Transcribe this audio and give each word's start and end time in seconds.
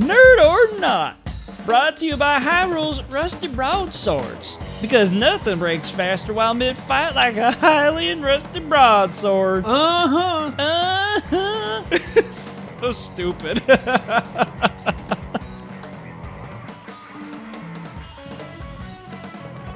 Nerd 0.00 0.38
or 0.42 0.78
Not, 0.78 1.18
brought 1.66 1.98
to 1.98 2.06
you 2.06 2.16
by 2.16 2.40
Hyrule's 2.40 3.02
Rusty 3.10 3.48
Broadswords. 3.48 4.56
Because 4.80 5.10
nothing 5.10 5.58
breaks 5.58 5.90
faster 5.90 6.32
while 6.32 6.54
mid 6.54 6.78
fight 6.78 7.14
like 7.14 7.36
a 7.36 7.52
Hylian 7.60 8.24
Rusty 8.24 8.60
Broadsword. 8.60 9.66
Uh 9.66 10.08
huh. 10.08 10.52
Uh 10.58 11.20
huh. 11.28 11.98
so 12.80 12.92
stupid. 12.92 13.62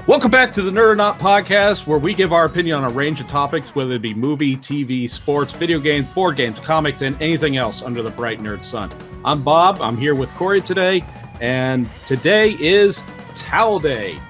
Welcome 0.06 0.30
back 0.30 0.52
to 0.52 0.62
the 0.62 0.70
Nerd 0.70 0.90
or 0.90 0.94
Not 0.96 1.18
podcast, 1.18 1.86
where 1.86 1.98
we 1.98 2.12
give 2.12 2.30
our 2.34 2.44
opinion 2.44 2.76
on 2.76 2.84
a 2.84 2.94
range 2.94 3.20
of 3.20 3.26
topics, 3.26 3.74
whether 3.74 3.92
it 3.92 4.02
be 4.02 4.12
movie, 4.12 4.54
TV, 4.54 5.08
sports, 5.08 5.54
video 5.54 5.78
games, 5.78 6.06
board 6.08 6.36
games, 6.36 6.60
comics, 6.60 7.00
and 7.00 7.20
anything 7.22 7.56
else 7.56 7.80
under 7.80 8.02
the 8.02 8.10
bright 8.10 8.38
nerd 8.38 8.64
sun. 8.64 8.92
I'm 9.24 9.42
Bob. 9.42 9.80
I'm 9.80 9.96
here 9.96 10.14
with 10.14 10.30
Corey 10.34 10.60
today, 10.60 11.02
and 11.40 11.88
today 12.04 12.50
is 12.60 13.02
Towel 13.34 13.80
Day. 13.80 14.20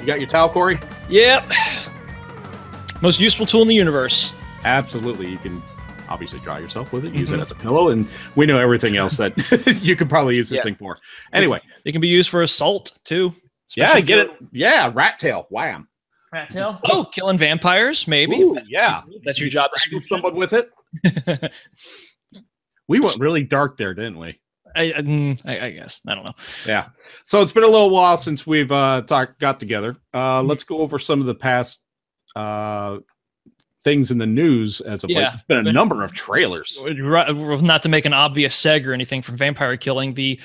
You 0.00 0.06
got 0.06 0.18
your 0.18 0.28
towel, 0.28 0.48
Corey? 0.48 0.76
yep. 1.08 1.44
Most 3.00 3.20
useful 3.20 3.46
tool 3.46 3.62
in 3.62 3.68
the 3.68 3.76
universe. 3.76 4.32
Absolutely. 4.64 5.28
You 5.28 5.38
can 5.38 5.62
obviously 6.08 6.40
dry 6.40 6.58
yourself 6.58 6.92
with 6.92 7.04
it, 7.04 7.14
use 7.14 7.30
it 7.30 7.34
mm-hmm. 7.34 7.42
as 7.42 7.50
a 7.52 7.54
pillow, 7.54 7.90
and 7.90 8.08
we 8.34 8.44
know 8.44 8.58
everything 8.58 8.96
else 8.96 9.18
that 9.18 9.34
you 9.82 9.94
could 9.94 10.08
probably 10.10 10.34
use 10.34 10.50
this 10.50 10.56
Yeah. 10.58 10.62
thing 10.64 10.74
for. 10.74 10.98
Anyway, 11.32 11.60
It 11.84 11.92
can 11.92 12.00
be 12.00 12.08
used 12.08 12.28
for 12.28 12.42
assault 12.42 12.98
too. 13.04 13.32
Yeah, 13.76 14.00
get 14.00 14.18
it. 14.18 14.30
Yeah, 14.52 14.90
rat 14.94 15.18
tail. 15.18 15.46
Wham. 15.50 15.88
Rat 16.32 16.50
tail. 16.50 16.80
Oh, 16.84 17.04
killing 17.04 17.38
vampires, 17.38 18.08
maybe. 18.08 18.40
Ooh, 18.40 18.58
yeah. 18.66 19.02
That's 19.24 19.38
your 19.38 19.50
job 19.50 19.70
Strangle 19.74 20.00
someone 20.06 20.34
with 20.34 20.52
it. 20.52 20.70
We 22.88 23.00
went 23.00 23.18
really 23.20 23.42
dark 23.42 23.78
there, 23.78 23.94
didn't 23.94 24.18
we? 24.18 24.38
I, 24.74 24.92
I, 24.92 25.00
mm, 25.00 25.40
I, 25.46 25.66
I 25.66 25.70
guess. 25.70 26.00
I 26.06 26.14
don't 26.14 26.24
know. 26.24 26.34
Yeah. 26.66 26.88
So 27.24 27.40
it's 27.40 27.52
been 27.52 27.62
a 27.62 27.68
little 27.68 27.88
while 27.88 28.16
since 28.18 28.46
we've 28.46 28.70
uh 28.70 29.02
talked 29.02 29.38
got 29.38 29.60
together. 29.60 29.96
Uh 30.12 30.42
let's 30.42 30.64
go 30.64 30.78
over 30.78 30.98
some 30.98 31.20
of 31.20 31.26
the 31.26 31.34
past 31.34 31.80
uh 32.36 32.98
things 33.84 34.10
in 34.10 34.18
the 34.18 34.26
news 34.26 34.80
as 34.80 35.04
of 35.04 35.10
late. 35.10 35.20
Yeah. 35.20 35.38
There's 35.48 35.62
been 35.62 35.68
a 35.68 35.72
number 35.72 36.04
of 36.04 36.12
trailers. 36.12 36.78
Not 36.84 37.82
to 37.82 37.88
make 37.88 38.04
an 38.04 38.14
obvious 38.14 38.60
seg 38.60 38.86
or 38.86 38.92
anything 38.92 39.22
from 39.22 39.36
vampire 39.36 39.76
killing, 39.76 40.14
the 40.14 40.40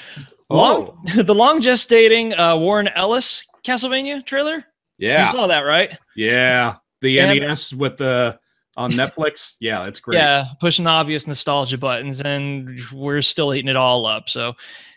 Oh. 0.49 0.55
long, 0.55 1.01
the 1.25 1.35
long 1.35 1.61
gestating 1.61 2.37
uh, 2.37 2.57
Warren 2.57 2.87
Ellis 2.89 3.45
Castlevania 3.65 4.25
trailer. 4.25 4.63
Yeah, 4.97 5.27
you 5.27 5.31
saw 5.31 5.47
that, 5.47 5.61
right? 5.61 5.97
Yeah. 6.15 6.75
The 7.01 7.09
Yeah. 7.11 7.33
NES 7.33 7.73
with 7.73 7.97
the 7.97 8.39
on 8.77 8.91
Netflix. 8.91 9.55
Yeah, 9.59 9.85
it's 9.85 9.99
great. 9.99 10.17
Yeah, 10.17 10.45
pushing 10.59 10.85
the 10.85 10.91
obvious 10.91 11.27
nostalgia 11.27 11.77
buttons, 11.77 12.21
and 12.21 12.79
we're 12.93 13.21
still 13.21 13.53
eating 13.53 13.69
it 13.69 13.75
all 13.75 14.05
up. 14.05 14.29
So, 14.29 14.53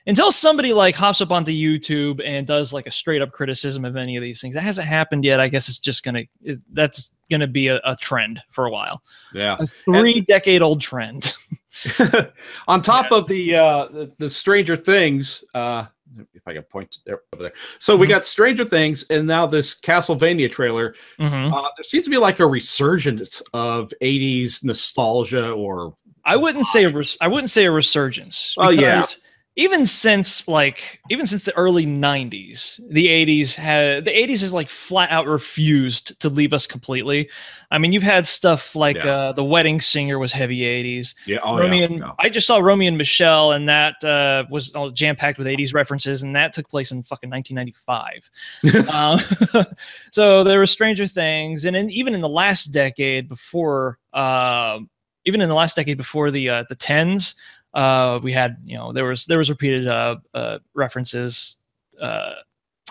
until 0.07 0.31
somebody 0.33 0.73
like 0.73 0.95
hops 0.95 1.21
up 1.21 1.33
onto 1.33 1.51
YouTube 1.53 2.21
and 2.25 2.47
does 2.47 2.73
like 2.73 2.87
a 2.87 2.91
straight 2.93 3.21
up 3.23 3.33
criticism 3.33 3.85
of 3.85 3.97
any 3.97 4.17
of 4.17 4.23
these 4.23 4.41
things, 4.41 4.55
that 4.55 4.63
hasn't 4.63 4.87
happened 4.87 5.25
yet. 5.25 5.41
I 5.41 5.49
guess 5.49 5.69
it's 5.69 5.79
just 5.79 6.05
gonna 6.05 6.23
it, 6.43 6.61
that's 6.73 7.15
gonna 7.31 7.47
be 7.47 7.69
a, 7.69 7.81
a 7.85 7.97
trend 7.97 8.41
for 8.51 8.67
a 8.67 8.71
while, 8.71 9.03
Yeah. 9.35 9.57
a 9.61 9.67
three 9.85 10.21
decade 10.23 10.63
old 10.63 10.81
trend. 10.81 11.35
on 12.69 12.83
top 12.83 13.11
of 13.13 13.27
the 13.29 13.55
uh 13.57 13.87
the, 13.89 14.13
the 14.19 14.31
Stranger 14.31 14.77
Things, 14.77 15.45
uh 15.55 15.87
if 16.35 16.43
I 16.47 16.55
can 16.55 16.63
point 16.65 16.99
there 17.07 17.21
over 17.33 17.45
there. 17.45 17.53
So 17.79 17.97
we 17.97 18.07
Mhm. 18.07 18.11
got 18.11 18.27
Stranger 18.27 18.65
Things 18.65 19.05
and 19.11 19.27
now 19.29 19.47
this 19.47 19.79
Castlevania 19.81 20.51
trailer. 20.51 20.97
Mhm. 21.21 21.53
Uh, 21.53 21.63
there 21.77 21.85
seems 21.85 22.05
to 22.07 22.11
be 22.11 22.19
like 22.19 22.41
a 22.41 22.47
resurgence 22.47 23.41
of 23.55 23.93
80s 24.03 24.65
nostalgia 24.65 25.51
or 25.53 25.95
I 26.25 26.37
wouldn't 26.37 26.67
say 26.67 26.85
a 26.85 26.91
res- 26.91 27.17
I 27.21 27.29
wouldn't 27.29 27.51
say 27.51 27.65
a 27.65 27.71
resurgence. 27.71 28.55
Oh, 28.59 28.71
yeah. 28.71 29.07
Even 29.57 29.85
since 29.85 30.47
like 30.47 31.01
even 31.11 31.27
since 31.27 31.45
the 31.45 31.55
early 31.57 31.85
'90s, 31.85 32.81
the 32.89 33.09
'80s 33.09 33.55
had 33.55 34.05
the 34.05 34.13
'80s 34.13 34.43
is 34.45 34.53
like 34.53 34.69
flat 34.69 35.11
out 35.11 35.27
refused 35.27 36.19
to 36.21 36.29
leave 36.29 36.53
us 36.53 36.67
completely. 36.69 37.29
I 37.73 37.79
mean, 37.79 37.93
you've 37.93 38.03
had 38.05 38.27
stuff 38.29 38.77
like 38.77 38.97
Yeah. 38.97 39.11
uh, 39.15 39.33
the 39.33 39.45
Wedding 39.45 39.81
Singer 39.81 40.21
was 40.21 40.33
heavy 40.33 40.61
'80s. 40.61 41.15
yeah, 41.27 41.39
oh, 41.45 41.59
Romy 41.59 41.81
yeah, 41.81 41.89
yeah. 41.91 42.13
I 42.21 42.29
just 42.29 42.47
saw 42.47 42.59
Romy 42.59 42.87
and 42.87 42.97
Michele, 42.97 43.51
and 43.53 43.69
that 43.69 44.03
uh, 44.05 44.45
was 44.51 44.73
all 44.73 44.91
jam 44.91 45.17
packed 45.17 45.37
with 45.37 45.49
'80s 45.49 45.75
references, 45.75 46.23
and 46.23 46.35
that 46.37 46.53
took 46.53 46.69
place 46.69 46.93
in 46.93 47.03
fucking 47.03 47.29
1995. 47.29 48.89
um, 48.89 49.67
so 50.13 50.45
there 50.45 50.61
were 50.61 50.67
Stranger 50.67 51.09
Things, 51.09 51.65
and 51.65 51.75
in, 51.77 51.91
even 51.91 52.15
in 52.15 52.21
the 52.21 52.29
last 52.29 52.67
decade 52.67 53.29
before, 53.29 53.99
uh, 54.13 54.79
even 55.25 55.41
in 55.41 55.49
the 55.49 55.55
last 55.57 55.75
decade 55.77 55.99
before 55.99 56.31
the 56.31 56.49
uh, 56.49 56.65
the 56.69 56.77
tens, 56.77 57.35
uh, 57.75 58.19
we 58.23 58.33
had 58.33 58.57
you 58.65 58.77
know 58.77 58.93
there 58.93 59.05
was 59.05 59.27
there 59.27 59.39
was 59.39 59.51
repeated 59.51 59.87
uh, 59.89 60.17
uh, 60.35 60.59
references. 60.75 61.57
Uh, 62.01 62.33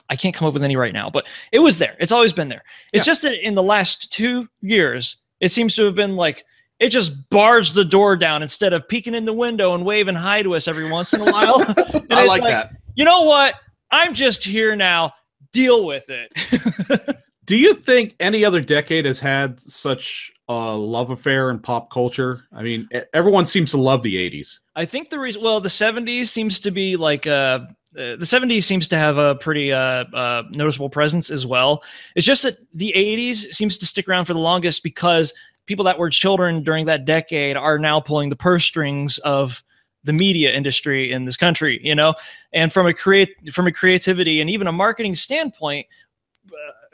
I 0.09 0.15
can't 0.15 0.33
come 0.33 0.47
up 0.47 0.53
with 0.53 0.63
any 0.63 0.75
right 0.75 0.93
now, 0.93 1.09
but 1.09 1.27
it 1.51 1.59
was 1.59 1.77
there. 1.77 1.95
It's 1.99 2.11
always 2.11 2.33
been 2.33 2.49
there. 2.49 2.63
It's 2.93 3.05
Yeah. 3.05 3.11
just 3.11 3.21
that 3.23 3.45
in 3.45 3.53
the 3.55 3.63
last 3.63 4.11
two 4.11 4.47
years, 4.61 5.17
it 5.39 5.51
seems 5.51 5.75
to 5.75 5.83
have 5.85 5.95
been 5.95 6.15
like 6.15 6.43
it 6.79 6.89
just 6.89 7.29
bars 7.29 7.73
the 7.73 7.83
door 7.85 8.15
down 8.15 8.41
instead 8.41 8.73
of 8.73 8.87
peeking 8.87 9.13
in 9.13 9.25
the 9.25 9.33
window 9.33 9.73
and 9.73 9.85
waving 9.85 10.15
hi 10.15 10.41
to 10.43 10.55
us 10.55 10.67
every 10.67 10.89
once 10.89 11.13
in 11.13 11.21
a 11.21 11.31
while. 11.31 11.55
I 11.67 12.21
it's 12.21 12.27
like 12.27 12.41
that. 12.43 12.71
You 12.95 13.05
know 13.05 13.21
what? 13.23 13.55
I'm 13.91 14.13
just 14.13 14.43
here 14.43 14.75
now. 14.75 15.13
Deal 15.51 15.85
with 15.85 16.05
it. 16.09 17.17
Do 17.45 17.57
you 17.57 17.73
think 17.73 18.15
any 18.19 18.45
other 18.45 18.61
decade 18.61 19.05
has 19.05 19.19
had 19.19 19.59
such 19.59 20.31
a 20.49 20.75
love 20.75 21.11
affair 21.11 21.51
in 21.51 21.59
pop 21.59 21.89
culture? 21.89 22.43
I 22.51 22.63
mean, 22.63 22.89
everyone 23.13 23.45
seems 23.45 23.71
to 23.71 23.77
love 23.77 24.01
the 24.01 24.15
80s. 24.15 24.59
I 24.75 24.85
think 24.85 25.09
the 25.09 25.19
reason, 25.19 25.41
well, 25.41 25.61
the 25.61 25.69
70s 25.69 26.25
seems 26.25 26.59
to 26.61 26.71
be 26.71 26.97
like 26.97 27.27
uh, 27.27 27.59
uh, 27.97 28.15
the 28.15 28.25
70s 28.25 28.63
seems 28.63 28.87
to 28.87 28.97
have 28.97 29.17
a 29.17 29.35
pretty 29.35 29.71
uh, 29.71 30.05
uh, 30.13 30.43
noticeable 30.49 30.89
presence 30.89 31.29
as 31.29 31.45
well. 31.45 31.83
It's 32.15 32.25
just 32.25 32.43
that 32.43 32.57
the 32.73 32.93
80s 32.95 33.53
seems 33.53 33.77
to 33.77 33.85
stick 33.85 34.07
around 34.09 34.25
for 34.25 34.33
the 34.33 34.39
longest 34.39 34.83
because 34.83 35.33
people 35.65 35.85
that 35.85 35.97
were 35.97 36.09
children 36.09 36.63
during 36.63 36.85
that 36.87 37.05
decade 37.05 37.55
are 37.55 37.79
now 37.79 37.99
pulling 37.99 38.29
the 38.29 38.35
purse 38.35 38.65
strings 38.65 39.19
of 39.19 39.63
the 40.03 40.13
media 40.13 40.51
industry 40.51 41.11
in 41.11 41.25
this 41.25 41.37
country, 41.37 41.79
you 41.83 41.93
know, 41.93 42.13
and 42.53 42.71
from 42.71 42.87
a 42.87 42.93
create 42.93 43.35
from 43.53 43.67
a 43.67 43.71
creativity 43.71 44.39
and 44.39 44.49
even 44.49 44.67
a 44.67 44.71
marketing 44.71 45.13
standpoint. 45.13 45.85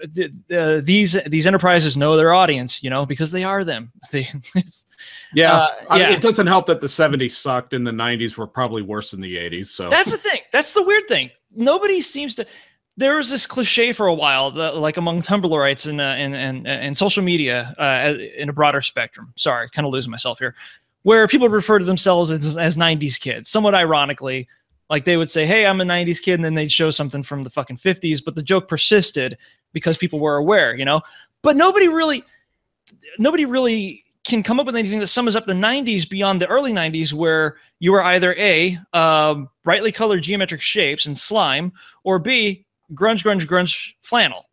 Uh, 0.03 0.81
these 0.83 1.17
these 1.25 1.47
enterprises 1.47 1.95
know 1.95 2.17
their 2.17 2.33
audience, 2.33 2.83
you 2.83 2.89
know, 2.89 3.05
because 3.05 3.31
they 3.31 3.43
are 3.43 3.63
them. 3.63 3.91
They, 4.11 4.27
Yeah. 5.35 5.53
Uh, 5.53 5.67
I 5.89 5.99
mean, 5.99 6.09
yeah. 6.09 6.15
it 6.15 6.21
doesn't 6.21 6.47
help 6.47 6.65
that 6.67 6.81
the 6.81 6.87
70s 6.87 7.31
sucked 7.31 7.73
and 7.73 7.85
the 7.85 7.91
90s 7.91 8.37
were 8.37 8.47
probably 8.47 8.81
worse 8.81 9.11
than 9.11 9.19
the 9.19 9.35
80s. 9.35 9.67
So 9.67 9.89
That's 9.89 10.11
the 10.11 10.17
thing. 10.17 10.39
That's 10.53 10.73
the 10.73 10.81
weird 10.81 11.07
thing. 11.07 11.29
Nobody 11.53 12.01
seems 12.01 12.35
to. 12.35 12.45
There 12.97 13.17
was 13.17 13.29
this 13.29 13.45
cliche 13.45 13.91
for 13.91 14.07
a 14.07 14.13
while, 14.13 14.51
that, 14.51 14.77
like 14.77 14.95
among 14.95 15.21
Tumblrites 15.21 15.89
and 15.89 15.99
uh, 15.99 16.15
and 16.17 16.33
and 16.33 16.65
and 16.65 16.97
social 16.97 17.23
media 17.23 17.75
uh, 17.77 18.13
in 18.37 18.47
a 18.47 18.53
broader 18.53 18.81
spectrum. 18.81 19.33
Sorry, 19.35 19.69
kind 19.69 19.85
of 19.85 19.91
losing 19.91 20.11
myself 20.11 20.39
here, 20.39 20.55
where 21.03 21.27
people 21.27 21.49
refer 21.49 21.77
to 21.77 21.83
themselves 21.83 22.31
as, 22.31 22.55
as 22.55 22.77
'90s 22.77 23.19
kids, 23.19 23.49
somewhat 23.49 23.75
ironically. 23.75 24.47
Like 24.89 25.03
they 25.03 25.17
would 25.17 25.29
say, 25.29 25.45
"Hey, 25.45 25.65
I'm 25.65 25.81
a 25.81 25.83
'90s 25.83 26.21
kid," 26.21 26.35
and 26.35 26.45
then 26.45 26.53
they'd 26.53 26.71
show 26.71 26.89
something 26.89 27.21
from 27.21 27.43
the 27.43 27.49
fucking 27.49 27.77
'50s, 27.77 28.23
but 28.23 28.35
the 28.35 28.43
joke 28.43 28.69
persisted 28.69 29.37
because 29.75 29.95
people 29.99 30.19
were 30.19 30.37
aware, 30.37 30.75
you 30.75 30.85
know. 30.85 31.01
But 31.43 31.55
nobody 31.55 31.87
really, 31.87 32.23
nobody 33.19 33.45
really 33.45 34.03
can 34.23 34.41
come 34.41 34.59
up 34.59 34.65
with 34.65 34.75
anything 34.75 34.97
that 34.99 35.07
sums 35.07 35.35
up 35.35 35.45
the 35.45 35.53
90s 35.53 36.09
beyond 36.09 36.41
the 36.41 36.47
early 36.47 36.73
90s 36.73 37.13
where 37.13 37.57
you 37.79 37.91
were 37.91 38.03
either 38.03 38.33
a 38.35 38.75
um, 38.93 39.47
brightly 39.63 39.91
colored 39.91 40.23
geometric 40.23 40.61
shapes 40.61 41.05
and 41.05 41.15
slime 41.15 41.71
or 42.03 42.17
b 42.17 42.65
grunge 42.93 43.23
grunge 43.23 43.45
grunge 43.45 43.91
flannel 44.01 44.45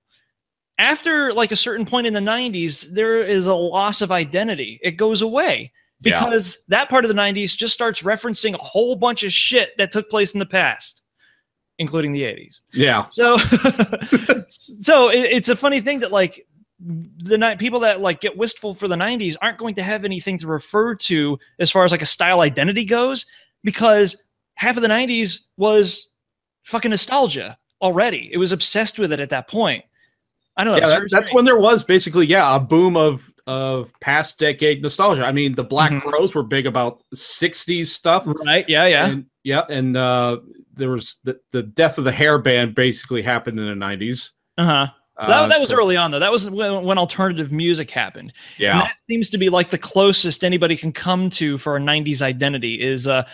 after 0.78 1.32
like 1.32 1.52
a 1.52 1.56
certain 1.56 1.86
point 1.86 2.06
in 2.06 2.12
the 2.12 2.20
90s 2.20 2.90
there 2.92 3.22
is 3.22 3.46
a 3.46 3.54
loss 3.54 4.02
of 4.02 4.12
identity 4.12 4.78
it 4.82 4.92
goes 4.92 5.22
away 5.22 5.72
Yeah. 6.00 6.22
because 6.22 6.58
that 6.68 6.90
part 6.90 7.04
of 7.06 7.08
the 7.08 7.14
90s 7.14 7.56
just 7.56 7.72
starts 7.72 8.02
referencing 8.02 8.54
a 8.54 8.62
whole 8.62 8.96
bunch 8.96 9.22
of 9.22 9.32
shit 9.32 9.76
that 9.78 9.92
took 9.92 10.10
place 10.10 10.34
in 10.34 10.38
the 10.38 10.46
past 10.46 11.01
including 11.82 12.12
the 12.12 12.22
80s 12.22 12.62
yeah. 12.72 13.06
so, 13.10 13.36
so 14.48 15.10
it, 15.10 15.18
it's 15.30 15.48
a 15.50 15.56
funny 15.56 15.80
thing 15.80 16.00
that 16.00 16.10
like 16.12 16.46
the 17.18 17.38
night 17.38 17.58
people 17.58 17.78
that 17.80 18.00
like 18.00 18.20
get 18.20 18.36
wistful 18.36 18.74
for 18.74 18.88
the 18.88 18.96
90s 18.96 19.36
aren't 19.42 19.58
going 19.58 19.74
to 19.74 19.82
have 19.82 20.04
anything 20.04 20.38
to 20.38 20.46
refer 20.48 20.94
to 20.94 21.38
as 21.60 21.70
far 21.70 21.84
as 21.84 21.92
like 21.92 22.02
a 22.02 22.06
style 22.06 22.40
identity 22.40 22.84
goes 22.84 23.26
because 23.62 24.20
half 24.54 24.76
of 24.76 24.82
the 24.82 24.88
90s 24.88 25.40
was 25.56 26.10
fucking 26.64 26.90
nostalgia 26.90 27.56
already. 27.80 28.28
It 28.32 28.38
was 28.38 28.50
obsessed 28.52 28.98
with 28.98 29.12
it 29.12 29.20
at 29.20 29.30
that 29.30 29.48
point. 29.48 29.84
I 30.56 30.64
don't 30.64 30.72
know. 30.72 30.80
Yeah, 30.80 30.98
that- 31.00 31.10
that's 31.10 31.32
when 31.32 31.44
there 31.44 31.58
was 31.58 31.84
basically, 31.84 32.26
yeah, 32.26 32.54
a 32.56 32.60
boom 32.60 32.96
of 32.96 33.28
of 33.48 33.92
past 34.00 34.38
decade 34.38 34.82
nostalgia. 34.82 35.24
I 35.24 35.32
mean, 35.32 35.54
the 35.56 35.64
Black 35.64 35.90
Mhm. 35.90 36.02
Crowes 36.02 36.32
were 36.34 36.44
big 36.44 36.64
about 36.66 37.02
60s 37.12 37.86
stuff. 37.92 38.22
right. 38.26 38.64
Yeah, 38.68 38.86
yeah. 38.86 39.06
And, 39.06 39.26
yeah, 39.42 39.62
and 39.68 39.96
uh, 39.96 40.38
there 40.74 40.90
was 40.90 41.16
the, 41.24 41.38
the 41.50 41.62
death 41.62 41.98
of 41.98 42.04
the 42.04 42.12
hair 42.12 42.38
band 42.38 42.74
basically 42.74 43.22
happened 43.22 43.58
in 43.58 43.66
the 43.66 43.84
90s. 43.86 44.30
Uh-huh. 44.58 44.86
Uh, 45.18 45.26
That, 45.28 45.48
that 45.50 45.60
was 45.60 45.68
so- 45.68 45.76
early 45.76 45.96
on 45.96 46.10
though. 46.10 46.18
That 46.18 46.32
was 46.32 46.48
when, 46.48 46.84
when 46.84 46.98
alternative 46.98 47.52
music 47.52 47.90
happened. 47.90 48.32
And 48.56 48.60
Yeah. 48.62 48.78
that 48.80 48.94
seems 49.08 49.28
to 49.30 49.38
be 49.38 49.48
like 49.48 49.70
the 49.70 49.78
closest 49.78 50.42
anybody 50.44 50.76
can 50.76 50.92
come 50.92 51.28
to 51.30 51.58
for 51.58 51.76
a 51.76 51.80
90s 51.80 52.22
identity 52.22 52.80
is 52.80 53.06
uh 53.06 53.24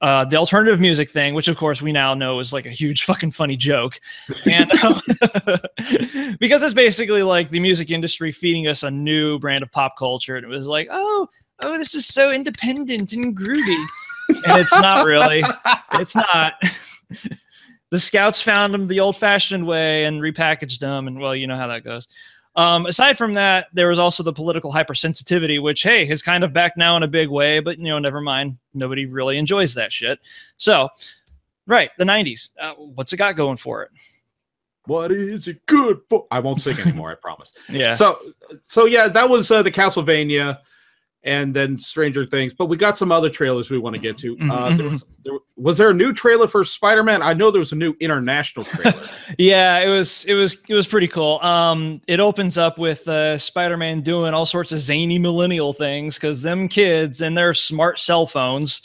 uh, 0.00 0.24
the 0.24 0.36
alternative 0.36 0.78
music 0.78 1.10
thing, 1.10 1.34
which 1.34 1.48
of 1.48 1.56
course 1.56 1.82
we 1.82 1.90
now 1.90 2.14
know 2.14 2.38
is 2.38 2.52
like 2.52 2.66
a 2.66 2.70
huge 2.70 3.02
fucking 3.02 3.32
funny 3.32 3.56
joke, 3.56 3.98
and 4.46 4.70
um, 4.84 5.00
because 6.38 6.62
it's 6.62 6.72
basically 6.72 7.24
like 7.24 7.50
the 7.50 7.58
music 7.58 7.90
industry 7.90 8.30
feeding 8.30 8.68
us 8.68 8.84
a 8.84 8.90
new 8.92 9.40
brand 9.40 9.64
of 9.64 9.72
pop 9.72 9.96
culture, 9.98 10.36
and 10.36 10.44
it 10.44 10.48
was 10.48 10.68
like, 10.68 10.86
oh, 10.92 11.28
oh, 11.62 11.76
this 11.78 11.96
is 11.96 12.06
so 12.06 12.30
independent 12.30 13.12
and 13.12 13.36
groovy, 13.36 13.84
and 14.28 14.60
it's 14.60 14.72
not 14.72 15.06
really, 15.06 15.42
it's 15.94 16.14
not. 16.14 16.54
the 17.90 17.98
scouts 17.98 18.40
found 18.40 18.74
them 18.74 18.86
the 18.86 19.00
old-fashioned 19.00 19.66
way 19.66 20.04
and 20.04 20.20
repackaged 20.20 20.78
them, 20.78 21.08
and 21.08 21.18
well, 21.18 21.34
you 21.34 21.46
know 21.46 21.56
how 21.56 21.66
that 21.66 21.84
goes. 21.84 22.08
Um, 22.56 22.86
aside 22.86 23.16
from 23.16 23.34
that, 23.34 23.68
there 23.72 23.88
was 23.88 24.00
also 24.00 24.22
the 24.24 24.32
political 24.32 24.72
hypersensitivity, 24.72 25.62
which 25.62 25.82
hey 25.82 26.08
is 26.08 26.22
kind 26.22 26.42
of 26.42 26.52
back 26.52 26.76
now 26.76 26.96
in 26.96 27.04
a 27.04 27.08
big 27.08 27.28
way, 27.28 27.60
but 27.60 27.78
you 27.78 27.84
know, 27.84 27.98
never 27.98 28.20
mind. 28.20 28.58
Nobody 28.74 29.06
really 29.06 29.38
enjoys 29.38 29.74
that 29.74 29.92
shit. 29.92 30.18
So, 30.56 30.88
right, 31.66 31.90
the 31.98 32.04
'90s. 32.04 32.50
Uh, 32.60 32.74
what's 32.74 33.12
it 33.12 33.18
got 33.18 33.36
going 33.36 33.58
for 33.58 33.84
it? 33.84 33.90
What 34.86 35.12
is 35.12 35.48
it 35.48 35.64
good 35.66 36.00
for? 36.08 36.26
I 36.30 36.40
won't 36.40 36.60
sing 36.60 36.78
anymore. 36.80 37.12
I 37.12 37.14
promise. 37.14 37.52
Yeah. 37.68 37.92
So, 37.92 38.18
so 38.64 38.86
yeah, 38.86 39.06
that 39.06 39.28
was 39.28 39.50
uh, 39.50 39.62
the 39.62 39.70
Castlevania, 39.70 40.58
and 41.28 41.52
then 41.54 41.76
Stranger 41.78 42.24
Things. 42.26 42.52
But 42.54 42.66
we 42.66 42.76
got 42.76 42.96
some 42.98 43.12
other 43.12 43.28
trailers 43.30 43.70
we 43.70 43.78
want 43.78 43.94
to 43.94 44.00
get 44.00 44.16
to. 44.18 44.32
Uh, 44.40 44.70
Mhm. 44.70 44.76
there 44.78 44.88
was, 44.88 45.04
there, 45.24 45.32
was 45.56 45.78
there 45.78 45.90
a 45.90 45.94
new 45.94 46.12
trailer 46.12 46.48
for 46.48 46.64
Spider 46.64 47.02
Man? 47.04 47.22
I 47.22 47.34
know 47.34 47.50
there 47.50 47.58
was 47.60 47.72
a 47.72 47.76
new 47.76 47.94
international 48.00 48.64
trailer. 48.64 49.02
yeah, 49.38 49.78
it 49.80 49.88
was 49.90 50.24
it 50.24 50.34
was 50.34 50.56
it 50.68 50.74
was 50.74 50.86
pretty 50.86 51.06
cool. 51.08 51.38
Um, 51.42 52.00
it 52.08 52.18
opens 52.18 52.56
up 52.58 52.78
with 52.78 53.06
uh, 53.06 53.36
Spider-Man 53.38 54.00
doing 54.00 54.32
all 54.34 54.46
sorts 54.46 54.72
of 54.72 54.78
zany 54.78 55.18
millennial 55.18 55.72
things 55.72 56.14
because 56.16 56.42
them 56.42 56.66
kids 56.68 57.20
and 57.20 57.36
their 57.36 57.52
smart 57.54 57.98
cell 57.98 58.26
phones, 58.26 58.80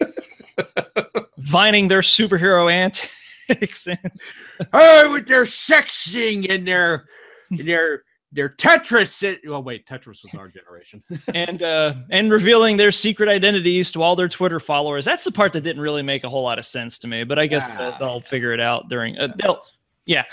vining 1.38 1.88
their 1.88 2.00
superhero 2.02 2.70
antics. 2.70 3.86
and- 3.86 4.12
oh, 4.72 5.12
with 5.12 5.26
their 5.26 5.44
sexing 5.44 6.50
and 6.50 6.66
their 6.66 7.06
their 7.50 8.02
their 8.32 8.48
Tetris. 8.48 9.38
Oh 9.46 9.60
wait, 9.60 9.86
Tetris 9.86 10.22
was 10.22 10.34
our 10.36 10.48
generation. 10.48 11.02
and 11.34 11.62
uh, 11.62 11.94
and 12.10 12.30
revealing 12.32 12.76
their 12.76 12.92
secret 12.92 13.28
identities 13.28 13.92
to 13.92 14.02
all 14.02 14.16
their 14.16 14.28
Twitter 14.28 14.58
followers. 14.60 15.04
That's 15.04 15.24
the 15.24 15.32
part 15.32 15.52
that 15.52 15.60
didn't 15.62 15.82
really 15.82 16.02
make 16.02 16.24
a 16.24 16.28
whole 16.30 16.42
lot 16.42 16.58
of 16.58 16.64
sense 16.64 16.98
to 17.00 17.08
me, 17.08 17.24
but 17.24 17.38
I 17.38 17.46
guess 17.46 17.74
Ah. 17.76 17.96
they'll 17.98 18.20
figure 18.20 18.52
it 18.52 18.60
out 18.60 18.88
during. 18.88 19.18
Uh, 19.18 19.28
they'll, 19.36 19.60
yeah, 20.06 20.24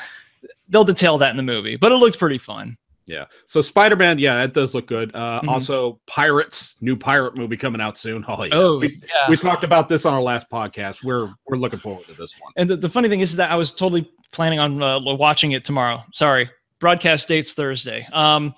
they'll 0.69 0.83
detail 0.83 1.17
that 1.17 1.31
in 1.31 1.37
the 1.37 1.43
movie, 1.43 1.75
but 1.75 1.91
it 1.91 1.95
looked 1.95 2.17
pretty 2.17 2.37
fun. 2.37 2.77
Yeah. 3.05 3.25
So 3.47 3.59
Spider 3.61 3.95
Man, 3.95 4.19
yeah, 4.19 4.35
that 4.35 4.53
does 4.53 4.75
look 4.75 4.85
good. 4.85 5.13
Uh, 5.15 5.41
Mhm. 5.43 5.47
Also, 5.49 5.99
Pirates, 6.05 6.75
new 6.79 6.95
pirate 6.95 7.35
movie 7.35 7.57
coming 7.57 7.81
out 7.81 7.97
soon. 7.97 8.23
Oh 8.27 8.43
yeah. 8.43 8.53
Oh, 8.53 8.77
we, 8.77 9.01
yeah. 9.07 9.27
we 9.29 9.35
talked 9.35 9.63
about 9.63 9.89
this 9.89 10.05
on 10.05 10.13
our 10.13 10.21
last 10.21 10.47
podcast. 10.49 11.03
We're 11.03 11.33
we're 11.47 11.57
looking 11.57 11.79
forward 11.79 12.05
to 12.05 12.13
this 12.13 12.35
one. 12.39 12.53
And 12.55 12.69
the, 12.69 12.75
the 12.77 12.87
funny 12.89 13.09
thing 13.09 13.21
is 13.21 13.35
that 13.35 13.49
I 13.51 13.55
was 13.55 13.71
totally 13.71 14.09
planning 14.31 14.59
on 14.59 14.81
uh, 14.83 14.99
watching 14.99 15.53
it 15.53 15.65
tomorrow. 15.65 16.03
Sorry, 16.13 16.47
broadcast 16.79 17.27
dates 17.27 17.53
Thursday. 17.53 18.07
Um, 18.13 18.55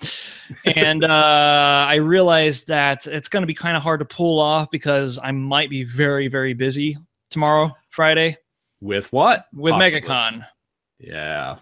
and 0.76 1.04
uh, 1.04 1.86
I 1.88 1.96
realized 1.96 2.68
that 2.68 3.06
it's 3.06 3.28
going 3.28 3.42
to 3.42 3.46
be 3.46 3.54
kind 3.54 3.76
of 3.76 3.82
hard 3.82 4.00
to 4.00 4.06
pull 4.06 4.38
off 4.40 4.70
because 4.70 5.18
I 5.22 5.32
might 5.32 5.70
be 5.70 5.84
very 5.84 6.28
very 6.28 6.54
busy 6.54 6.96
tomorrow, 7.30 7.74
Friday, 7.90 8.36
With 8.80 9.12
what? 9.12 9.46
with 9.52 9.72
Possibly. 9.72 10.00
MegaCon. 10.02 10.46
Yeah. 10.98 11.56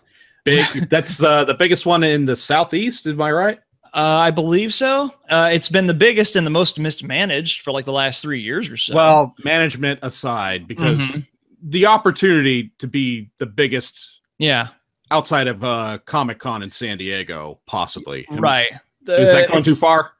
Big. 0.44 0.88
that's 0.90 1.22
uh, 1.22 1.44
the 1.44 1.54
biggest 1.54 1.86
one 1.86 2.02
in 2.02 2.24
the 2.24 2.34
southeast. 2.36 3.06
Am 3.06 3.20
I 3.22 3.30
right? 3.32 3.58
Uh, 3.92 3.98
I 4.22 4.30
believe 4.30 4.72
so. 4.72 5.12
Uh, 5.28 5.50
it's 5.52 5.68
been 5.68 5.86
the 5.88 5.94
biggest 5.94 6.36
and 6.36 6.46
the 6.46 6.50
most 6.50 6.78
mismanaged 6.78 7.62
for 7.62 7.72
like 7.72 7.84
the 7.86 7.92
last 7.92 8.22
three 8.22 8.40
years 8.40 8.70
or 8.70 8.76
so. 8.76 8.94
Well, 8.94 9.34
management 9.44 9.98
aside, 10.02 10.66
because 10.68 10.98
Mhm. 11.00 11.12
the 11.14 11.24
the 11.62 11.86
opportunity 11.86 12.72
to 12.78 12.86
be 12.86 13.28
the 13.38 13.46
biggest 13.46 14.18
yeah, 14.38 14.68
outside 15.10 15.48
of 15.48 15.64
uh, 15.64 15.98
Comic 16.04 16.38
Con 16.38 16.62
in 16.62 16.70
San 16.70 16.98
Diego, 16.98 17.60
possibly. 17.66 18.26
Am- 18.30 18.40
right. 18.40 18.68
Is 19.06 19.32
that 19.32 19.48
going 19.48 19.62
too 19.62 19.74
far? 19.74 20.12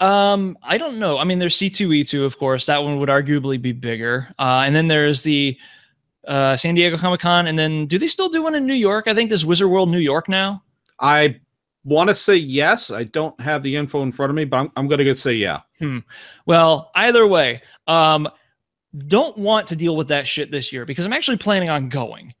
Um, 0.00 0.58
I 0.62 0.78
don't 0.78 0.98
know. 0.98 1.18
I 1.18 1.24
mean, 1.24 1.38
there's 1.38 1.56
C2E2, 1.56 2.24
of 2.24 2.38
course. 2.38 2.66
That 2.66 2.82
one 2.82 2.98
would 2.98 3.08
arguably 3.08 3.60
be 3.60 3.72
bigger. 3.72 4.28
Uh, 4.38 4.64
and 4.66 4.74
then 4.74 4.88
there's 4.88 5.22
the 5.22 5.56
uh, 6.26 6.56
San 6.56 6.74
Diego 6.74 6.98
Comic 6.98 7.20
Con. 7.20 7.46
And 7.46 7.58
then 7.58 7.86
do 7.86 7.98
they 7.98 8.06
still 8.06 8.28
do 8.28 8.42
one 8.42 8.54
in 8.54 8.66
New 8.66 8.74
York? 8.74 9.06
I 9.06 9.14
think 9.14 9.30
there's 9.30 9.46
Wizard 9.46 9.68
World 9.68 9.90
New 9.90 9.98
York 9.98 10.28
now. 10.28 10.62
I 11.00 11.40
want 11.84 12.08
to 12.08 12.14
say 12.14 12.36
yes. 12.36 12.90
I 12.90 13.04
don't 13.04 13.38
have 13.40 13.62
the 13.62 13.76
info 13.76 14.02
in 14.02 14.12
front 14.12 14.30
of 14.30 14.36
me, 14.36 14.44
but 14.44 14.58
I'm, 14.58 14.72
I'm 14.76 14.88
going 14.88 14.98
to 14.98 15.14
say 15.14 15.34
yeah. 15.34 15.60
Well, 16.46 16.90
either 16.94 17.26
way, 17.26 17.62
um, 17.86 18.28
don't 19.06 19.36
want 19.38 19.68
to 19.68 19.76
deal 19.76 19.96
with 19.96 20.08
that 20.08 20.26
shit 20.26 20.50
this 20.50 20.72
year 20.72 20.84
because 20.84 21.06
I'm 21.06 21.12
actually 21.12 21.36
planning 21.36 21.70
on 21.70 21.88
going. 21.88 22.34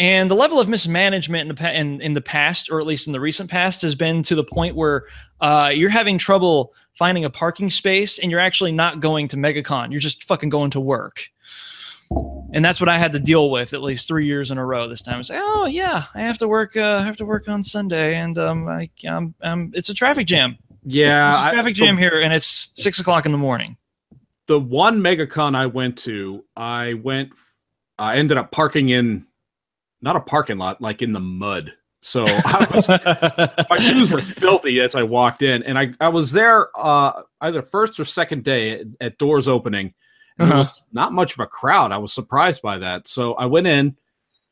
And 0.00 0.30
the 0.30 0.34
level 0.34 0.58
of 0.58 0.66
mismanagement 0.68 1.48
in 1.50 1.54
the 1.54 1.78
in, 1.78 2.00
in 2.00 2.12
the 2.14 2.20
past, 2.22 2.70
or 2.70 2.80
at 2.80 2.86
least 2.86 3.06
in 3.06 3.12
the 3.12 3.20
recent 3.20 3.50
past, 3.50 3.82
has 3.82 3.94
been 3.94 4.22
to 4.24 4.34
the 4.34 4.42
point 4.42 4.74
where 4.74 5.04
uh, 5.40 5.70
you're 5.72 5.90
having 5.90 6.18
trouble 6.18 6.72
finding 6.94 7.24
a 7.24 7.30
parking 7.30 7.70
space, 7.70 8.18
and 8.18 8.30
you're 8.30 8.40
actually 8.40 8.72
not 8.72 9.00
going 9.00 9.28
to 9.28 9.36
MegaCon. 9.36 9.90
You're 9.92 10.00
just 10.00 10.24
fucking 10.24 10.48
going 10.48 10.70
to 10.70 10.80
work. 10.80 11.28
And 12.52 12.64
that's 12.64 12.80
what 12.80 12.88
I 12.88 12.98
had 12.98 13.12
to 13.12 13.20
deal 13.20 13.50
with 13.50 13.72
at 13.74 13.82
least 13.82 14.08
three 14.08 14.26
years 14.26 14.50
in 14.50 14.58
a 14.58 14.64
row. 14.66 14.88
This 14.88 15.02
time, 15.02 15.20
it's 15.20 15.30
like, 15.30 15.38
oh 15.40 15.66
yeah, 15.66 16.06
I 16.14 16.22
have 16.22 16.38
to 16.38 16.48
work. 16.48 16.76
Uh, 16.76 16.96
I 17.00 17.04
have 17.04 17.16
to 17.18 17.26
work 17.26 17.46
on 17.46 17.62
Sunday, 17.62 18.16
and 18.16 18.36
um, 18.38 18.66
I, 18.68 18.88
um, 19.06 19.34
um, 19.42 19.70
it's 19.74 19.90
a 19.90 19.94
traffic 19.94 20.26
jam. 20.26 20.56
Yeah. 20.82 21.30
There's 21.30 21.42
a 21.42 21.46
I- 21.46 21.52
traffic 21.52 21.74
jam 21.74 21.96
here, 21.98 22.20
and 22.20 22.32
it's 22.32 22.72
six 22.74 22.98
o'clock 23.00 23.26
in 23.26 23.32
the 23.32 23.38
morning. 23.38 23.76
the 24.46 24.58
one 24.58 25.00
megacon 25.00 25.54
I 25.54 25.66
went 25.66 25.96
to, 25.98 26.42
I 26.56 26.94
went, 26.94 27.30
I 27.98 28.16
ended 28.16 28.36
up 28.38 28.50
parking 28.50 28.88
in, 28.88 29.26
not 30.02 30.16
a 30.16 30.20
parking 30.20 30.58
lot, 30.58 30.80
like 30.80 31.02
in 31.02 31.12
the 31.12 31.20
mud. 31.20 31.72
So 32.02 32.24
I 32.28 32.66
was, 32.74 32.88
my 33.68 33.78
shoes 33.78 34.10
were 34.10 34.22
filthy 34.22 34.80
as 34.80 34.94
I 34.94 35.02
walked 35.02 35.42
in, 35.42 35.62
and 35.64 35.78
I 35.78 35.90
I 36.00 36.08
was 36.08 36.32
there 36.32 36.68
uh, 36.78 37.22
either 37.42 37.62
first 37.62 38.00
or 38.00 38.04
second 38.04 38.42
day 38.44 38.80
at, 38.80 38.86
at 39.00 39.18
doors 39.18 39.46
opening. 39.48 39.92
Uh-huh. 40.38 40.60
was 40.64 40.82
not 40.92 41.12
much 41.12 41.34
of 41.34 41.40
a 41.40 41.46
crowd. 41.46 41.92
I 41.92 41.98
was 41.98 42.14
surprised 42.14 42.62
by 42.62 42.78
that. 42.78 43.06
So 43.06 43.34
I 43.34 43.44
went 43.44 43.66
in, 43.66 43.94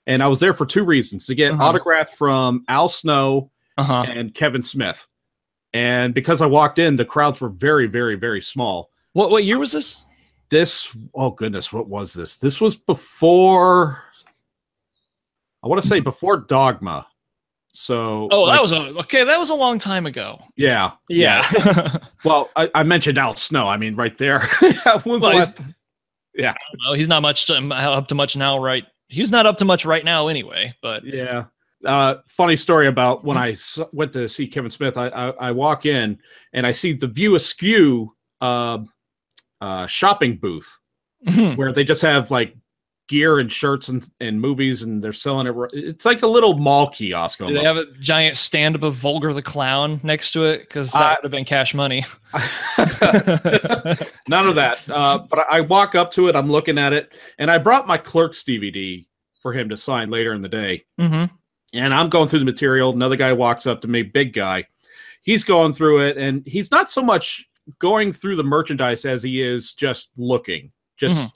and 0.06 0.22
I 0.22 0.26
was 0.26 0.38
there 0.40 0.52
for 0.52 0.66
two 0.66 0.84
reasons: 0.84 1.24
to 1.26 1.34
get 1.34 1.52
Uh-huh. 1.52 1.64
autograph 1.64 2.10
from 2.10 2.64
Al 2.68 2.88
Snow 2.90 3.50
Uh-huh. 3.78 4.04
and 4.06 4.34
Kevin 4.34 4.62
Smith. 4.62 5.06
And 5.72 6.12
because 6.14 6.40
I 6.42 6.46
walked 6.46 6.78
in, 6.78 6.96
the 6.96 7.04
crowds 7.06 7.40
were 7.40 7.48
very, 7.50 7.86
very, 7.86 8.16
very 8.16 8.42
small 8.42 8.90
What 9.14 9.30
what 9.30 9.44
year 9.44 9.58
was 9.58 9.72
this? 9.72 10.02
this 10.50 10.94
oh 11.14 11.30
goodness 11.30 11.72
what 11.74 11.88
was 11.88 12.14
this 12.14 12.38
this 12.38 12.58
was 12.58 12.74
before 12.74 14.02
i 15.68 15.70
want 15.70 15.82
to 15.82 15.86
say 15.88 16.00
before 16.00 16.38
dogma 16.38 17.06
so 17.74 18.28
Oh, 18.32 18.42
like, 18.44 18.56
that 18.56 18.62
was 18.62 18.72
a 18.72 18.80
okay. 19.00 19.24
That 19.24 19.38
was 19.38 19.50
a 19.50 19.54
long 19.54 19.78
time 19.78 20.06
ago. 20.06 20.42
yeah 20.56 20.92
Yeah. 21.08 21.98
well 22.24 22.50
I, 22.56 22.70
I 22.74 22.82
mentioned 22.82 23.18
al 23.18 23.36
snow 23.36 23.68
i 23.68 23.76
mean 23.76 23.94
right 23.94 24.16
there 24.16 24.48
Well, 25.04 25.18
last- 25.20 25.60
yeah 26.34 26.54
well, 26.86 26.94
he's 26.94 27.08
not 27.08 27.20
much 27.22 27.46
to, 27.46 27.58
up 27.58 28.08
to 28.08 28.14
much 28.14 28.36
now, 28.36 28.58
right? 28.58 28.84
He's 29.08 29.30
not 29.30 29.44
up 29.46 29.58
to 29.58 29.64
much 29.64 29.84
right 29.84 30.04
now, 30.04 30.28
anyway. 30.28 30.74
But 30.82 31.04
yeah 31.04 31.44
uh 31.86 32.14
funny 32.26 32.56
story 32.56 32.88
about 32.88 33.24
when 33.24 33.36
i 33.36 33.52
s- 33.52 33.78
went 33.92 34.12
to 34.12 34.26
see 34.28 34.48
kevin 34.48 34.68
smith 34.70 34.96
I, 34.96 35.06
I 35.08 35.28
i 35.48 35.50
walk 35.52 35.86
in 35.86 36.18
and 36.52 36.66
i 36.66 36.72
see 36.72 36.92
the 36.94 37.06
view 37.06 37.36
askew 37.36 38.16
uh 38.40 38.78
uh 39.60 39.86
shopping 39.86 40.38
booth 40.38 40.80
where 41.54 41.72
they 41.72 41.84
just 41.84 42.02
have 42.02 42.32
like 42.32 42.56
gear 43.08 43.38
and 43.38 43.50
shirts 43.50 43.88
and, 43.88 44.08
and 44.20 44.40
movies 44.40 44.82
and 44.82 45.02
they're 45.02 45.12
selling 45.14 45.46
it 45.46 45.54
it's 45.72 46.04
like 46.04 46.22
a 46.22 46.26
little 46.26 46.58
mall 46.58 46.88
kiosk 46.90 47.38
do 47.38 47.52
they 47.52 47.64
have 47.64 47.78
a 47.78 47.86
giant 48.00 48.36
stand 48.36 48.76
up 48.76 48.82
of 48.82 48.94
Vulgar 48.94 49.32
the 49.32 49.42
Clown 49.42 49.98
next 50.02 50.32
to 50.32 50.44
it? 50.44 50.60
Because 50.60 50.92
that 50.92 51.02
Uh, 51.02 51.14
would 51.16 51.24
have 51.24 51.30
been 51.30 51.44
cash 51.46 51.72
money. 51.74 52.04
None 54.28 54.46
of 54.46 54.54
that. 54.56 54.78
Uh, 54.88 55.18
but 55.18 55.46
I 55.50 55.60
walk 55.62 55.94
up 55.94 56.12
to 56.12 56.28
it, 56.28 56.36
I'm 56.36 56.50
looking 56.50 56.78
at 56.78 56.92
it, 56.92 57.12
and 57.38 57.50
I 57.50 57.58
brought 57.58 57.86
my 57.86 57.96
Clerks 57.98 58.42
DVD 58.44 59.06
for 59.42 59.52
him 59.52 59.68
to 59.70 59.76
sign 59.76 60.10
later 60.10 60.34
in 60.34 60.42
the 60.42 60.48
day. 60.48 60.84
hmm 60.98 61.24
And 61.72 61.94
I'm 61.94 62.08
going 62.08 62.28
through 62.28 62.40
the 62.40 62.44
material. 62.44 62.92
Another 62.92 63.16
guy 63.16 63.32
walks 63.32 63.66
up 63.66 63.80
to 63.82 63.88
me, 63.88 64.02
big 64.02 64.32
guy. 64.32 64.64
He's 65.22 65.44
going 65.44 65.72
through 65.72 66.06
it, 66.06 66.16
and 66.16 66.42
he's 66.46 66.70
not 66.70 66.90
so 66.90 67.02
much 67.02 67.46
going 67.78 68.12
through 68.12 68.36
the 68.36 68.44
merchandise 68.44 69.04
as 69.04 69.22
he 69.22 69.42
is 69.42 69.72
just 69.72 70.10
looking. 70.16 70.72
Just 70.98 71.20
Mhm. 71.20 71.32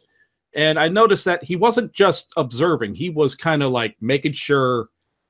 And 0.55 0.79
I 0.79 0.89
noticed 0.89 1.25
that 1.25 1.43
he 1.43 1.57
wasn't 1.57 1.93
just 1.93 2.33
observing, 2.37 2.95
he 2.95 3.11
was 3.11 3.35
kind 3.35 3.63
of 3.63 3.73
like 3.73 3.97
making 4.01 4.35
sure 4.35 4.89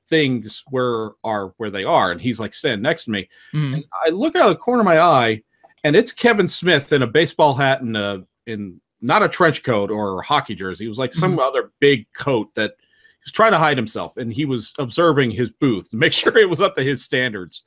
things 0.09 0.63
were 0.71 1.17
are 1.25 1.55
where 1.57 1.71
they 1.71 1.85
are. 1.85 2.11
And 2.11 2.21
he's 2.21 2.41
like 2.41 2.53
standing 2.53 2.83
next 2.83 3.05
to 3.05 3.11
me. 3.11 3.29
Mm-hmm. 3.55 3.75
And 3.75 3.85
I 4.05 4.11
look 4.11 4.37
out 4.37 4.49
of 4.49 4.55
the 4.55 4.59
corner 4.59 4.81
of 4.81 4.87
my 4.87 5.01
eye, 5.01 5.43
and 5.85 5.97
it's 5.97 6.13
Kevin 6.13 6.49
Smith 6.49 6.93
in 6.93 7.03
a 7.03 7.07
baseball 7.07 7.55
hat 7.55 7.83
and 7.83 7.97
a 7.97 8.25
in 8.47 8.81
not 9.01 9.23
a 9.23 9.29
trench 9.29 9.63
coat 9.63 9.91
or 9.91 10.21
a 10.21 10.25
hockey 10.25 10.55
jersey. 10.55 10.85
It 10.85 10.89
was 10.89 10.99
like 10.99 11.13
some 11.13 11.33
mm-hmm. 11.33 11.41
other 11.41 11.73
big 11.81 12.07
coat 12.13 12.55
that 12.55 12.73
he 12.79 13.25
was 13.25 13.33
trying 13.33 13.53
to 13.53 13.59
hide 13.59 13.77
himself, 13.77 14.17
and 14.17 14.33
he 14.33 14.45
was 14.45 14.75
observing 14.79 15.31
his 15.31 15.51
booth 15.51 15.91
to 15.91 15.97
make 15.97 16.13
sure 16.13 16.37
it 16.37 16.51
was 16.51 16.61
up 16.61 16.75
to 16.75 16.83
his 16.83 17.03
standards. 17.03 17.65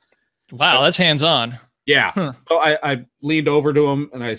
Wow, 0.52 0.82
that's 0.82 0.96
hands 0.96 1.22
on. 1.22 1.58
Yeah. 1.86 2.10
Huh. 2.10 2.32
So 2.48 2.58
I, 2.58 2.78
I 2.82 3.04
leaned 3.22 3.48
over 3.48 3.72
to 3.72 3.86
him 3.86 4.10
and 4.12 4.22
I, 4.22 4.36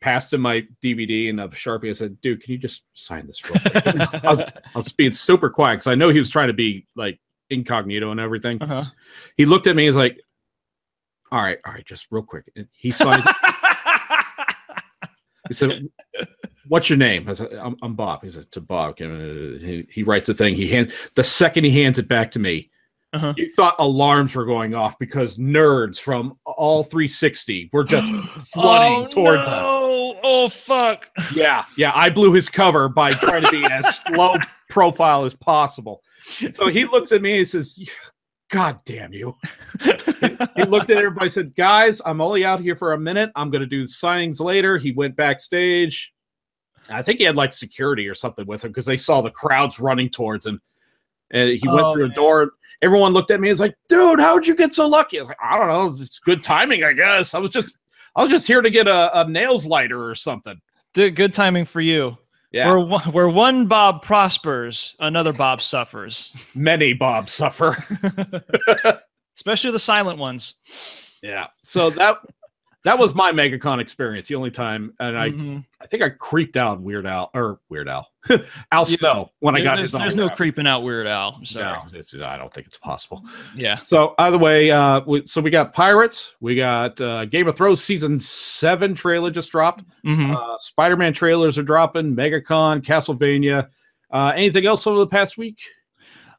passed 0.00 0.32
him 0.32 0.40
my 0.40 0.66
DVD 0.82 1.28
and 1.28 1.38
the 1.38 1.48
Sharpie. 1.48 1.90
I 1.90 1.92
said, 1.92 2.20
dude, 2.20 2.42
can 2.42 2.52
you 2.52 2.58
just 2.58 2.84
sign 2.94 3.26
this 3.26 3.42
real 3.48 3.60
quick? 3.60 3.86
I, 4.24 4.28
was, 4.28 4.38
I 4.40 4.52
was 4.74 4.92
being 4.92 5.12
super 5.12 5.50
quiet 5.50 5.76
because 5.76 5.86
I 5.86 5.94
know 5.94 6.10
he 6.10 6.18
was 6.18 6.30
trying 6.30 6.48
to 6.48 6.54
be 6.54 6.86
like 6.96 7.18
incognito 7.50 8.10
and 8.10 8.20
everything. 8.20 8.62
Uh-huh. 8.62 8.84
He 9.36 9.44
looked 9.44 9.66
at 9.66 9.76
me, 9.76 9.84
he's 9.84 9.96
like, 9.96 10.20
all 11.32 11.42
right, 11.42 11.58
all 11.64 11.72
right, 11.72 11.86
just 11.86 12.06
real 12.10 12.22
quick. 12.22 12.50
And 12.56 12.66
he 12.72 12.90
signed 12.90 13.22
he 15.50 15.54
said, 15.54 15.88
"What's 16.68 16.88
your 16.88 16.96
name?" 16.96 17.28
I 17.28 17.32
said, 17.32 17.52
"I'm, 17.54 17.76
I'm 17.82 17.96
Bob." 17.96 18.22
He 18.22 18.30
said, 18.30 18.50
"To 18.52 18.60
Bob." 18.60 18.98
He, 18.98 19.84
he 19.90 20.02
writes 20.04 20.28
a 20.28 20.34
thing. 20.34 20.54
He 20.54 20.68
hand 20.68 20.92
the 21.16 21.24
second 21.24 21.64
he 21.64 21.82
hands 21.82 21.98
it 21.98 22.06
back 22.06 22.30
to 22.32 22.38
me, 22.38 22.70
Uh-huh. 23.12 23.34
you 23.36 23.50
thought 23.50 23.74
alarms 23.80 24.36
were 24.36 24.44
going 24.44 24.76
off 24.76 24.96
because 25.00 25.38
nerds 25.38 25.98
from 25.98 26.38
all 26.44 26.84
360 26.84 27.70
were 27.72 27.82
just 27.82 28.08
flooding 28.52 29.06
oh, 29.06 29.08
towards 29.08 29.42
no. 29.42 29.52
us. 29.52 29.89
Oh 30.22 30.48
fuck. 30.48 31.08
Yeah, 31.34 31.64
yeah. 31.76 31.92
I 31.94 32.10
blew 32.10 32.32
his 32.32 32.48
cover 32.48 32.88
by 32.88 33.14
trying 33.14 33.42
to 33.42 33.50
be 33.50 33.64
as 33.64 34.02
low 34.10 34.34
profile 34.68 35.24
as 35.24 35.34
possible. 35.34 36.02
So 36.52 36.66
he 36.68 36.84
looks 36.84 37.12
at 37.12 37.22
me 37.22 37.30
and 37.32 37.38
he 37.38 37.44
says, 37.44 37.78
God 38.50 38.80
damn 38.84 39.12
you. 39.12 39.34
He 39.82 40.64
looked 40.64 40.90
at 40.90 40.96
everybody 40.98 41.28
said, 41.28 41.54
Guys, 41.54 42.02
I'm 42.04 42.20
only 42.20 42.44
out 42.44 42.60
here 42.60 42.76
for 42.76 42.92
a 42.92 42.98
minute. 42.98 43.30
I'm 43.36 43.50
going 43.50 43.60
to 43.60 43.66
do 43.66 43.84
signings 43.84 44.40
later. 44.40 44.78
He 44.78 44.92
went 44.92 45.16
backstage. 45.16 46.12
I 46.88 47.02
think 47.02 47.18
he 47.18 47.24
had 47.24 47.36
like 47.36 47.52
security 47.52 48.08
or 48.08 48.14
something 48.14 48.46
with 48.46 48.64
him 48.64 48.70
because 48.70 48.86
they 48.86 48.96
saw 48.96 49.20
the 49.20 49.30
crowds 49.30 49.78
running 49.78 50.10
towards 50.10 50.44
him. 50.46 50.60
And 51.30 51.50
he 51.50 51.68
went 51.68 51.82
Oh, 51.86 51.92
through 51.94 52.06
a 52.06 52.08
man. 52.08 52.16
door. 52.16 52.50
Everyone 52.82 53.12
looked 53.12 53.30
at 53.30 53.40
me 53.40 53.48
and 53.48 53.52
was 53.52 53.60
like, 53.60 53.76
Dude, 53.88 54.18
how'd 54.18 54.46
you 54.46 54.56
get 54.56 54.74
so 54.74 54.88
lucky? 54.88 55.18
I 55.18 55.20
was 55.20 55.28
like, 55.28 55.38
I 55.42 55.56
don't 55.58 55.68
know. 55.68 56.02
It's 56.02 56.18
good 56.18 56.42
timing, 56.42 56.82
I 56.84 56.92
guess. 56.92 57.34
I 57.34 57.38
was 57.38 57.50
just. 57.50 57.78
I 58.16 58.22
was 58.22 58.30
just 58.30 58.46
here 58.46 58.60
to 58.60 58.70
get 58.70 58.88
a, 58.88 59.20
a 59.20 59.28
nails 59.28 59.66
lighter 59.66 60.08
or 60.08 60.14
something. 60.14 60.60
Good 60.94 61.14
good 61.14 61.32
timing 61.32 61.64
for 61.64 61.80
you. 61.80 62.16
Yeah. 62.52 62.68
Where 62.68 62.80
one, 62.80 63.12
where 63.12 63.28
one 63.28 63.66
Bob 63.66 64.02
prospers, 64.02 64.96
another 64.98 65.32
Bob 65.32 65.62
suffers. 65.62 66.32
Many 66.54 66.92
Bob 66.92 67.28
suffer. 67.28 67.82
Especially 69.36 69.70
the 69.70 69.78
silent 69.78 70.18
ones. 70.18 70.56
Yeah. 71.22 71.46
So 71.62 71.90
that 71.90 72.18
that 72.84 72.98
was 72.98 73.14
my 73.14 73.30
MegaCon 73.32 73.80
experience. 73.80 74.28
The 74.28 74.34
only 74.36 74.50
time, 74.50 74.94
and 75.00 75.16
I 75.18 75.30
Mhm. 75.30 75.64
I 75.82 75.86
think 75.86 76.02
I 76.02 76.08
creeped 76.10 76.56
out 76.56 76.80
Weird 76.80 77.06
Al 77.06 77.30
or 77.34 77.60
Weird 77.68 77.88
Al 77.88 78.10
Al 78.30 78.38
Yeah. 78.72 78.82
Snow 78.84 79.30
when 79.40 79.56
I 79.56 79.60
got 79.62 79.76
there's, 79.76 79.92
his. 79.92 80.00
there's 80.00 80.16
no 80.16 80.28
creeping 80.28 80.66
out 80.66 80.82
Weird 80.82 81.06
Al. 81.06 81.34
I'm 81.38 81.44
sorry. 81.44 81.78
No, 81.92 81.98
it's, 81.98 82.14
I 82.20 82.36
don't 82.36 82.52
think 82.52 82.66
it's 82.66 82.78
possible. 82.78 83.24
Yeah. 83.54 83.80
So 83.82 84.14
either 84.18 84.38
way, 84.38 84.70
uh, 84.70 85.00
we, 85.06 85.26
so 85.26 85.40
we 85.40 85.50
got 85.50 85.72
Pirates, 85.74 86.34
we 86.40 86.54
got 86.54 87.00
uh, 87.00 87.24
Game 87.26 87.48
of 87.48 87.56
Thrones 87.56 87.82
season 87.82 88.18
seven 88.20 88.94
trailer 88.94 89.30
just 89.30 89.50
dropped. 89.50 89.84
Mhm. 90.04 90.34
Uh, 90.36 90.56
Spider-Man 90.58 91.12
trailers 91.14 91.56
are 91.58 91.62
dropping. 91.62 92.14
MegaCon, 92.14 92.82
Castlevania. 92.82 93.68
Uh, 94.10 94.32
anything 94.34 94.66
else 94.66 94.86
over 94.86 94.98
the 94.98 95.06
past 95.06 95.38
week? 95.38 95.60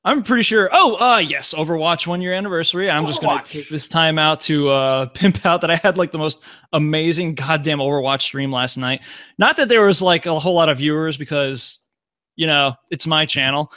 I'm 0.03 0.23
pretty 0.23 0.41
sure. 0.43 0.67
Oh, 0.71 0.95
uh, 0.99 1.19
yes, 1.19 1.53
Overwatch 1.53 2.07
one 2.07 2.21
year 2.21 2.33
anniversary. 2.33 2.89
I'm 2.89 3.05
just 3.05 3.21
gonna 3.21 3.43
take 3.43 3.69
this 3.69 3.87
time 3.87 4.17
out 4.17 4.41
to 4.41 4.69
uh, 4.69 5.05
pimp 5.13 5.45
out 5.45 5.61
that 5.61 5.69
I 5.69 5.75
had 5.75 5.97
like 5.97 6.11
the 6.11 6.17
most 6.17 6.39
amazing 6.73 7.35
goddamn 7.35 7.77
Overwatch 7.77 8.21
stream 8.21 8.51
last 8.51 8.77
night. 8.77 9.01
Not 9.37 9.57
that 9.57 9.69
there 9.69 9.85
was 9.85 10.01
like 10.01 10.25
a 10.25 10.39
whole 10.39 10.55
lot 10.55 10.69
of 10.69 10.79
viewers 10.79 11.17
because, 11.17 11.79
you 12.35 12.47
know, 12.47 12.73
it's 12.89 13.05
my 13.05 13.27
channel, 13.27 13.71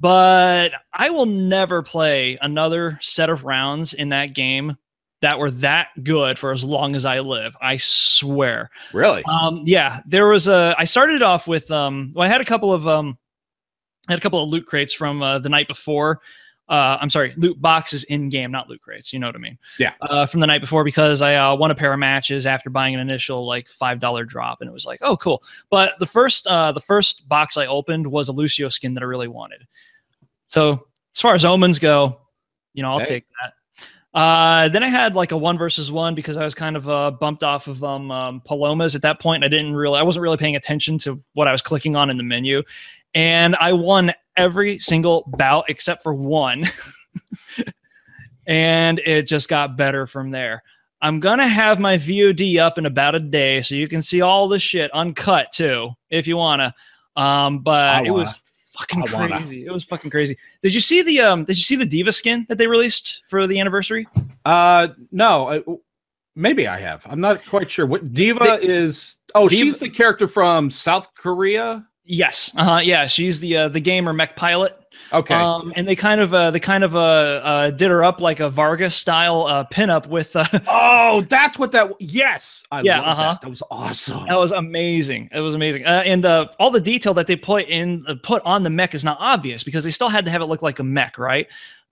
but 0.00 0.72
I 0.92 1.08
will 1.08 1.26
never 1.26 1.82
play 1.82 2.36
another 2.42 2.98
set 3.00 3.30
of 3.30 3.44
rounds 3.44 3.94
in 3.94 4.10
that 4.10 4.34
game 4.34 4.76
that 5.22 5.38
were 5.38 5.50
that 5.50 5.88
good 6.02 6.38
for 6.38 6.52
as 6.52 6.64
long 6.64 6.94
as 6.94 7.04
I 7.04 7.20
live. 7.20 7.56
I 7.60 7.78
swear. 7.78 8.70
Really? 8.92 9.22
Um, 9.24 9.62
yeah, 9.64 10.00
there 10.06 10.28
was 10.28 10.46
a. 10.46 10.74
I 10.78 10.84
started 10.84 11.22
off 11.22 11.46
with. 11.46 11.70
Um, 11.70 12.12
well, 12.14 12.26
I 12.26 12.30
had 12.30 12.42
a 12.42 12.46
couple 12.46 12.72
of. 12.72 12.86
Um, 12.86 13.16
I 14.08 14.12
had 14.12 14.18
a 14.18 14.22
couple 14.22 14.42
of 14.42 14.48
loot 14.48 14.66
crates 14.66 14.92
from 14.92 15.22
uh, 15.22 15.38
the 15.38 15.48
night 15.48 15.68
before. 15.68 16.20
Uh, 16.68 16.96
I'm 17.00 17.10
sorry, 17.10 17.34
loot 17.36 17.60
boxes 17.60 18.04
in 18.04 18.28
game, 18.28 18.52
not 18.52 18.68
loot 18.68 18.80
crates. 18.80 19.12
You 19.12 19.18
know 19.18 19.26
what 19.26 19.34
I 19.34 19.40
mean? 19.40 19.58
Yeah. 19.80 19.92
Uh, 20.00 20.24
from 20.24 20.38
the 20.38 20.46
night 20.46 20.60
before 20.60 20.84
because 20.84 21.20
I 21.20 21.34
uh, 21.34 21.56
won 21.56 21.72
a 21.72 21.74
pair 21.74 21.92
of 21.92 21.98
matches 21.98 22.46
after 22.46 22.70
buying 22.70 22.94
an 22.94 23.00
initial 23.00 23.44
like 23.44 23.68
five 23.68 23.98
dollar 23.98 24.24
drop, 24.24 24.60
and 24.60 24.70
it 24.70 24.72
was 24.72 24.86
like, 24.86 25.00
oh, 25.02 25.16
cool. 25.16 25.42
But 25.68 25.98
the 25.98 26.06
first, 26.06 26.46
uh, 26.46 26.70
the 26.70 26.80
first 26.80 27.28
box 27.28 27.56
I 27.56 27.66
opened 27.66 28.06
was 28.06 28.28
a 28.28 28.32
Lucio 28.32 28.68
skin 28.68 28.94
that 28.94 29.02
I 29.02 29.06
really 29.06 29.26
wanted. 29.26 29.66
So 30.44 30.86
as 31.12 31.20
far 31.20 31.34
as 31.34 31.44
omens 31.44 31.80
go, 31.80 32.20
you 32.72 32.82
know, 32.84 32.92
I'll 32.92 33.00
Hey. 33.00 33.04
take 33.06 33.24
that. 33.42 33.54
Uh, 34.12 34.68
then 34.68 34.82
I 34.82 34.88
had 34.88 35.14
like 35.14 35.30
a 35.30 35.36
one 35.36 35.56
versus 35.56 35.92
one 35.92 36.16
because 36.16 36.36
I 36.36 36.42
was 36.42 36.54
kind 36.54 36.76
of 36.76 36.88
uh, 36.88 37.12
bumped 37.12 37.44
off 37.44 37.68
of 37.68 37.84
um, 37.84 38.10
um, 38.10 38.40
Palomas 38.44 38.96
at 38.96 39.02
that 39.02 39.20
point. 39.20 39.44
I 39.44 39.48
didn't 39.48 39.74
really, 39.74 39.98
I 40.00 40.02
wasn't 40.02 40.22
really 40.24 40.36
paying 40.36 40.56
attention 40.56 40.98
to 40.98 41.22
what 41.34 41.46
I 41.46 41.52
was 41.52 41.62
clicking 41.62 41.94
on 41.94 42.10
in 42.10 42.16
the 42.16 42.24
menu, 42.24 42.62
and 43.14 43.56
I 43.56 43.72
won 43.72 44.12
every 44.36 44.78
single 44.78 45.24
bout 45.36 45.64
except 45.68 46.02
for 46.02 46.14
one, 46.14 46.64
and 48.46 48.98
it 49.00 49.22
just 49.26 49.48
got 49.48 49.76
better 49.76 50.06
from 50.06 50.30
there. 50.30 50.62
I'm 51.02 51.18
gonna 51.20 51.48
have 51.48 51.80
my 51.80 51.96
VOD 51.96 52.58
up 52.58 52.76
in 52.78 52.86
about 52.86 53.14
a 53.14 53.20
day, 53.20 53.62
so 53.62 53.74
you 53.74 53.88
can 53.88 54.02
see 54.02 54.20
all 54.20 54.48
the 54.48 54.58
shit 54.58 54.90
uncut 54.92 55.52
too, 55.52 55.90
if 56.10 56.26
you 56.26 56.36
wanna. 56.36 56.74
Um, 57.16 57.60
but 57.60 58.06
it 58.06 58.10
wanna. 58.10 58.24
was 58.24 58.40
fucking 58.76 59.04
crazy. 59.04 59.64
It 59.66 59.72
was 59.72 59.84
fucking 59.84 60.10
crazy. 60.10 60.36
Did 60.62 60.74
you 60.74 60.80
see 60.80 61.02
the 61.02 61.20
um? 61.20 61.44
Did 61.44 61.56
you 61.56 61.62
see 61.64 61.76
the 61.76 61.86
D.Va 61.86 62.12
skin 62.12 62.44
that 62.48 62.58
they 62.58 62.66
released 62.66 63.22
for 63.28 63.46
the 63.46 63.58
anniversary? 63.60 64.06
Uh, 64.44 64.88
no. 65.10 65.48
I, 65.48 65.62
maybe 66.36 66.66
I 66.68 66.78
have. 66.78 67.02
I'm 67.06 67.20
not 67.20 67.44
quite 67.46 67.70
sure. 67.70 67.86
What 67.86 68.12
D.Va 68.12 68.58
They- 68.60 68.66
is? 68.68 69.16
Oh, 69.34 69.48
D.Va- 69.48 69.64
she's 69.72 69.78
the 69.80 69.88
character 69.90 70.28
from 70.28 70.70
South 70.70 71.14
Korea. 71.14 71.86
Yes. 72.10 72.52
Uh 72.56 72.64
huh. 72.64 72.80
Yeah, 72.82 73.06
she's 73.06 73.38
the 73.38 73.56
uh, 73.56 73.68
the 73.68 73.80
gamer 73.80 74.12
mech 74.12 74.34
pilot. 74.34 74.76
Okay. 75.12 75.34
Um, 75.34 75.72
and 75.76 75.88
they 75.88 75.96
kind 75.96 76.20
of 76.20 76.34
uh, 76.34 76.50
they 76.50 76.60
kind 76.60 76.82
of 76.82 76.94
uh, 76.94 76.98
uh 76.98 77.70
did 77.70 77.88
her 77.88 78.02
up 78.02 78.20
like 78.20 78.40
a 78.40 78.50
Vargas 78.50 78.94
style 78.94 79.46
uh 79.46 79.64
pinup 79.64 80.06
with 80.06 80.34
uh, 80.34 80.44
oh, 80.66 81.24
that's 81.28 81.58
what 81.58 81.72
that. 81.72 81.92
Yes, 82.00 82.64
I 82.72 82.82
Yeah, 82.82 82.98
love 83.00 83.08
uh-huh. 83.08 83.22
that. 83.22 83.40
That 83.42 83.48
was 83.48 83.62
awesome. 83.70 84.26
That 84.26 84.38
was 84.38 84.50
amazing. 84.50 85.28
It 85.32 85.40
was 85.40 85.54
amazing. 85.54 85.86
Uh, 85.86 86.02
and 86.04 86.26
uh, 86.26 86.48
all 86.58 86.70
the 86.70 86.80
detail 86.80 87.14
that 87.14 87.28
they 87.28 87.36
put 87.36 87.66
in, 87.68 88.04
uh, 88.08 88.16
put 88.22 88.42
on 88.44 88.64
the 88.64 88.70
mech 88.70 88.94
is 88.94 89.04
not 89.04 89.16
obvious 89.20 89.62
because 89.62 89.84
they 89.84 89.90
still 89.90 90.08
had 90.08 90.24
to 90.24 90.30
have 90.32 90.42
it 90.42 90.46
look 90.46 90.62
like 90.62 90.80
a 90.80 90.84
mech, 90.84 91.16
right? 91.16 91.46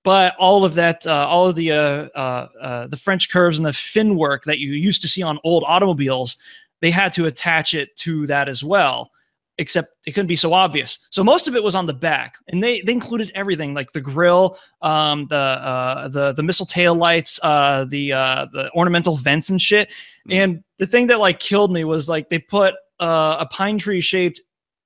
But 0.05 0.35
all 0.37 0.65
of 0.65 0.75
that, 0.77 1.07
uh, 1.07 1.27
all 1.29 1.49
of 1.49 1.55
the 1.55 1.73
uh, 1.73 2.09
uh, 2.15 2.49
uh, 2.61 2.87
the 2.89 2.97
French 2.97 3.31
curves 3.31 3.59
and 3.59 3.67
the 3.67 3.73
fin 3.73 4.17
work 4.17 4.45
that 4.45 4.59
you 4.59 4.73
used 4.73 5.03
to 5.03 5.09
see 5.09 5.23
on 5.23 5.39
old 5.45 5.65
automobiles, 5.67 6.39
they 6.81 6.91
had 6.91 7.13
to 7.15 7.27
attach 7.27 7.75
it 7.75 7.97
to 7.99 8.27
that 8.27 8.49
as 8.49 8.65
well. 8.65 9.13
Except 9.61 9.89
it 10.07 10.13
couldn't 10.13 10.29
be 10.29 10.37
so 10.37 10.53
obvious. 10.53 11.01
So 11.11 11.25
most 11.25 11.49
of 11.49 11.57
it 11.57 11.65
was 11.65 11.75
on 11.75 11.87
the 11.87 11.95
back, 11.95 12.37
and 12.47 12.63
they 12.63 12.81
they 12.83 12.93
included 12.93 13.33
everything 13.35 13.75
like 13.75 13.91
the 13.91 14.01
grill, 14.01 14.57
um, 14.83 15.27
the 15.27 15.37
uh, 15.37 16.09
the 16.09 16.33
the 16.33 16.45
missile 16.45 16.67
tail 16.67 16.95
lights, 16.95 17.41
uh, 17.43 17.85
the 17.85 18.13
uh, 18.13 18.47
the 18.53 18.71
ornamental 18.73 19.17
vents 19.17 19.51
and 19.51 19.61
shit. 19.61 19.91
Mm. 20.29 20.35
And 20.35 20.65
the 20.79 20.87
thing 20.87 21.09
that 21.09 21.19
like 21.19 21.41
killed 21.41 21.73
me 21.73 21.83
was 21.85 22.09
like 22.09 22.29
they 22.31 22.39
put 22.39 22.75
uh, 23.01 23.37
a 23.41 23.47
pine 23.47 23.79
tree 23.79 24.01
shaped 24.01 24.41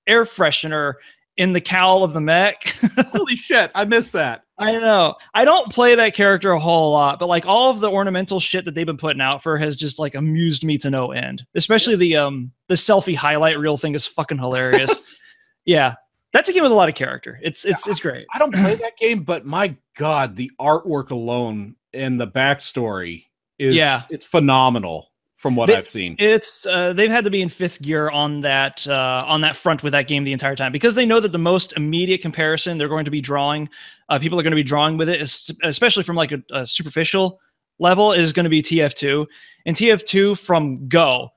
air 0.07 0.25
freshener 0.25 0.95
in 1.37 1.53
the 1.53 1.61
cowl 1.61 2.05
of 2.05 2.13
the 2.13 2.21
mech. 2.21 2.65
Holy 3.13 3.37
shit! 3.37 3.71
I 3.75 3.85
missed 3.85 4.13
that. 4.13 4.43
I 4.59 4.73
know. 4.73 5.17
I 5.35 5.45
don't 5.45 5.73
play 5.73 5.95
that 5.97 6.15
character 6.15 6.53
a 6.53 6.61
whole 6.61 6.93
lot, 6.93 7.19
but 7.19 7.29
like 7.29 7.47
all 7.47 7.71
of 7.71 7.81
the 7.81 7.91
ornamental 7.91 8.39
shit 8.39 8.65
that 8.67 8.75
they've 8.75 8.87
been 8.87 8.97
putting 8.97 9.21
out 9.21 9.43
for 9.43 9.57
has 9.59 9.75
just 9.75 9.99
like 9.99 10.15
amused 10.15 10.63
me 10.63 10.79
to 10.79 10.91
no 10.91 11.11
end. 11.13 11.45
Especially 11.55 11.97
the 11.97 12.17
um 12.17 12.53
the 12.69 12.75
selfie 12.75 13.17
highlight 13.17 13.59
reel 13.59 13.77
thing 13.77 13.95
is 13.95 14.07
fucking 14.07 14.39
hilarious. 14.39 15.03
yeah. 15.65 15.95
That's 16.33 16.49
a 16.49 16.53
game 16.55 16.63
with 16.63 16.73
a 16.73 16.77
lot 16.77 16.89
of 16.89 16.95
character. 16.95 17.39
It's 17.43 17.65
it's 17.65 17.87
it's 17.87 18.01
great. 18.01 18.27
I 18.33 18.39
don't 18.39 18.55
play 18.55 18.75
that 18.77 18.97
game, 18.99 19.23
but 19.23 19.45
my 19.45 19.77
god, 19.99 20.35
the 20.37 20.51
artwork 20.61 21.11
alone 21.11 21.77
and 21.93 22.19
the 22.21 22.27
backstory 22.27 23.25
is 23.59 23.77
Yeah. 23.77 24.05
it's 24.11 24.25
phenomenal 24.25 25.12
from 25.43 25.57
what 25.57 25.67
They- 25.67 25.77
I've 25.77 25.91
seen. 25.91 26.15
It's 26.21 26.65
uh, 26.65 26.93
they've 26.93 27.11
had 27.11 27.25
to 27.25 27.31
be 27.31 27.43
in 27.43 27.49
fifth 27.49 27.83
gear 27.83 28.09
on 28.11 28.43
that 28.43 28.87
uh, 28.87 29.25
on 29.27 29.41
that 29.41 29.57
front 29.57 29.83
with 29.83 29.93
that 29.93 30.07
game 30.07 30.23
the 30.23 30.33
entire 30.33 30.55
time. 30.55 30.71
Because 30.71 30.95
they 30.95 31.05
know 31.05 31.19
that 31.19 31.33
the 31.33 31.39
most 31.39 31.73
immediate 31.77 32.23
comparison 32.23 32.79
they're 32.79 32.89
going 32.89 33.05
to 33.05 33.11
be 33.11 33.21
drawing, 33.21 33.69
uh, 34.09 34.21
people 34.21 34.39
are 34.39 34.45
going 34.45 34.53
to 34.53 34.57
be 34.57 34.63
drawing 34.63 34.97
with 34.97 35.09
it, 35.09 35.21
is, 35.21 35.51
especially 35.65 36.05
from 36.05 36.15
like 36.15 36.31
a, 36.31 36.43
a 36.53 36.65
superficial 36.65 37.41
level, 37.81 38.13
is 38.13 38.33
going 38.33 38.45
to 38.45 38.51
be 38.51 38.63
TF2, 38.63 39.27
and 39.67 39.77
TF2 39.77 40.39
from 40.39 40.89
Go 40.89 41.31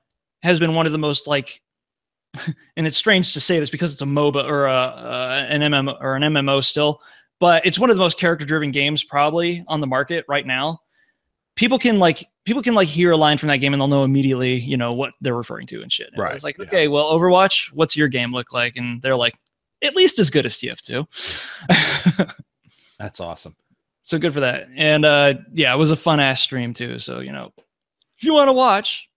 has 0.44 0.60
been 0.60 0.74
one 0.74 0.86
of 0.86 0.92
the 0.92 0.98
most 0.98 1.26
like, 1.26 1.60
and 2.76 2.86
it's 2.86 2.96
strange 2.96 3.32
to 3.32 3.40
say 3.40 3.58
this 3.58 3.70
because 3.70 3.92
it's 3.92 4.02
a 4.02 4.06
MOBA 4.06 4.44
or 4.44 4.66
a, 4.66 4.72
uh, 4.72 5.46
an 5.48 5.62
MMO 5.62 6.00
or 6.00 6.14
an 6.14 6.22
MMO 6.22 6.62
still, 6.62 7.00
but 7.40 7.66
it's 7.66 7.78
one 7.78 7.90
of 7.90 7.96
the 7.96 8.02
most 8.02 8.18
character 8.20 8.46
driven 8.46 8.70
games 8.70 9.02
probably 9.02 9.64
on 9.66 9.80
the 9.80 9.86
market 9.88 10.24
right 10.28 10.46
now. 10.46 10.80
People 11.56 11.78
can 11.78 11.98
like 11.98 12.24
people 12.46 12.62
can 12.62 12.74
like 12.74 12.88
hear 12.88 13.10
a 13.10 13.16
line 13.16 13.36
from 13.36 13.48
that 13.50 13.58
game 13.58 13.74
and 13.74 13.80
they'll 13.80 13.88
know 13.88 14.04
immediately 14.04 14.54
you 14.54 14.76
know 14.78 14.94
what 14.94 15.12
they're 15.20 15.34
referring 15.34 15.66
to 15.66 15.82
and 15.82 15.92
shit 15.92 16.08
And 16.12 16.22
Right, 16.22 16.34
it's 16.34 16.44
like 16.44 16.56
yeah. 16.58 16.64
okay 16.64 16.88
well 16.88 17.12
overwatch 17.12 17.70
what's 17.72 17.96
your 17.96 18.08
game 18.08 18.32
look 18.32 18.52
like 18.54 18.76
and 18.76 19.02
they're 19.02 19.16
like 19.16 19.34
at 19.84 19.94
least 19.94 20.18
as 20.18 20.30
good 20.30 20.46
as 20.46 20.54
tf2 20.56 21.06
That's 22.98 23.20
awesome. 23.20 23.54
so 24.02 24.18
good 24.18 24.32
for 24.32 24.40
that 24.40 24.68
and 24.74 25.04
uh 25.04 25.34
yeah 25.52 25.74
it 25.74 25.76
was 25.76 25.90
a 25.90 25.96
fun 25.96 26.20
ass 26.20 26.40
stream 26.40 26.72
too 26.72 26.98
so 26.98 27.20
you 27.20 27.32
know 27.32 27.52
if 28.16 28.24
you 28.24 28.32
want 28.32 28.48
to 28.48 28.52
watch 28.54 29.10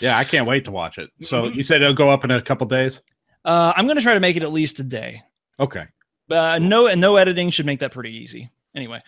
Yeah, 0.00 0.18
I 0.18 0.24
can't 0.24 0.46
wait 0.48 0.64
to 0.64 0.70
watch 0.72 0.98
it. 0.98 1.10
So 1.20 1.42
Mhm. 1.44 1.54
you 1.54 1.62
said 1.62 1.82
it'll 1.82 1.94
go 1.94 2.08
up 2.10 2.24
in 2.24 2.30
a 2.32 2.40
couple 2.42 2.66
days. 2.66 3.00
Uh, 3.44 3.72
I'm 3.76 3.86
gonna 3.86 4.00
try 4.00 4.14
to 4.14 4.20
make 4.20 4.36
it 4.36 4.42
at 4.42 4.50
least 4.50 4.80
a 4.80 4.82
day. 4.82 5.22
Okay. 5.60 5.84
Uh, 6.30 6.58
no, 6.60 6.92
no 6.94 7.16
editing 7.16 7.50
should 7.50 7.66
make 7.66 7.78
that 7.80 7.92
pretty 7.92 8.10
easy. 8.16 8.50
Anyway, 8.74 9.00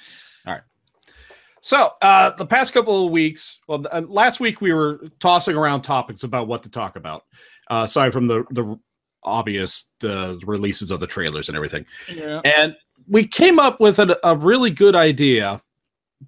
So 1.65 1.93
uh, 2.03 2.31
the 2.37 2.45
past 2.45 2.75
couple 2.75 3.07
of 3.07 3.11
weeks, 3.11 3.59
well, 3.67 3.87
uh, 3.91 4.03
last 4.07 4.39
week 4.39 4.61
we 4.61 4.75
were 4.75 5.01
tossing 5.19 5.57
around 5.57 5.81
topics 5.81 6.23
about 6.23 6.47
what 6.47 6.63
to 6.65 6.69
talk 6.69 6.97
about, 6.97 7.23
uh, 7.71 7.85
aside 7.87 8.13
from 8.13 8.27
the 8.27 8.45
the 8.51 8.79
obvious 9.23 9.89
the 10.01 10.39
releases 10.45 10.91
of 10.91 11.01
the 11.01 11.07
trailers 11.07 11.49
and 11.49 11.57
everything. 11.57 11.87
yeah. 12.13 12.43
and 12.45 12.77
we 13.09 13.27
came 13.27 13.59
up 13.59 13.81
with 13.81 13.99
a, 13.99 14.19
a 14.25 14.37
really 14.37 14.69
good 14.69 14.95
idea 14.95 15.63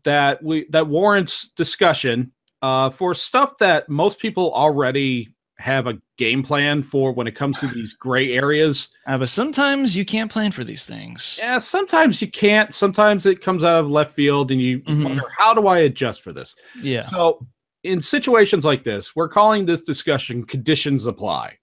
that 0.04 0.42
we 0.42 0.66
that 0.70 0.86
warrants 0.86 1.48
discussion 1.50 2.32
uh, 2.62 2.88
for 2.88 3.14
stuff 3.14 3.58
that 3.58 3.90
most 3.90 4.18
people 4.18 4.50
already 4.54 5.35
have 5.58 5.86
a 5.86 5.98
game 6.18 6.42
plan 6.42 6.82
for 6.82 7.12
when 7.12 7.26
it 7.26 7.32
comes 7.34 7.58
to 7.60 7.66
these 7.74 7.92
gray 7.94 8.32
areas. 8.34 8.88
Uh, 9.06 9.18
but 9.18 9.28
sometimes 9.28 9.96
you 9.96 10.04
can't 10.04 10.30
plan 10.30 10.50
for 10.52 10.64
these 10.64 10.84
things. 10.86 11.38
Yeah, 11.40 11.58
sometimes 11.58 12.20
you 12.20 12.30
can't. 12.30 12.72
Sometimes 12.74 13.26
it 13.26 13.40
comes 13.40 13.64
out 13.64 13.80
of 13.80 13.90
left 13.90 14.14
field, 14.14 14.50
and 14.50 14.60
you 14.60 14.80
Mhm. 14.80 15.04
wonder 15.04 15.24
how 15.38 15.54
do 15.54 15.66
I 15.66 15.78
adjust 15.80 16.22
for 16.22 16.32
this. 16.32 16.54
Yeah. 16.80 17.00
So, 17.02 17.46
in 17.84 18.00
situations 18.00 18.64
like 18.64 18.82
this, 18.84 19.14
we're 19.16 19.28
calling 19.28 19.64
this 19.66 19.82
discussion 19.82 20.44
"conditions 20.44 21.06
apply." 21.06 21.58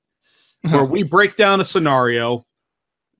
where 0.64 0.86
we 0.86 1.04
break 1.04 1.36
down 1.36 1.60
a 1.60 1.66
scenario, 1.66 2.46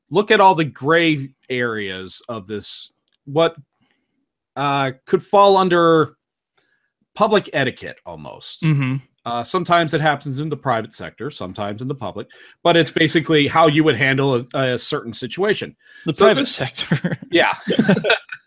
look 0.10 0.32
at 0.32 0.40
all 0.40 0.56
the 0.56 0.64
gray 0.64 1.30
areas 1.50 2.22
of 2.30 2.48
this, 2.48 2.92
what 3.26 3.56
uh, 4.56 4.92
could 5.06 5.26
fall 5.26 5.58
under 5.58 6.16
public 7.16 7.50
etiquette 7.52 8.00
almost. 8.06 8.62
hmm 8.62 8.96
Uh, 9.26 9.42
sometimes 9.42 9.94
it 9.94 10.02
happens 10.02 10.40
in 10.40 10.50
the 10.50 10.58
private 10.58 10.94
sector, 10.94 11.32
sometimes 11.32 11.82
in 11.82 11.88
the 11.88 11.96
public, 11.96 12.28
but 12.62 12.76
it's 12.76 12.92
basically 12.92 13.48
how 13.48 13.68
you 13.68 13.84
would 13.84 13.96
handle 13.96 14.36
a, 14.36 14.46
a 14.54 14.78
certain 14.78 15.14
situation. 15.14 15.76
The 16.06 16.14
So 16.14 16.26
private 16.26 16.48
sector. 16.48 17.18
Yeah. 17.32 17.58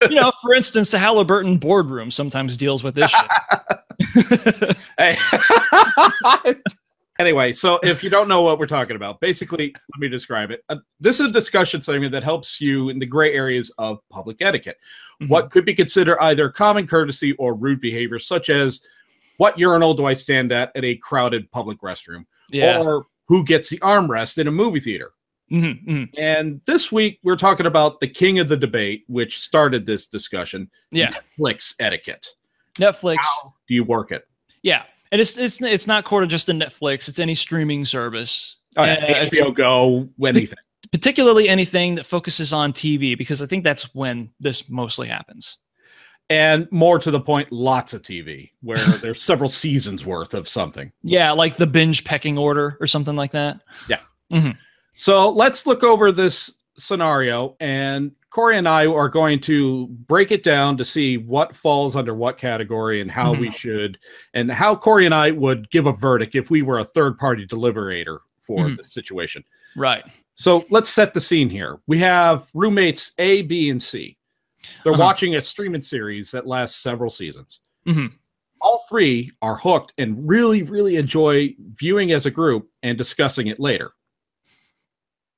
you 0.09 0.21
know, 0.21 0.31
for 0.43 0.55
instance, 0.55 0.93
the 0.93 0.99
Halliburton 0.99 1.59
boardroom 1.59 2.11
sometimes 2.11 2.57
deals 2.57 2.85
with 2.85 2.95
this 2.95 3.11
shit. 3.11 4.77
Anyway, 7.19 7.51
so 7.51 7.81
if 7.83 8.05
you 8.05 8.11
don't 8.11 8.29
know 8.29 8.43
what 8.43 8.59
we're 8.59 8.67
talking 8.67 8.97
about, 8.97 9.21
basically, 9.21 9.75
let 9.75 10.01
me 10.01 10.09
describe 10.09 10.51
it. 10.51 10.63
Uh, 10.69 10.77
this 11.01 11.19
is 11.19 11.31
a 11.31 11.33
discussion 11.33 11.81
segment 11.81 12.13
that 12.13 12.23
helps 12.23 12.61
you 12.61 12.91
in 12.91 12.99
the 12.99 13.07
gray 13.07 13.33
areas 13.33 13.73
of 13.79 14.01
public 14.11 14.37
etiquette. 14.41 14.77
Mm-hmm. 15.23 15.33
What 15.33 15.51
could 15.51 15.65
be 15.65 15.75
considered 15.75 16.19
either 16.21 16.51
common 16.51 16.87
courtesy 16.87 17.33
or 17.35 17.55
rude 17.55 17.81
behavior, 17.81 18.19
such 18.19 18.51
as 18.51 18.83
what 19.39 19.59
urinal 19.59 19.95
do 19.95 20.07
I 20.07 20.15
stand 20.15 20.53
at 20.53 20.73
at 20.75 20.85
a 20.85 20.97
crowded 20.97 21.51
public 21.51 21.81
restroom, 21.81 22.25
yeah. 22.51 22.79
or 22.81 23.07
who 23.29 23.45
gets 23.45 23.69
the 23.69 23.79
armrest 23.79 24.39
in 24.39 24.47
a 24.47 24.51
movie 24.53 24.81
theater. 24.81 25.13
Mhm, 25.51 25.87
mhm. 25.87 26.09
And 26.19 26.61
this 26.67 26.91
week, 26.91 27.21
we're 27.23 27.37
talking 27.37 27.67
about 27.67 28.01
the 28.01 28.09
king 28.09 28.39
of 28.41 28.49
the 28.49 28.57
debate, 28.57 29.05
which 29.07 29.39
started 29.41 29.87
this 29.87 30.07
discussion 30.07 30.69
Yeah. 30.91 31.15
Netflix 31.39 31.75
etiquette. 31.79 32.27
Netflix. 32.79 33.19
How 33.21 33.55
do 33.69 33.75
you 33.75 33.85
work 33.85 34.11
it? 34.13 34.27
Yeah. 34.63 34.83
And 35.13 35.21
it's 35.21 35.39
it's 35.39 35.63
it's 35.63 35.87
not 35.87 36.05
core 36.05 36.21
to 36.23 36.27
just 36.27 36.47
to 36.47 36.53
Netflix. 36.53 37.09
It's 37.09 37.21
any 37.21 37.35
streaming 37.37 37.85
service. 37.85 38.57
Oh, 38.77 38.85
yeah, 38.85 38.95
Uh, 38.95 39.25
HBO 39.25 39.55
Go, 39.55 40.09
anything. 40.27 40.59
particularly 40.93 41.49
anything 41.49 41.95
that 41.95 42.07
focuses 42.07 42.53
on 42.53 42.73
TV, 42.73 43.17
because 43.17 43.41
I 43.41 43.47
think 43.47 43.65
that's 43.65 43.95
when 43.95 44.31
this 44.41 44.69
mostly 44.69 45.09
happens. 45.09 45.59
And 46.31 46.67
more 46.71 46.99
to 46.99 47.11
the 47.11 47.21
point, 47.21 47.51
lots 47.53 47.93
of 47.95 48.03
TV 48.03 48.51
where 48.63 48.79
there's 49.03 49.23
several 49.23 49.49
seasons 49.49 50.05
worth 50.05 50.35
of 50.35 50.49
something. 50.49 50.91
Yeah, 51.03 51.33
like 51.33 51.57
the 51.57 51.67
binge 51.67 52.05
pecking 52.05 52.37
order 52.39 52.77
or 52.81 52.87
something 52.87 53.17
like 53.17 53.33
that. 53.33 53.63
Yeah. 53.89 54.01
So 54.95 55.31
let's 55.31 55.67
look 55.67 55.83
over 55.83 56.11
this 56.11 56.53
scenario, 56.79 57.57
and 57.61 58.13
Corey 58.31 58.57
and 58.59 58.67
I 58.69 58.87
are 58.87 59.09
going 59.09 59.41
to 59.41 59.87
break 59.89 60.31
it 60.31 60.43
down 60.43 60.77
to 60.79 60.85
see 60.85 61.17
what 61.19 61.55
falls 61.55 61.95
under 61.97 62.15
what 62.15 62.39
category 62.39 63.01
and 63.01 63.11
how 63.11 63.33
we 63.35 63.51
should, 63.53 63.99
and 64.35 64.51
how 64.51 64.75
Corey 64.75 65.05
and 65.07 65.15
I 65.15 65.31
would 65.31 65.71
give 65.71 65.87
a 65.87 65.93
verdict 65.93 66.35
if 66.35 66.51
we 66.51 66.63
were 66.63 66.79
a 66.79 66.85
third 66.85 67.19
party 67.19 67.47
deliberator 67.47 68.19
for 68.47 68.67
Mhm. 68.67 68.77
the 68.77 68.85
situation. 68.85 69.45
Right. 69.77 70.05
So 70.35 70.65
let's 70.71 70.91
set 70.91 71.15
the 71.15 71.21
scene 71.21 71.49
here. 71.51 71.79
We 71.87 71.99
have 72.01 72.47
roommates 72.55 73.13
A, 73.19 73.43
B, 73.43 73.71
and 73.71 73.81
C. 73.83 74.16
They're 74.85 74.93
Uh-huh. 74.95 75.03
watching 75.03 75.37
a 75.37 75.41
streaming 75.41 75.83
series 75.83 76.31
that 76.31 76.47
lasts 76.47 76.79
several 76.79 77.11
seasons. 77.11 77.61
Mhm. 77.87 78.13
All 78.61 78.85
three 78.89 79.31
are 79.43 79.57
hooked 79.57 79.93
and 79.99 80.27
really, 80.29 80.63
really 80.63 80.97
enjoy 80.97 81.55
viewing 81.79 82.13
as 82.13 82.27
a 82.27 82.31
group 82.31 82.69
and 82.83 82.97
discussing 82.99 83.47
it 83.49 83.61
later. 83.61 83.93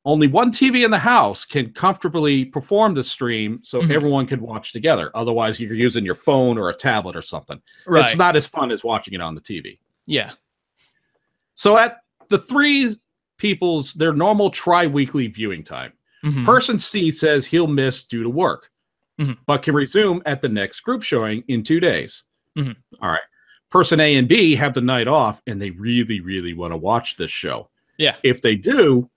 Only 0.05 0.27
one 0.29 0.51
TV 0.53 0.85
in 0.85 0.91
the 0.91 0.99
house 0.99 1.45
can 1.45 1.73
comfortably 1.73 2.45
perform 2.45 2.95
the 2.95 3.03
stream 3.03 3.61
so 3.63 3.83
Mhm. 3.83 3.91
everyone 3.91 4.27
can 4.27 4.41
watch 4.41 4.73
together. 4.73 5.11
Otherwise, 5.15 5.61
you're 5.61 5.75
using 5.75 6.05
your 6.05 6.15
phone 6.15 6.57
or 6.57 6.71
a 6.71 6.75
tablet 6.75 7.15
or 7.17 7.21
something. 7.23 7.61
Right. 7.87 8.05
It's 8.05 8.17
not 8.17 8.37
as 8.37 8.47
fun 8.47 8.71
as 8.71 8.83
watching 8.85 9.15
it 9.15 9.21
on 9.21 9.35
the 9.35 9.41
TV. 9.41 9.79
yeah. 10.07 10.33
So 11.57 11.77
at 11.77 11.99
the 12.29 12.39
three 12.39 12.89
people's 13.37 13.93
their 13.95 14.13
normal 14.15 14.49
tri-weekly 14.51 15.27
viewing 15.27 15.63
time, 15.65 15.93
Mhm. 16.25 16.45
Person 16.45 16.79
C 16.79 17.11
says 17.11 17.45
he'll 17.45 17.67
miss 17.67 18.05
due 18.05 18.23
to 18.23 18.31
work, 18.31 18.71
Mhm. 19.19 19.37
but 19.47 19.63
can 19.63 19.75
resume 19.75 20.23
at 20.27 20.41
the 20.43 20.49
next 20.49 20.81
group 20.81 21.03
showing 21.03 21.43
in 21.49 21.63
two 21.63 21.81
days. 21.81 22.23
Mhm. 22.57 22.77
All 23.03 23.11
right. 23.11 23.21
Person 23.71 24.01
A 24.01 24.17
and 24.17 24.29
B 24.29 24.55
have 24.55 24.75
the 24.75 24.81
night 24.81 25.09
off 25.09 25.43
and 25.47 25.61
they 25.61 25.71
really, 25.71 26.21
really 26.21 26.55
want 26.55 26.73
to 26.73 26.77
watch 26.77 27.17
this 27.17 27.31
show. 27.31 27.69
Yeah. 27.99 28.17
If 28.23 28.41
they 28.43 28.55
do, 28.55 29.11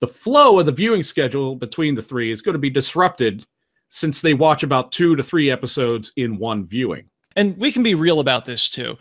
the 0.00 0.06
flow 0.08 0.58
of 0.60 0.66
the 0.66 0.72
viewing 0.72 1.02
schedule 1.02 1.56
between 1.56 1.94
the 1.94 2.02
three 2.02 2.30
is 2.30 2.42
going 2.42 2.52
to 2.52 2.58
be 2.58 2.70
disrupted 2.70 3.46
since 3.88 4.20
they 4.20 4.34
watch 4.34 4.62
about 4.62 4.92
two 4.92 5.16
to 5.16 5.22
three 5.22 5.50
episodes 5.50 6.12
in 6.16 6.36
one 6.38 6.66
viewing. 6.66 7.08
and 7.36 7.56
we 7.58 7.72
can 7.72 7.82
be 7.82 7.94
real 7.96 8.20
about 8.20 8.44
this 8.44 8.68
too. 8.70 8.96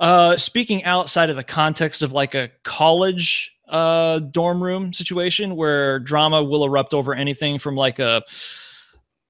Uh, 0.00 0.36
speaking 0.36 0.82
outside 0.84 1.30
of 1.30 1.36
the 1.36 1.44
context 1.44 2.02
of 2.02 2.10
like 2.12 2.34
a 2.34 2.50
college 2.64 3.52
uh, 3.68 4.18
dorm 4.18 4.60
room 4.62 4.92
situation 4.92 5.54
where 5.54 5.98
drama 6.00 6.42
will 6.42 6.64
erupt 6.64 6.94
over 6.94 7.14
anything 7.14 7.58
from 7.60 7.76
like 7.76 7.98
a 8.00 8.22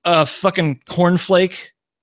a 0.07 0.25
fucking 0.25 0.81
cornflake 0.89 1.57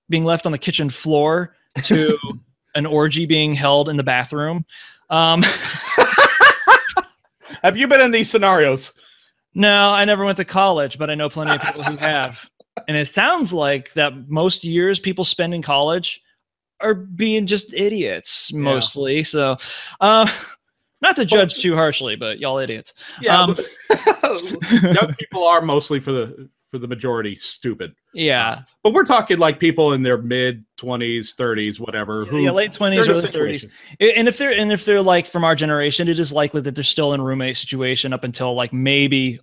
being 0.09 0.25
left 0.25 0.45
on 0.45 0.51
the 0.51 0.57
kitchen 0.59 0.89
floor 0.91 1.55
to 1.83 2.17
an 2.75 2.85
orgy 2.85 3.25
being 3.25 3.55
held 3.55 3.89
in 3.89 3.95
the 3.97 4.03
bathroom. 4.03 4.65
Um, 5.09 5.43
Have 7.63 7.77
you 7.77 7.87
been 7.87 8.01
in 8.01 8.11
these 8.11 8.29
scenarios? 8.29 8.93
no, 9.55 9.91
I 9.91 10.03
never 10.05 10.25
went 10.25 10.37
to 10.37 10.45
college, 10.45 10.97
but 10.97 11.09
I 11.09 11.15
know 11.15 11.29
plenty 11.29 11.51
of 11.55 11.61
people 11.61 11.83
who 11.83 11.95
have. 11.97 12.49
And 12.87 12.97
it 12.97 13.07
sounds 13.07 13.53
like 13.53 13.93
that 13.93 14.27
most 14.27 14.63
years 14.63 14.99
people 14.99 15.23
spend 15.23 15.53
in 15.53 15.61
college 15.61 16.21
are 16.81 16.95
being 16.95 17.45
just 17.45 17.71
idiots 17.73 18.49
Yeah. 18.51 18.59
mostly. 18.61 19.23
So, 19.23 19.55
uh, 20.01 20.27
not 21.01 21.15
to 21.17 21.25
judge 21.25 21.61
too 21.61 21.75
harshly, 21.75 22.15
but 22.15 22.39
y'all 22.39 22.57
idiots. 22.57 22.93
Yeah. 23.21 23.39
Um, 23.41 23.55
young 24.81 25.13
people 25.19 25.43
are 25.45 25.61
mostly 25.61 25.99
for 25.99 26.11
the 26.11 26.49
for 26.73 26.79
the 26.79 26.87
majority 26.87 27.35
stupid. 27.35 27.93
Yeah, 28.15 28.63
But 28.81 28.93
we're 28.93 29.05
talking 29.05 29.37
like 29.37 29.59
people 29.59 29.93
in 29.93 30.01
their 30.01 30.17
mid 30.17 30.65
20s, 30.79 31.35
30s, 31.35 31.79
whatever. 31.79 32.25
Who 32.25 32.39
yeah, 32.39 32.49
late 32.49 32.73
twenties, 32.73 33.05
they're 33.05 33.13
in 33.13 33.19
a 33.19 33.19
early 33.19 33.31
thirties. 33.31 33.67
And 33.99 34.27
if 34.27 34.39
they're 34.39 34.51
and 34.51 34.71
if 34.71 34.83
they're 34.83 35.03
like 35.03 35.27
from 35.27 35.43
our 35.43 35.53
generation, 35.53 36.07
it 36.07 36.17
is 36.17 36.33
likely 36.33 36.61
that 36.61 36.73
they're 36.73 36.83
still 36.83 37.13
in 37.13 37.21
roommate 37.21 37.57
situation 37.57 38.11
up 38.11 38.23
until 38.23 38.55
like 38.55 38.73
maybe 38.73 39.39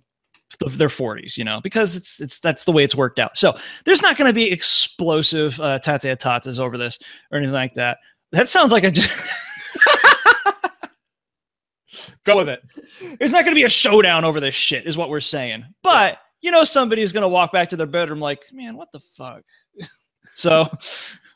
their 0.71 0.89
40s, 0.89 1.37
you 1.37 1.45
know, 1.45 1.61
because 1.63 1.95
it's 1.95 2.19
it's 2.19 2.37
that's 2.39 2.65
the 2.65 2.73
way 2.73 2.83
it's 2.83 2.95
worked 2.95 3.17
out. 3.17 3.37
So 3.37 3.57
there's 3.85 4.01
not 4.01 4.17
going 4.17 4.27
to 4.27 4.33
be 4.33 4.51
explosive 4.51 5.57
uh, 5.61 5.79
tate 5.79 6.19
tatas 6.19 6.59
over 6.59 6.77
this 6.77 6.99
or 7.31 7.37
anything 7.37 7.53
like 7.53 7.75
that. 7.75 7.99
That 8.33 8.49
sounds 8.49 8.73
like 8.73 8.83
a 8.83 8.91
just. 8.91 9.09
Go 12.25 12.37
with 12.37 12.49
it. 12.49 12.61
There's 13.19 13.31
not 13.31 13.45
going 13.45 13.55
to 13.55 13.59
be 13.59 13.63
a 13.63 13.69
showdown 13.69 14.25
over 14.25 14.41
this 14.41 14.53
shit, 14.53 14.85
is 14.85 14.97
what 14.97 15.09
we're 15.09 15.21
saying. 15.21 15.65
But 15.81 16.19
you 16.41 16.51
know, 16.51 16.63
somebody's 16.63 17.13
going 17.13 17.21
to 17.21 17.27
walk 17.27 17.51
back 17.51 17.69
to 17.69 17.75
their 17.77 17.87
bedroom 17.87 18.19
like, 18.19 18.41
man, 18.51 18.75
what 18.75 18.91
the 18.91 18.99
fuck? 18.99 19.43
so, 20.33 20.67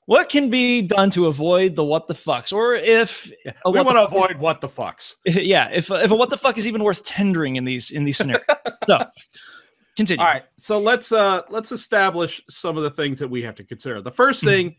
what 0.06 0.30
can 0.30 0.50
be 0.50 0.82
done 0.82 1.10
to 1.12 1.28
avoid 1.28 1.76
the 1.76 1.84
what 1.84 2.08
the 2.08 2.14
fucks, 2.14 2.54
or 2.54 2.76
if 2.76 3.32
we 3.66 3.82
want 3.82 3.98
to 3.98 4.06
avoid 4.06 4.38
what 4.38 4.62
the 4.62 4.70
fucks. 4.70 5.16
yeah, 5.26 5.70
if 5.72 5.90
if 5.90 6.12
a 6.12 6.16
what 6.16 6.30
the 6.30 6.38
fuck 6.38 6.58
is 6.58 6.68
even 6.68 6.84
worth 6.84 7.04
tendering 7.04 7.56
in 7.56 7.66
these 7.66 7.92
in 7.92 8.04
these 8.04 8.18
scenarios. 8.18 8.46
so, 8.88 9.06
continue. 9.98 10.22
All 10.24 10.32
right. 10.32 10.44
So 10.58 10.80
let's 10.80 11.12
uh 11.12 11.42
let's 11.50 11.72
establish 11.72 12.42
some 12.50 12.78
of 12.78 12.84
the 12.84 12.92
things 12.92 13.18
that 13.20 13.28
we 13.28 13.42
have 13.42 13.56
to 13.56 13.64
consider. 13.64 14.02
The 14.02 14.12
first 14.12 14.44
Mhm. 14.44 14.48
thing 14.48 14.76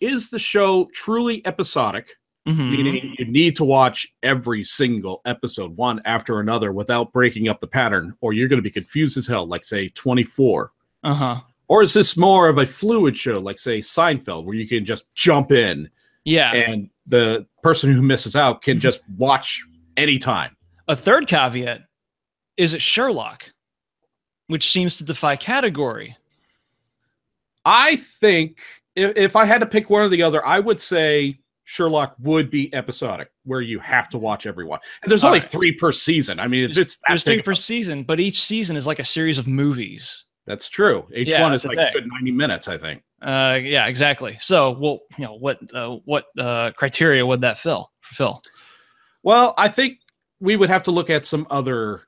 is 0.00 0.30
the 0.30 0.38
show 0.38 0.88
truly 0.92 1.44
episodic, 1.46 2.08
Mhm. 2.48 2.70
meaning 2.70 3.14
you 3.18 3.26
need 3.26 3.54
to 3.56 3.64
watch 3.64 4.06
every 4.22 4.64
single 4.64 5.20
episode 5.26 5.76
one 5.76 6.00
after 6.06 6.40
another 6.40 6.72
without 6.72 7.12
breaking 7.12 7.48
up 7.48 7.60
the 7.60 7.66
pattern, 7.66 8.14
or 8.22 8.32
you're 8.32 8.48
going 8.48 8.58
to 8.58 8.62
be 8.62 8.70
confused 8.70 9.18
as 9.18 9.26
hell, 9.26 9.46
like 9.46 9.64
say 9.64 9.88
24. 9.90 10.72
Uh 11.04 11.14
huh. 11.14 11.40
Or 11.68 11.82
is 11.82 11.92
this 11.92 12.16
more 12.16 12.48
of 12.48 12.56
a 12.56 12.64
fluid 12.64 13.16
show, 13.18 13.38
like 13.38 13.58
say 13.58 13.78
Seinfeld, 13.80 14.44
where 14.44 14.54
you 14.54 14.66
can 14.66 14.86
just 14.86 15.04
jump 15.14 15.52
in 15.52 15.90
Yeah. 16.24 16.52
and 16.54 16.88
the 17.06 17.46
person 17.62 17.92
who 17.92 18.00
misses 18.00 18.34
out 18.34 18.62
can 18.62 18.80
just 18.80 19.02
watch 19.18 19.62
anytime. 19.98 20.56
A 20.88 20.96
third 20.96 21.26
caveat 21.26 21.82
is 22.56 22.72
it 22.72 22.80
Sherlock, 22.80 23.52
which 24.46 24.70
seems 24.72 24.96
to 24.96 25.04
defy 25.04 25.36
category. 25.36 26.16
I 27.66 27.96
think 27.96 28.58
if, 28.96 29.16
if 29.16 29.36
I 29.36 29.44
had 29.44 29.58
to 29.60 29.66
pick 29.66 29.90
one 29.90 30.02
or 30.02 30.08
the 30.08 30.22
other, 30.22 30.44
I 30.46 30.58
would 30.60 30.80
say 30.80 31.38
Sherlock 31.70 32.14
would 32.18 32.50
be 32.50 32.72
episodic, 32.74 33.30
where 33.44 33.60
you 33.60 33.78
have 33.80 34.08
to 34.08 34.16
watch 34.18 34.46
everyone. 34.46 34.78
And 35.02 35.10
there's 35.10 35.22
All 35.22 35.28
only 35.28 35.40
right. 35.40 35.48
three 35.50 35.72
per 35.72 35.92
season. 35.92 36.40
I 36.40 36.48
mean, 36.48 36.62
There's, 36.68 36.78
it's 36.78 36.98
there's 37.06 37.24
three 37.24 37.42
per 37.42 37.54
season, 37.54 38.04
but 38.04 38.18
each 38.20 38.42
season 38.42 38.74
is 38.74 38.86
like 38.86 38.98
a 38.98 39.04
series 39.04 39.36
of 39.36 39.46
movies. 39.46 40.24
that's 40.46 40.70
true. 40.70 41.06
Each 41.14 41.28
Yeah, 41.28 41.42
one 41.42 41.52
is 41.52 41.66
like 41.66 41.76
good 41.92 42.06
90 42.10 42.30
minutes, 42.30 42.68
I 42.68 42.78
think. 42.78 43.02
Uh, 43.20 43.58
yeah, 43.62 43.86
exactly. 43.86 44.36
So, 44.40 44.70
well, 44.78 45.00
you 45.18 45.24
know, 45.26 45.34
what 45.34 45.58
uh, 45.74 45.96
what 46.06 46.24
uh, 46.38 46.70
criteria 46.74 47.26
would 47.26 47.42
that 47.42 47.58
fill 47.58 47.90
fulfill? 48.00 48.40
Well, 49.22 49.52
I 49.58 49.68
think 49.68 49.98
we 50.40 50.56
would 50.56 50.70
have 50.70 50.84
to 50.84 50.90
look 50.90 51.10
at 51.10 51.26
some 51.26 51.46
other 51.50 52.02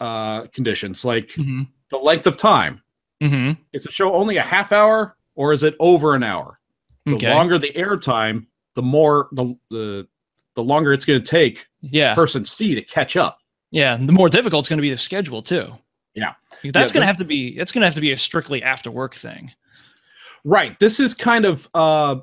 uh, 0.00 0.48
conditions, 0.48 1.02
like 1.02 1.28
Mm-hmm. 1.28 1.62
the 1.90 1.96
length 1.96 2.26
of 2.26 2.36
time. 2.36 2.82
Mm-hmm. 3.22 3.60
Is 3.72 3.84
the 3.84 3.90
show 3.90 4.12
only 4.14 4.36
a 4.36 4.42
half 4.42 4.70
hour 4.70 5.16
or 5.34 5.54
is 5.54 5.62
it 5.62 5.74
over 5.80 6.14
an 6.14 6.22
hour? 6.24 6.60
The 7.06 7.14
Okay. 7.14 7.30
longer 7.32 7.58
the 7.58 7.74
air 7.74 7.96
time, 7.96 8.48
the 8.78 8.82
more 8.82 9.28
the 9.32 9.56
the 9.70 10.06
the 10.54 10.62
longer 10.62 10.92
it's 10.92 11.04
going 11.04 11.20
to 11.20 11.28
take 11.28 11.66
yeah. 11.80 12.14
person 12.14 12.44
C 12.44 12.76
to 12.76 12.82
catch 12.82 13.16
up. 13.16 13.40
Yeah, 13.72 13.94
and 13.94 14.08
the 14.08 14.12
more 14.12 14.28
difficult 14.28 14.62
it's 14.62 14.68
going 14.68 14.78
to 14.78 14.82
be 14.82 14.90
the 14.90 14.96
schedule 14.96 15.42
too. 15.42 15.72
Yeah. 16.14 16.34
Because 16.62 16.72
that's 16.72 16.90
Yeah, 16.90 16.94
going 16.94 17.02
to 17.02 17.06
have 17.08 17.16
to 17.16 17.24
be 17.24 17.58
that's 17.58 17.72
going 17.72 17.80
to 17.82 17.88
have 17.88 17.96
to 17.96 18.00
be 18.00 18.12
a 18.12 18.16
strictly 18.16 18.62
after 18.62 18.88
work 18.88 19.16
thing. 19.16 19.50
Right. 20.44 20.78
This 20.78 21.00
is 21.00 21.12
kind 21.12 21.44
of 21.44 21.68
uh 21.74 22.20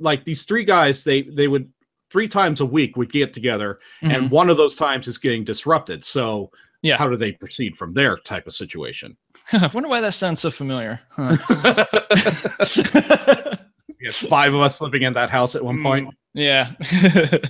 like 0.00 0.24
these 0.24 0.42
three 0.42 0.64
guys 0.64 1.04
they 1.04 1.22
they 1.22 1.46
would 1.46 1.72
three 2.10 2.26
times 2.26 2.60
a 2.60 2.66
week 2.66 2.96
would 2.96 3.12
get 3.12 3.32
together 3.32 3.78
and 4.02 4.32
one 4.32 4.50
of 4.50 4.56
those 4.56 4.74
times 4.74 5.06
is 5.06 5.16
getting 5.16 5.44
disrupted. 5.44 6.04
So 6.04 6.50
Mm-hmm. 6.84 6.88
Yeah. 6.88 6.96
how 6.96 7.06
do 7.08 7.16
they 7.16 7.30
proceed 7.30 7.76
from 7.76 7.92
there 7.92 8.16
type 8.16 8.48
of 8.48 8.54
situation? 8.54 9.16
I 9.52 9.70
wonder 9.72 9.88
why 9.88 10.00
that 10.00 10.14
sounds 10.14 10.40
so 10.40 10.50
familiar. 10.50 10.98
Huh. 11.10 11.36
Five 14.10 14.54
of 14.54 14.60
us 14.60 14.80
living 14.80 15.02
in 15.02 15.12
that 15.14 15.30
house 15.30 15.54
at 15.54 15.64
one 15.64 15.82
point. 15.82 16.08
yeah. 16.34 16.72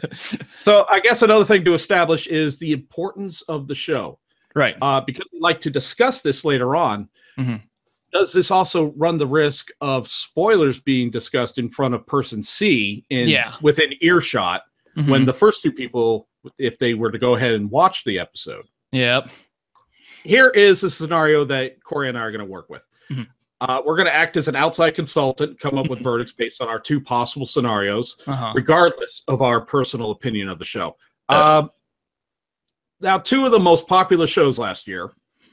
So 0.55 0.87
I 0.91 1.01
guess 1.01 1.23
another 1.23 1.45
thing 1.45 1.65
to 1.65 1.75
establish 1.75 2.27
is 2.27 2.59
the 2.59 2.73
importance 2.73 3.43
of 3.43 3.67
the 3.69 3.75
show. 3.75 4.19
right. 4.55 4.77
Uh, 4.83 5.01
because 5.01 5.25
we 5.33 5.41
like 5.41 5.61
to 5.63 5.71
discuss 5.71 6.21
this 6.23 6.45
later 6.45 6.77
on. 6.77 7.09
Mhm. 7.39 7.63
Does 8.13 8.33
this 8.35 8.51
also 8.51 8.93
run 8.97 9.17
the 9.17 9.27
risk 9.27 9.71
of 9.81 10.09
spoilers 10.09 10.79
being 10.79 11.11
discussed 11.11 11.57
in 11.59 11.71
front 11.71 11.95
of 11.95 12.07
person 12.07 12.43
C 12.43 13.05
in 13.09 13.29
Yeah. 13.29 13.55
within 13.63 13.95
earshot 14.03 14.63
when 14.95 15.23
Mhm. 15.23 15.27
the 15.27 15.33
first 15.33 15.63
two 15.63 15.73
people, 15.73 16.29
if 16.59 16.79
they 16.79 16.93
were 16.93 17.11
to 17.11 17.19
go 17.19 17.35
ahead 17.35 17.55
and 17.55 17.71
watch 17.71 18.05
the 18.05 18.19
episode? 18.19 18.67
Yep. 18.93 19.31
Here 20.23 20.51
is 20.51 20.83
a 20.85 20.91
scenario 20.91 21.45
that 21.47 21.83
Corey 21.83 22.11
and 22.11 22.19
I 22.19 22.21
are 22.21 22.31
going 22.31 22.45
to 22.45 22.51
work 22.51 22.69
with. 22.69 22.85
Mhm. 23.11 23.27
Uh, 23.63 23.81
we're 23.87 23.95
going 23.97 24.07
to 24.07 24.15
act 24.15 24.37
as 24.37 24.49
an 24.49 24.57
outside 24.57 24.91
consultant, 24.91 25.59
come 25.61 25.79
up 25.79 25.89
with 25.89 26.01
verdicts 26.03 26.33
based 26.33 26.61
on 26.61 26.69
our 26.69 26.81
two 26.81 27.01
possible 27.01 27.47
scenarios 27.47 28.17
Uh-huh. 28.27 28.53
regardless 28.57 29.23
of 29.29 29.41
our 29.41 29.61
personal 29.61 30.11
opinion 30.11 30.49
of 30.49 30.59
the 30.59 30.65
show. 30.65 30.97
Uh, 31.29 31.69
now, 33.01 33.19
two 33.19 33.45
of 33.47 33.53
the 33.53 33.59
most 33.61 33.87
popular 33.87 34.27
shows 34.27 34.59
last 34.59 34.87
year 34.89 35.11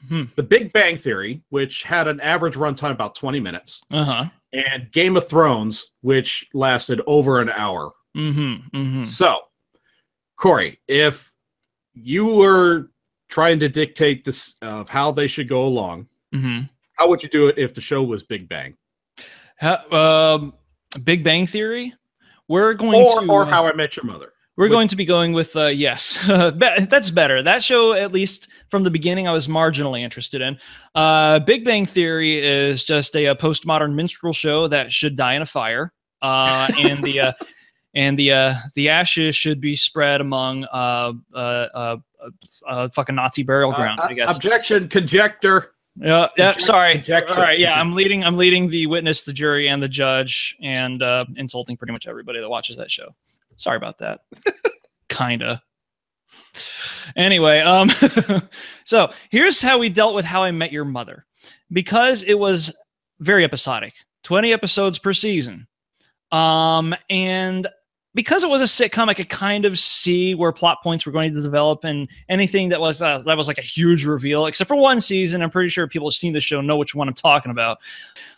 Hmm. 0.08 0.24
The 0.34 0.42
Big 0.42 0.72
Bang 0.72 0.96
Theory, 0.96 1.42
which 1.50 1.82
had 1.82 2.08
an 2.08 2.20
average 2.20 2.54
runtime 2.54 2.90
about 2.92 3.14
20 3.14 3.38
minutes, 3.38 3.82
Uh-huh. 3.90 4.24
and 4.54 4.90
Game 4.92 5.14
of 5.16 5.28
Thrones, 5.28 5.90
which 6.00 6.48
lasted 6.54 7.02
over 7.06 7.38
an 7.42 7.50
hour. 7.50 7.92
Mm-hmm. 8.16 8.76
Mm-hmm. 8.78 9.02
So, 9.02 9.42
Corey, 10.36 10.80
if 10.88 11.30
you 11.92 12.34
were 12.36 12.90
trying 13.28 13.58
to 13.60 13.68
dictate 13.68 14.24
this 14.24 14.56
of 14.62 14.88
how 14.88 15.12
they 15.12 15.26
should 15.26 15.48
go 15.48 15.66
along, 15.66 16.08
Mm-hmm. 16.34 16.60
How 17.00 17.08
would 17.08 17.22
you 17.22 17.30
do 17.30 17.48
it 17.48 17.56
if 17.56 17.72
the 17.72 17.80
show 17.80 18.02
was 18.02 18.22
Big 18.22 18.46
Bang? 18.46 18.76
Ha- 19.58 19.84
um, 19.90 20.52
Big 21.02 21.24
Bang 21.24 21.46
Theory. 21.46 21.94
We're 22.46 22.74
going 22.74 23.00
Or, 23.00 23.22
to 23.22 23.30
or 23.32 23.46
How 23.46 23.66
I 23.66 23.72
Met 23.72 23.96
Your 23.96 24.04
Mother? 24.04 24.34
We're 24.58 24.64
With- 24.64 24.72
going 24.72 24.88
to 24.88 24.96
be 24.96 25.06
going 25.06 25.32
with 25.32 25.56
uh, 25.56 25.66
yes. 25.68 26.18
That's 26.26 27.08
better. 27.08 27.42
That 27.42 27.62
show, 27.62 27.94
at 27.94 28.12
least 28.12 28.48
from 28.68 28.82
the 28.84 28.90
beginning, 28.90 29.26
I 29.26 29.32
was 29.32 29.48
marginally 29.48 30.00
interested 30.00 30.42
in. 30.42 30.58
Uh, 30.94 31.38
Big 31.38 31.64
Bang 31.64 31.86
Theory 31.86 32.36
is 32.38 32.84
just 32.84 33.16
a, 33.16 33.26
a 33.26 33.34
postmodern 33.34 33.94
minstrel 33.94 34.34
show 34.34 34.68
that 34.68 34.92
should 34.92 35.16
die 35.16 35.32
in 35.34 35.40
a 35.40 35.46
fire, 35.46 35.94
uh, 36.20 36.70
and 36.78 37.02
the 37.02 37.20
uh, 37.20 37.32
and 37.94 38.18
the 38.18 38.32
uh, 38.32 38.54
the 38.74 38.90
ashes 38.90 39.34
should 39.34 39.58
be 39.62 39.74
spread 39.74 40.20
among 40.20 40.64
uh, 40.64 41.12
uh, 41.34 41.36
uh, 41.38 41.96
uh, 42.20 42.30
uh, 42.68 42.88
fucking 42.90 43.14
Nazi 43.14 43.42
burial 43.42 43.72
ground. 43.72 44.00
Uh, 44.00 44.08
I 44.10 44.12
guess. 44.12 44.36
Objection, 44.36 44.86
conjector. 44.88 45.72
Yeah, 45.96 46.28
yeah. 46.36 46.56
Sorry. 46.58 47.04
All 47.12 47.36
right. 47.36 47.58
Yeah, 47.58 47.78
I'm 47.78 47.92
leading. 47.92 48.24
I'm 48.24 48.36
leading 48.36 48.68
the 48.68 48.86
witness, 48.86 49.24
the 49.24 49.32
jury, 49.32 49.68
and 49.68 49.82
the 49.82 49.88
judge, 49.88 50.56
and 50.62 51.02
uh, 51.02 51.24
insulting 51.36 51.76
pretty 51.76 51.92
much 51.92 52.06
everybody 52.06 52.40
that 52.40 52.48
watches 52.48 52.76
that 52.76 52.90
show. 52.90 53.14
Sorry 53.56 53.76
about 53.76 53.98
that. 53.98 54.20
Kinda. 55.08 55.62
Anyway, 57.16 57.60
um, 57.60 57.90
so 58.84 59.12
here's 59.30 59.60
how 59.60 59.78
we 59.78 59.88
dealt 59.88 60.14
with 60.14 60.24
How 60.24 60.42
I 60.42 60.50
Met 60.50 60.72
Your 60.72 60.84
Mother, 60.84 61.26
because 61.72 62.22
it 62.22 62.38
was 62.38 62.74
very 63.18 63.44
episodic, 63.44 63.94
20 64.24 64.52
episodes 64.52 64.98
per 64.98 65.12
season, 65.12 65.66
um, 66.32 66.94
and 67.08 67.66
because 68.14 68.42
it 68.42 68.50
was 68.50 68.60
a 68.60 68.64
sitcom, 68.64 69.08
I 69.08 69.14
could 69.14 69.28
kind 69.28 69.64
of 69.64 69.78
see 69.78 70.34
where 70.34 70.50
plot 70.52 70.78
points 70.82 71.06
were 71.06 71.12
going 71.12 71.32
to 71.32 71.42
develop, 71.42 71.84
and 71.84 72.08
anything 72.28 72.68
that 72.70 72.80
was 72.80 73.00
uh, 73.00 73.20
that 73.20 73.36
was 73.36 73.46
like 73.46 73.58
a 73.58 73.62
huge 73.62 74.04
reveal, 74.04 74.46
except 74.46 74.68
for 74.68 74.76
one 74.76 75.00
season. 75.00 75.42
I'm 75.42 75.50
pretty 75.50 75.68
sure 75.68 75.86
people 75.86 76.08
have 76.08 76.14
seen 76.14 76.32
the 76.32 76.40
show, 76.40 76.60
know 76.60 76.76
which 76.76 76.94
one 76.94 77.08
I'm 77.08 77.14
talking 77.14 77.50
about. 77.50 77.78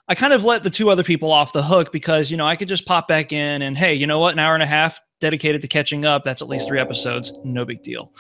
I 0.09 0.15
kind 0.15 0.33
of 0.33 0.45
let 0.45 0.63
the 0.63 0.71
two 0.71 0.91
other 0.91 1.03
people 1.03 1.33
off 1.33 1.53
the 1.53 1.63
hook 1.63 1.91
because 1.93 2.31
you 2.31 2.37
know 2.37 2.47
I 2.47 2.57
could 2.57 2.69
just 2.69 2.85
pop 2.85 3.09
back 3.09 3.33
in 3.33 3.63
and 3.63 3.79
hey, 3.79 3.95
you 3.95 4.07
know 4.07 4.19
what, 4.19 4.35
an 4.35 4.39
hour 4.39 4.55
and 4.55 4.63
a 4.63 4.67
half 4.67 5.01
dedicated 5.21 5.63
to 5.63 5.69
catching 5.69 6.05
up. 6.05 6.25
That's 6.25 6.43
at 6.43 6.49
least 6.49 6.69
three 6.69 6.81
episodes, 6.81 7.33
no 7.45 7.65
big 7.65 7.83
deal. 7.83 8.13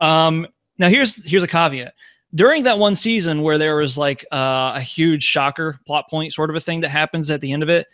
Um, 0.00 0.46
now 0.78 0.88
here's 0.90 1.24
here's 1.24 1.42
a 1.42 1.48
caveat. 1.48 1.94
During 2.34 2.62
that 2.64 2.78
one 2.78 2.94
season 2.94 3.42
where 3.42 3.58
there 3.58 3.76
was 3.76 3.96
like 3.96 4.24
uh, 4.30 4.74
a 4.76 4.80
huge 4.80 5.24
shocker 5.24 5.80
plot 5.86 6.08
point 6.10 6.32
sort 6.32 6.50
of 6.50 6.56
a 6.56 6.60
thing 6.60 6.80
that 6.82 6.90
happens 6.90 7.30
at 7.30 7.40
the 7.40 7.52
end 7.52 7.62
of 7.62 7.70
it, 7.70 7.86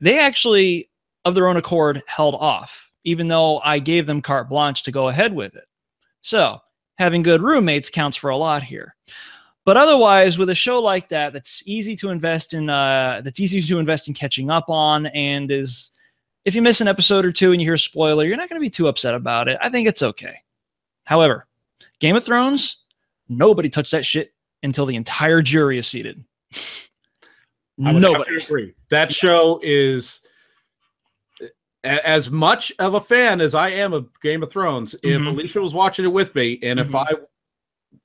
they 0.00 0.18
actually 0.18 0.89
of 1.30 1.34
their 1.34 1.48
own 1.48 1.56
accord 1.56 2.02
held 2.06 2.34
off, 2.34 2.90
even 3.04 3.28
though 3.28 3.60
I 3.60 3.78
gave 3.78 4.06
them 4.06 4.20
carte 4.20 4.50
blanche 4.50 4.82
to 4.82 4.92
go 4.92 5.08
ahead 5.08 5.34
with 5.34 5.54
it. 5.54 5.64
So 6.20 6.58
having 6.98 7.22
good 7.22 7.40
roommates 7.40 7.88
counts 7.88 8.18
for 8.18 8.28
a 8.28 8.36
lot 8.36 8.62
here. 8.62 8.94
But 9.64 9.76
otherwise, 9.76 10.36
with 10.36 10.50
a 10.50 10.54
show 10.54 10.80
like 10.80 11.08
that, 11.10 11.32
that's 11.32 11.62
easy 11.66 11.96
to 11.96 12.10
invest 12.10 12.52
in, 12.54 12.68
uh, 12.68 13.22
that's 13.24 13.40
easy 13.40 13.62
to 13.62 13.78
invest 13.78 14.08
in 14.08 14.14
catching 14.14 14.50
up 14.50 14.68
on, 14.68 15.06
and 15.06 15.50
is 15.50 15.92
if 16.44 16.54
you 16.54 16.62
miss 16.62 16.80
an 16.80 16.88
episode 16.88 17.24
or 17.24 17.32
two 17.32 17.52
and 17.52 17.60
you 17.60 17.66
hear 17.66 17.74
a 17.74 17.78
spoiler, 17.78 18.24
you're 18.24 18.36
not 18.36 18.48
going 18.48 18.60
to 18.60 18.64
be 18.64 18.70
too 18.70 18.88
upset 18.88 19.14
about 19.14 19.48
it. 19.48 19.58
I 19.60 19.68
think 19.68 19.86
it's 19.86 20.02
okay. 20.02 20.36
However, 21.04 21.46
Game 22.00 22.16
of 22.16 22.24
Thrones, 22.24 22.78
nobody 23.28 23.68
touched 23.68 23.92
that 23.92 24.06
shit 24.06 24.32
until 24.62 24.86
the 24.86 24.96
entire 24.96 25.42
jury 25.42 25.78
is 25.78 25.86
seated. 25.86 26.24
I 27.84 27.92
would 27.92 28.02
Nobody. 28.02 28.36
agree. 28.36 28.74
That 28.90 29.12
show 29.12 29.60
is 29.62 30.20
as 31.84 32.30
much 32.30 32.72
of 32.78 32.94
a 32.94 33.00
fan 33.00 33.40
as 33.40 33.54
I 33.54 33.70
am 33.70 33.92
of 33.92 34.08
Game 34.20 34.42
of 34.42 34.50
Thrones. 34.52 34.94
If 35.02 35.20
Mhm. 35.20 35.28
Alicia 35.28 35.60
was 35.60 35.72
watching 35.74 36.04
it 36.04 36.08
with 36.12 36.34
me, 36.34 36.58
and 36.62 36.78
if 36.78 36.88
Mhm. 36.88 37.06
I 37.06 37.14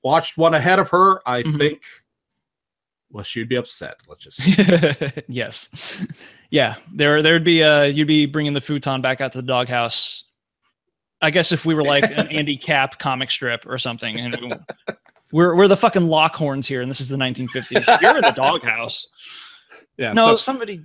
watched 0.02 0.38
one 0.38 0.54
ahead 0.54 0.78
of 0.78 0.88
her, 0.90 1.20
I 1.28 1.42
Mhm. 1.42 1.58
think, 1.58 1.82
well, 3.10 3.22
she'd 3.24 3.48
be 3.48 3.56
upset. 3.56 4.00
Let's 4.08 4.24
just. 4.24 4.40
yes. 5.28 5.68
Yeah, 6.50 6.76
there 6.94 7.22
there'd 7.22 7.44
be 7.44 7.62
uh 7.62 7.82
you'd 7.84 8.08
be 8.08 8.24
bringing 8.26 8.52
the 8.54 8.60
futon 8.60 9.00
back 9.02 9.20
out 9.20 9.32
to 9.32 9.38
the 9.38 9.46
doghouse. 9.46 10.24
I 11.20 11.30
guess 11.30 11.50
if 11.52 11.64
we 11.64 11.74
were 11.74 11.82
like 11.82 12.04
an 12.04 12.28
Andy 12.28 12.56
Capp 12.68 12.98
comic 12.98 13.30
strip 13.30 13.66
or 13.66 13.78
something 13.78 14.18
and 14.20 14.56
we're 15.32 15.54
we're 15.54 15.68
the 15.68 15.76
fucking 15.76 16.02
Lockhorns 16.02 16.66
here 16.66 16.82
and 16.82 16.90
this 16.90 17.00
is 17.00 17.08
the 17.08 17.16
1950s. 17.16 18.00
You're 18.00 18.16
in 18.16 18.22
the 18.22 18.30
doghouse. 18.32 19.06
yeah. 19.98 20.12
No, 20.12 20.28
so- 20.28 20.36
somebody 20.36 20.82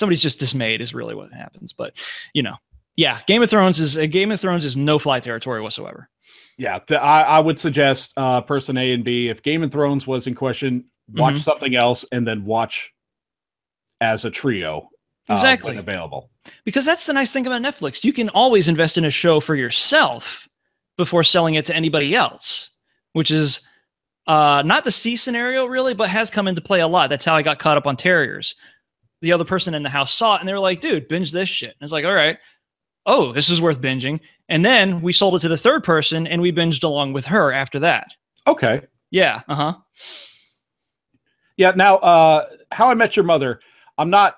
somebody's 0.00 0.20
just 0.22 0.40
dismayed 0.40 0.80
is 0.80 0.92
really 0.92 1.14
what 1.14 1.32
happens, 1.32 1.72
but 1.72 1.96
you 2.34 2.42
know. 2.42 2.56
Yeah, 2.96 3.20
Game 3.26 3.40
of 3.42 3.48
Thrones 3.48 3.78
is 3.78 3.96
uh, 3.96 4.06
Game 4.06 4.32
of 4.32 4.40
Thrones 4.40 4.64
is 4.64 4.76
no 4.76 4.98
fly 4.98 5.20
territory 5.20 5.62
whatsoever. 5.62 6.10
yeah. 6.58 6.80
th- 6.80 7.00
I, 7.00 7.22
I 7.22 7.38
would 7.38 7.58
suggest 7.58 8.12
uh, 8.16 8.40
person 8.42 8.76
A 8.76 8.92
and 8.92 9.04
B. 9.04 9.28
If 9.28 9.42
Game 9.42 9.62
of 9.62 9.70
Thrones 9.72 10.06
was 10.06 10.26
in 10.26 10.34
question, 10.34 10.84
watch 11.14 11.36
Mhm. 11.36 11.40
something 11.40 11.74
else, 11.76 12.04
and 12.12 12.26
then 12.26 12.44
watch 12.44 12.92
as 14.00 14.24
a 14.24 14.30
trio. 14.30 14.88
uh, 15.30 15.34
Exactly. 15.34 15.70
when 15.70 15.78
available. 15.78 16.30
because 16.64 16.84
that's 16.84 17.06
the 17.06 17.12
nice 17.12 17.30
thing 17.30 17.46
about 17.46 17.62
Netflix. 17.62 18.02
You 18.02 18.12
can 18.12 18.28
always 18.30 18.68
invest 18.68 18.98
in 18.98 19.04
a 19.04 19.10
show 19.10 19.38
for 19.40 19.54
yourself 19.54 20.48
before 20.98 21.22
selling 21.22 21.54
it 21.54 21.66
to 21.66 21.76
anybody 21.76 22.14
else, 22.16 22.70
which 23.12 23.30
is 23.30 23.66
uh, 24.26 24.62
not 24.66 24.84
the 24.84 24.90
C 24.90 25.16
scenario 25.16 25.64
really, 25.66 25.94
but 25.94 26.08
has 26.08 26.30
come 26.30 26.48
into 26.48 26.60
play 26.60 26.80
a 26.80 26.86
lot. 26.88 27.08
That's 27.10 27.24
how 27.24 27.36
I 27.36 27.42
got 27.42 27.58
caught 27.60 27.76
up 27.76 27.86
on 27.86 27.96
Terriers. 27.96 28.54
The 29.22 29.32
other 29.32 29.44
person 29.44 29.74
in 29.74 29.82
the 29.82 29.88
house 29.88 30.14
saw 30.14 30.36
it 30.36 30.40
and 30.40 30.48
they 30.48 30.52
were 30.52 30.60
like, 30.60 30.80
dude, 30.80 31.08
binge 31.08 31.32
this 31.32 31.48
shit. 31.48 31.70
And 31.70 31.76
it's 31.82 31.92
like, 31.92 32.04
all 32.04 32.14
right, 32.14 32.38
oh, 33.06 33.32
this 33.32 33.50
is 33.50 33.60
worth 33.60 33.80
binging. 33.80 34.20
And 34.48 34.64
then 34.64 35.00
we 35.02 35.12
sold 35.12 35.36
it 35.36 35.40
to 35.40 35.48
the 35.48 35.58
third 35.58 35.84
person 35.84 36.26
and 36.26 36.40
we 36.42 36.52
binged 36.52 36.82
along 36.84 37.12
with 37.12 37.26
her 37.26 37.52
after 37.52 37.78
that. 37.80 38.14
Okay. 38.46 38.82
Yeah. 39.10 39.42
Uh 39.48 39.54
huh. 39.54 39.74
Yeah. 41.56 41.72
Now, 41.76 41.96
uh, 41.96 42.46
How 42.72 42.88
I 42.90 42.94
Met 42.94 43.16
Your 43.16 43.24
Mother. 43.24 43.60
I'm 43.98 44.10
not. 44.10 44.36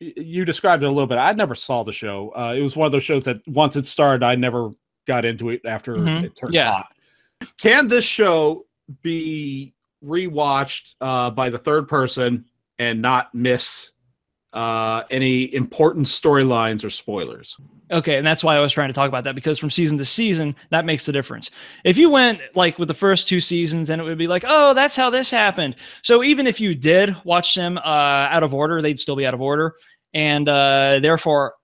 You 0.00 0.44
described 0.44 0.82
it 0.82 0.86
a 0.86 0.90
little 0.90 1.06
bit. 1.06 1.18
I 1.18 1.32
never 1.32 1.54
saw 1.54 1.82
the 1.82 1.92
show. 1.92 2.32
Uh, 2.36 2.54
it 2.56 2.60
was 2.62 2.76
one 2.76 2.86
of 2.86 2.92
those 2.92 3.04
shows 3.04 3.24
that 3.24 3.40
once 3.46 3.76
it 3.76 3.86
started, 3.86 4.24
I 4.24 4.34
never 4.34 4.70
got 5.06 5.24
into 5.24 5.50
it 5.50 5.60
after 5.64 5.96
Mhm. 5.96 6.24
it 6.24 6.36
turned 6.36 6.54
Yeah. 6.54 6.70
hot. 6.72 6.86
Can 7.58 7.86
this 7.86 8.04
show 8.04 8.66
be 9.02 9.72
rewatched 10.04 10.94
uh, 11.00 11.30
by 11.30 11.48
the 11.50 11.58
third 11.58 11.88
person 11.88 12.44
and 12.78 13.00
not 13.00 13.34
miss 13.34 13.92
uh, 14.54 15.02
any 15.10 15.52
important 15.52 16.06
storylines 16.06 16.84
or 16.84 16.90
spoilers? 16.90 17.56
Okay, 17.90 18.16
and 18.16 18.26
that's 18.26 18.42
why 18.42 18.56
I 18.56 18.60
was 18.60 18.72
trying 18.72 18.88
to 18.88 18.94
talk 18.94 19.08
about 19.08 19.24
that 19.24 19.34
because 19.34 19.58
from 19.58 19.70
season 19.70 19.98
to 19.98 20.04
season, 20.04 20.56
that 20.70 20.86
makes 20.86 21.04
the 21.04 21.12
difference. 21.12 21.50
If 21.84 21.98
you 21.98 22.08
went 22.08 22.40
like 22.54 22.78
with 22.78 22.88
the 22.88 22.94
first 22.94 23.28
two 23.28 23.40
seasons, 23.40 23.88
then 23.88 24.00
it 24.00 24.04
would 24.04 24.16
be 24.16 24.28
like, 24.28 24.44
oh, 24.46 24.72
that's 24.72 24.96
how 24.96 25.10
this 25.10 25.30
happened. 25.30 25.76
So 26.02 26.22
even 26.22 26.46
if 26.46 26.60
you 26.60 26.74
did 26.74 27.14
watch 27.24 27.54
them 27.54 27.78
uh, 27.78 27.80
out 28.30 28.42
of 28.42 28.54
order, 28.54 28.80
they'd 28.80 28.98
still 28.98 29.16
be 29.16 29.26
out 29.26 29.34
of 29.34 29.42
order, 29.42 29.74
and 30.14 30.48
uh, 30.48 31.00
therefore, 31.00 31.54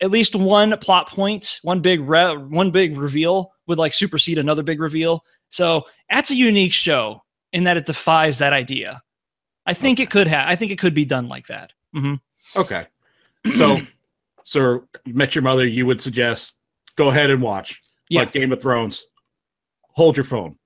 at 0.00 0.10
least 0.10 0.34
one 0.34 0.76
plot 0.78 1.08
point, 1.08 1.60
one 1.62 1.80
big 1.80 2.00
re- 2.00 2.36
one 2.36 2.70
big 2.70 2.96
reveal 2.96 3.52
would 3.68 3.78
like 3.78 3.94
supersede 3.94 4.38
another 4.38 4.62
big 4.62 4.80
reveal. 4.80 5.22
So 5.50 5.84
that's 6.10 6.30
a 6.30 6.36
unique 6.36 6.72
show 6.72 7.22
in 7.52 7.64
that 7.64 7.76
it 7.76 7.86
defies 7.86 8.38
that 8.38 8.52
idea. 8.52 9.02
I 9.66 9.74
think 9.74 10.00
it 10.00 10.10
could 10.10 10.26
have. 10.26 10.48
I 10.48 10.56
think 10.56 10.72
it 10.72 10.78
could 10.78 10.94
be 10.94 11.04
done 11.04 11.28
like 11.28 11.46
that. 11.46 11.72
Hmm 11.92 12.14
Okay. 12.56 12.86
So, 13.52 13.78
so 14.44 14.84
Met 15.06 15.34
Your 15.34 15.42
Mother, 15.42 15.66
you 15.66 15.86
would 15.86 16.00
suggest 16.00 16.56
go 16.96 17.08
ahead 17.08 17.30
and 17.30 17.40
watch. 17.42 17.80
Yeah. 18.08 18.24
But 18.24 18.32
Game 18.32 18.52
of 18.52 18.60
Thrones, 18.60 19.04
hold 19.82 20.16
your 20.16 20.24
phone. 20.24 20.56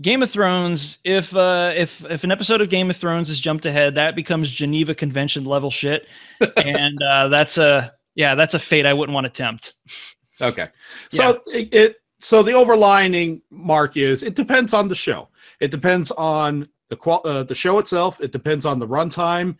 Game 0.00 0.22
of 0.22 0.30
Thrones, 0.30 0.98
if 1.04 1.34
uh 1.36 1.72
if 1.74 2.04
if 2.06 2.24
an 2.24 2.30
episode 2.30 2.60
of 2.60 2.68
Game 2.68 2.88
of 2.88 2.96
Thrones 2.96 3.28
is 3.28 3.40
jumped 3.40 3.66
ahead, 3.66 3.94
that 3.96 4.16
becomes 4.16 4.50
Geneva 4.50 4.94
Convention 4.94 5.44
level 5.44 5.70
shit. 5.70 6.06
and 6.56 7.00
uh 7.02 7.28
that's 7.28 7.58
a 7.58 7.92
yeah, 8.14 8.34
that's 8.34 8.54
a 8.54 8.58
fate 8.58 8.86
I 8.86 8.94
wouldn't 8.94 9.14
want 9.14 9.26
to 9.26 9.32
tempt. 9.32 9.74
Okay. 10.40 10.68
So 11.10 11.42
it, 11.46 11.68
it 11.72 11.96
so 12.20 12.42
the 12.42 12.52
overlining 12.52 13.42
mark 13.50 13.96
is 13.96 14.22
it 14.22 14.34
depends 14.34 14.72
on 14.72 14.88
the 14.88 14.94
show. 14.94 15.28
It 15.60 15.70
depends 15.70 16.10
on 16.12 16.68
the 16.88 16.96
qual 16.96 17.20
uh, 17.24 17.42
the 17.42 17.54
show 17.54 17.78
itself. 17.78 18.20
It 18.20 18.32
depends 18.32 18.64
on 18.64 18.78
the 18.78 18.86
runtime, 18.86 19.56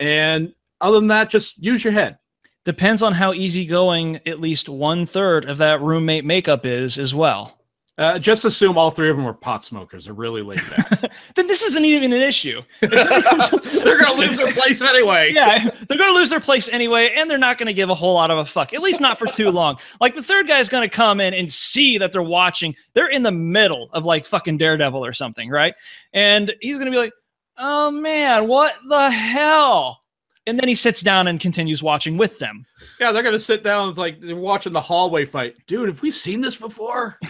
and 0.00 0.52
other 0.80 0.98
than 0.98 1.08
that, 1.08 1.30
just 1.30 1.58
use 1.58 1.82
your 1.82 1.92
head. 1.92 2.18
Depends 2.64 3.02
on 3.02 3.12
how 3.12 3.32
easygoing 3.32 4.16
at 4.26 4.40
least 4.40 4.68
one 4.68 5.06
third 5.06 5.48
of 5.48 5.58
that 5.58 5.80
roommate 5.80 6.24
makeup 6.24 6.66
is 6.66 6.98
as 6.98 7.14
well. 7.14 7.58
Uh, 7.98 8.16
just 8.16 8.44
assume 8.44 8.78
all 8.78 8.92
three 8.92 9.10
of 9.10 9.16
them 9.16 9.26
are 9.26 9.34
pot 9.34 9.64
smokers. 9.64 10.04
They're 10.04 10.14
really 10.14 10.42
laid 10.42 10.60
back. 10.70 11.10
Then 11.34 11.46
this 11.48 11.62
isn't 11.62 11.84
even 11.84 12.12
an 12.12 12.20
issue. 12.20 12.62
They're 12.80 13.98
gonna 14.00 14.12
lose 14.14 14.36
their 14.36 14.52
place 14.52 14.80
anyway. 14.80 15.30
yeah, 15.34 15.70
they're 15.88 15.98
going 15.98 16.10
to 16.10 16.16
lose 16.16 16.30
their 16.30 16.40
place 16.40 16.68
anyway, 16.68 17.12
and 17.16 17.30
they're 17.30 17.38
not 17.38 17.58
going 17.58 17.66
to 17.66 17.72
give 17.72 17.90
a 17.90 17.94
whole 17.94 18.14
lot 18.14 18.30
of 18.30 18.38
a 18.38 18.44
fuck. 18.44 18.72
At 18.72 18.82
least 18.82 19.00
not 19.00 19.18
for 19.18 19.26
too 19.26 19.50
long. 19.50 19.78
Like 20.00 20.14
the 20.14 20.22
third 20.22 20.46
guy's 20.46 20.68
going 20.68 20.88
to 20.88 20.94
come 20.94 21.20
in 21.20 21.34
and 21.34 21.50
see 21.50 21.98
that 21.98 22.12
they're 22.12 22.22
watching. 22.22 22.74
They're 22.94 23.08
in 23.08 23.22
the 23.22 23.32
middle 23.32 23.88
of 23.92 24.04
like 24.04 24.24
fucking 24.24 24.58
Daredevil 24.58 25.04
or 25.04 25.12
something, 25.12 25.48
right? 25.48 25.74
And 26.12 26.54
he's 26.60 26.76
going 26.76 26.86
to 26.86 26.92
be 26.92 26.98
like, 26.98 27.12
"Oh 27.58 27.90
man, 27.90 28.46
what 28.48 28.74
the 28.88 29.10
hell?" 29.10 30.00
And 30.46 30.58
then 30.58 30.68
he 30.68 30.74
sits 30.74 31.02
down 31.02 31.28
and 31.28 31.38
continues 31.38 31.82
watching 31.82 32.16
with 32.16 32.38
them. 32.38 32.64
Yeah, 32.98 33.12
they're 33.12 33.22
gonna 33.22 33.38
sit 33.38 33.62
down. 33.62 33.88
It's 33.90 33.98
like 33.98 34.20
they're 34.20 34.34
watching 34.36 34.72
the 34.72 34.80
hallway 34.80 35.26
fight. 35.26 35.56
Dude, 35.66 35.88
have 35.88 36.00
we 36.02 36.10
seen 36.10 36.40
this 36.40 36.56
before? 36.56 37.18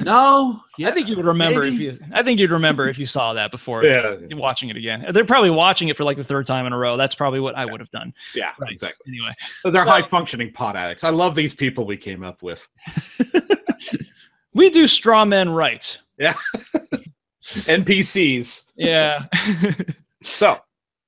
no. 0.00 0.60
Yeah, 0.78 0.88
I 0.88 0.92
think 0.92 1.08
you 1.08 1.16
would 1.16 1.24
remember 1.24 1.62
maybe. 1.62 1.88
if 1.88 2.00
you. 2.00 2.06
I 2.12 2.22
think 2.22 2.38
you'd 2.38 2.50
remember 2.52 2.88
if 2.88 2.98
you 2.98 3.06
saw 3.06 3.32
that 3.32 3.50
before 3.50 3.84
Yeah. 3.84 4.16
watching 4.32 4.68
it 4.68 4.76
again. 4.76 5.06
They're 5.10 5.24
probably 5.24 5.50
watching 5.50 5.88
it 5.88 5.96
for 5.96 6.04
like 6.04 6.16
the 6.16 6.22
third 6.24 6.46
time 6.46 6.66
in 6.66 6.72
a 6.72 6.78
row. 6.78 6.96
That's 6.96 7.14
probably 7.16 7.40
what 7.40 7.56
I 7.56 7.64
would 7.64 7.80
have 7.80 7.90
done. 7.90 8.14
Yeah. 8.34 8.52
Right. 8.60 8.70
Exactly. 8.70 9.04
Anyway. 9.12 9.34
So 9.62 9.70
they're 9.70 9.84
So- 9.84 9.90
high 9.90 10.08
functioning 10.08 10.52
pot 10.52 10.76
addicts. 10.76 11.02
I 11.02 11.10
love 11.10 11.34
these 11.34 11.54
people 11.54 11.84
we 11.86 11.96
came 11.96 12.22
up 12.22 12.42
with. 12.42 12.68
We 14.54 14.70
do 14.70 14.88
straw 14.88 15.24
men 15.24 15.50
right. 15.50 15.96
NPCs. 17.66 18.66
Yeah. 18.76 19.26
So 20.22 20.58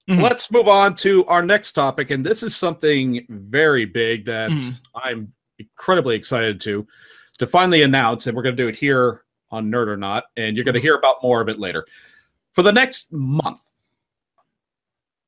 Mhm. 0.08 0.22
let's 0.22 0.50
move 0.50 0.68
on 0.68 0.94
to 0.96 1.24
our 1.26 1.44
next 1.44 1.72
topic. 1.72 2.10
And 2.10 2.24
this 2.24 2.42
is 2.42 2.56
something 2.56 3.26
very 3.28 3.84
big 3.84 4.24
that 4.24 4.50
Mhm. 4.50 4.80
I'm 4.94 5.32
incredibly 5.58 6.16
excited 6.16 6.60
to 6.62 6.86
to 7.38 7.46
finally 7.46 7.82
announce. 7.82 8.26
And 8.26 8.36
we're 8.36 8.42
going 8.42 8.56
to 8.56 8.62
do 8.62 8.68
it 8.68 8.76
here 8.76 9.22
on 9.50 9.70
Nerd 9.70 9.86
or 9.88 9.96
Not. 9.96 10.24
And 10.36 10.56
you're 10.56 10.64
going 10.64 10.74
to 10.74 10.80
hear 10.80 10.96
about 10.96 11.22
more 11.22 11.40
of 11.40 11.48
it 11.48 11.58
later. 11.58 11.86
For 12.52 12.62
the 12.62 12.72
next 12.72 13.10
month, 13.12 13.62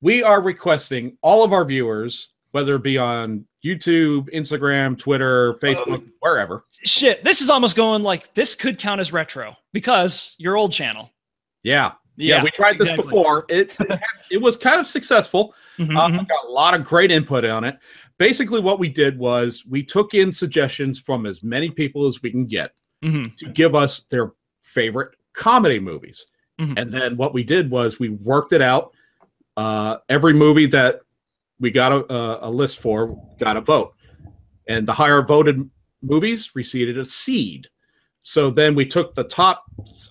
we 0.01 0.23
are 0.23 0.41
requesting 0.43 1.17
all 1.23 1.43
of 1.45 1.53
our 1.53 1.65
viewers, 1.65 2.29
whether 2.53 2.75
it 2.77 2.83
be 2.83 2.97
on 2.99 3.45
YouTube, 3.65 4.33
Instagram, 4.35 4.99
Twitter, 4.99 5.55
Facebook, 5.55 6.07
wherever. 6.21 6.65
Shit, 6.85 7.25
this 7.25 7.41
is 7.41 7.51
almost 7.51 7.77
going 7.77 8.03
like 8.03 8.33
this 8.35 8.55
could 8.55 8.79
count 8.79 9.01
as 9.01 9.13
retro 9.13 9.57
because 9.73 10.35
your 10.39 10.57
old 10.57 10.73
channel. 10.73 11.11
Yeah. 11.63 11.93
Yeah, 12.17 12.43
we 12.45 12.51
tried 12.51 12.75
this 12.75 12.91
exactly. 12.91 13.05
before. 13.05 13.47
It 13.49 13.73
it 14.31 14.37
was 14.41 14.57
kind 14.57 14.79
of 14.79 14.87
successful. 14.87 15.55
Mhm, 15.79 15.97
Uh, 15.99 16.09
mhm. 16.09 16.29
Got 16.29 16.45
a 16.47 16.51
lot 16.51 16.75
of 16.75 16.85
great 16.85 17.11
input 17.11 17.45
on 17.47 17.65
it. 17.65 17.79
Basically, 18.19 18.61
what 18.61 18.79
we 18.79 18.89
did 18.91 19.19
was 19.19 19.65
we 19.67 19.83
took 19.83 20.13
in 20.13 20.31
suggestions 20.33 21.01
from 21.01 21.25
as 21.25 21.43
many 21.43 21.71
people 21.71 22.07
as 22.07 22.21
we 22.23 22.31
can 22.31 22.47
get 22.47 22.73
Mhm. 23.03 23.35
to 23.39 23.47
give 23.49 23.75
us 23.75 24.01
their 24.11 24.33
favorite 24.61 25.15
comedy 25.33 25.81
movies. 25.81 26.27
Mhm. 26.61 26.79
And 26.79 26.93
then 26.93 27.17
what 27.17 27.33
we 27.33 27.43
did 27.43 27.71
was 27.71 27.99
we 27.99 28.11
worked 28.11 28.53
it 28.53 28.61
out. 28.61 28.93
Uh, 29.57 29.97
every 30.11 30.35
movie 30.35 30.67
that 30.67 31.01
we 31.63 31.71
got 31.71 31.93
a, 31.93 32.13
a, 32.13 32.49
a 32.49 32.51
list 32.51 32.81
for 32.81 33.17
got 33.39 33.57
a 33.57 33.61
vote. 33.63 33.95
And 34.69 34.87
the 34.87 34.93
higher 34.93 35.23
voted 35.23 35.71
movies 36.03 36.51
received 36.55 36.99
a 36.99 37.05
seed. 37.05 37.69
So 38.23 38.51
then 38.51 38.75
we 38.75 38.85
took 38.85 39.15
the 39.15 39.25
top, 39.25 39.63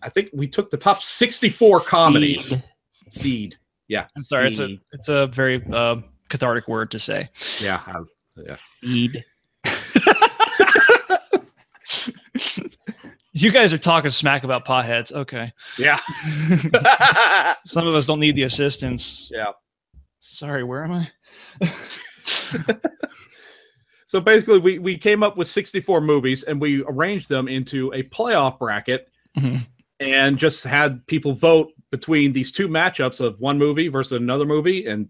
I 0.02 0.10
think 0.10 0.30
we 0.34 0.48
took 0.48 0.70
the 0.70 0.78
top 0.78 1.04
64 1.04 1.82
comedies. 1.82 2.46
Seed. 2.48 2.64
Seed. 3.10 3.58
Yeah. 3.88 4.08
I'm 4.16 4.24
sorry, 4.24 4.48
it's 4.48 4.60
a 4.62 4.78
it's 4.94 5.10
a 5.10 5.28
very 5.28 5.62
uh, 5.72 5.98
cathartic 6.30 6.68
word 6.68 6.90
to 6.92 7.00
say. 7.00 7.30
Yeah. 7.60 7.82
I- 7.86 8.00
yeah. 8.38 8.56
Feed. 8.80 9.24
you 13.34 13.52
guys 13.52 13.74
are 13.74 13.78
talking 13.78 14.10
smack 14.10 14.44
about 14.46 14.66
potheads. 14.66 15.12
Okay. 15.12 15.52
Yeah. 15.78 16.00
Some 17.66 17.88
of 17.88 17.94
us 17.96 18.06
don't 18.06 18.20
need 18.22 18.36
the 18.38 18.44
assistance. 18.44 19.30
yeah. 19.34 19.52
Sorry, 20.34 20.64
where 20.64 20.84
am 20.86 20.92
I? 21.62 21.72
So 24.06 24.20
basically, 24.20 24.60
we, 24.60 24.78
we 24.78 24.98
came 24.98 25.24
up 25.24 25.38
with 25.38 25.48
64 25.48 26.02
movies 26.02 26.44
and 26.44 26.60
we 26.60 26.84
arranged 26.84 27.30
them 27.30 27.48
into 27.48 27.94
a 27.94 28.04
playoff 28.04 28.60
bracket 28.60 29.08
Mhm. 29.38 29.66
and 30.02 30.38
just 30.38 30.66
had 30.66 31.08
people 31.08 31.34
vote 31.34 31.72
between 31.92 32.34
these 32.34 32.52
two 32.52 32.68
matchups 32.68 33.22
of 33.22 33.40
one 33.40 33.58
movie 33.58 33.88
versus 33.88 34.12
another 34.12 34.44
movie. 34.44 34.86
And 34.88 35.10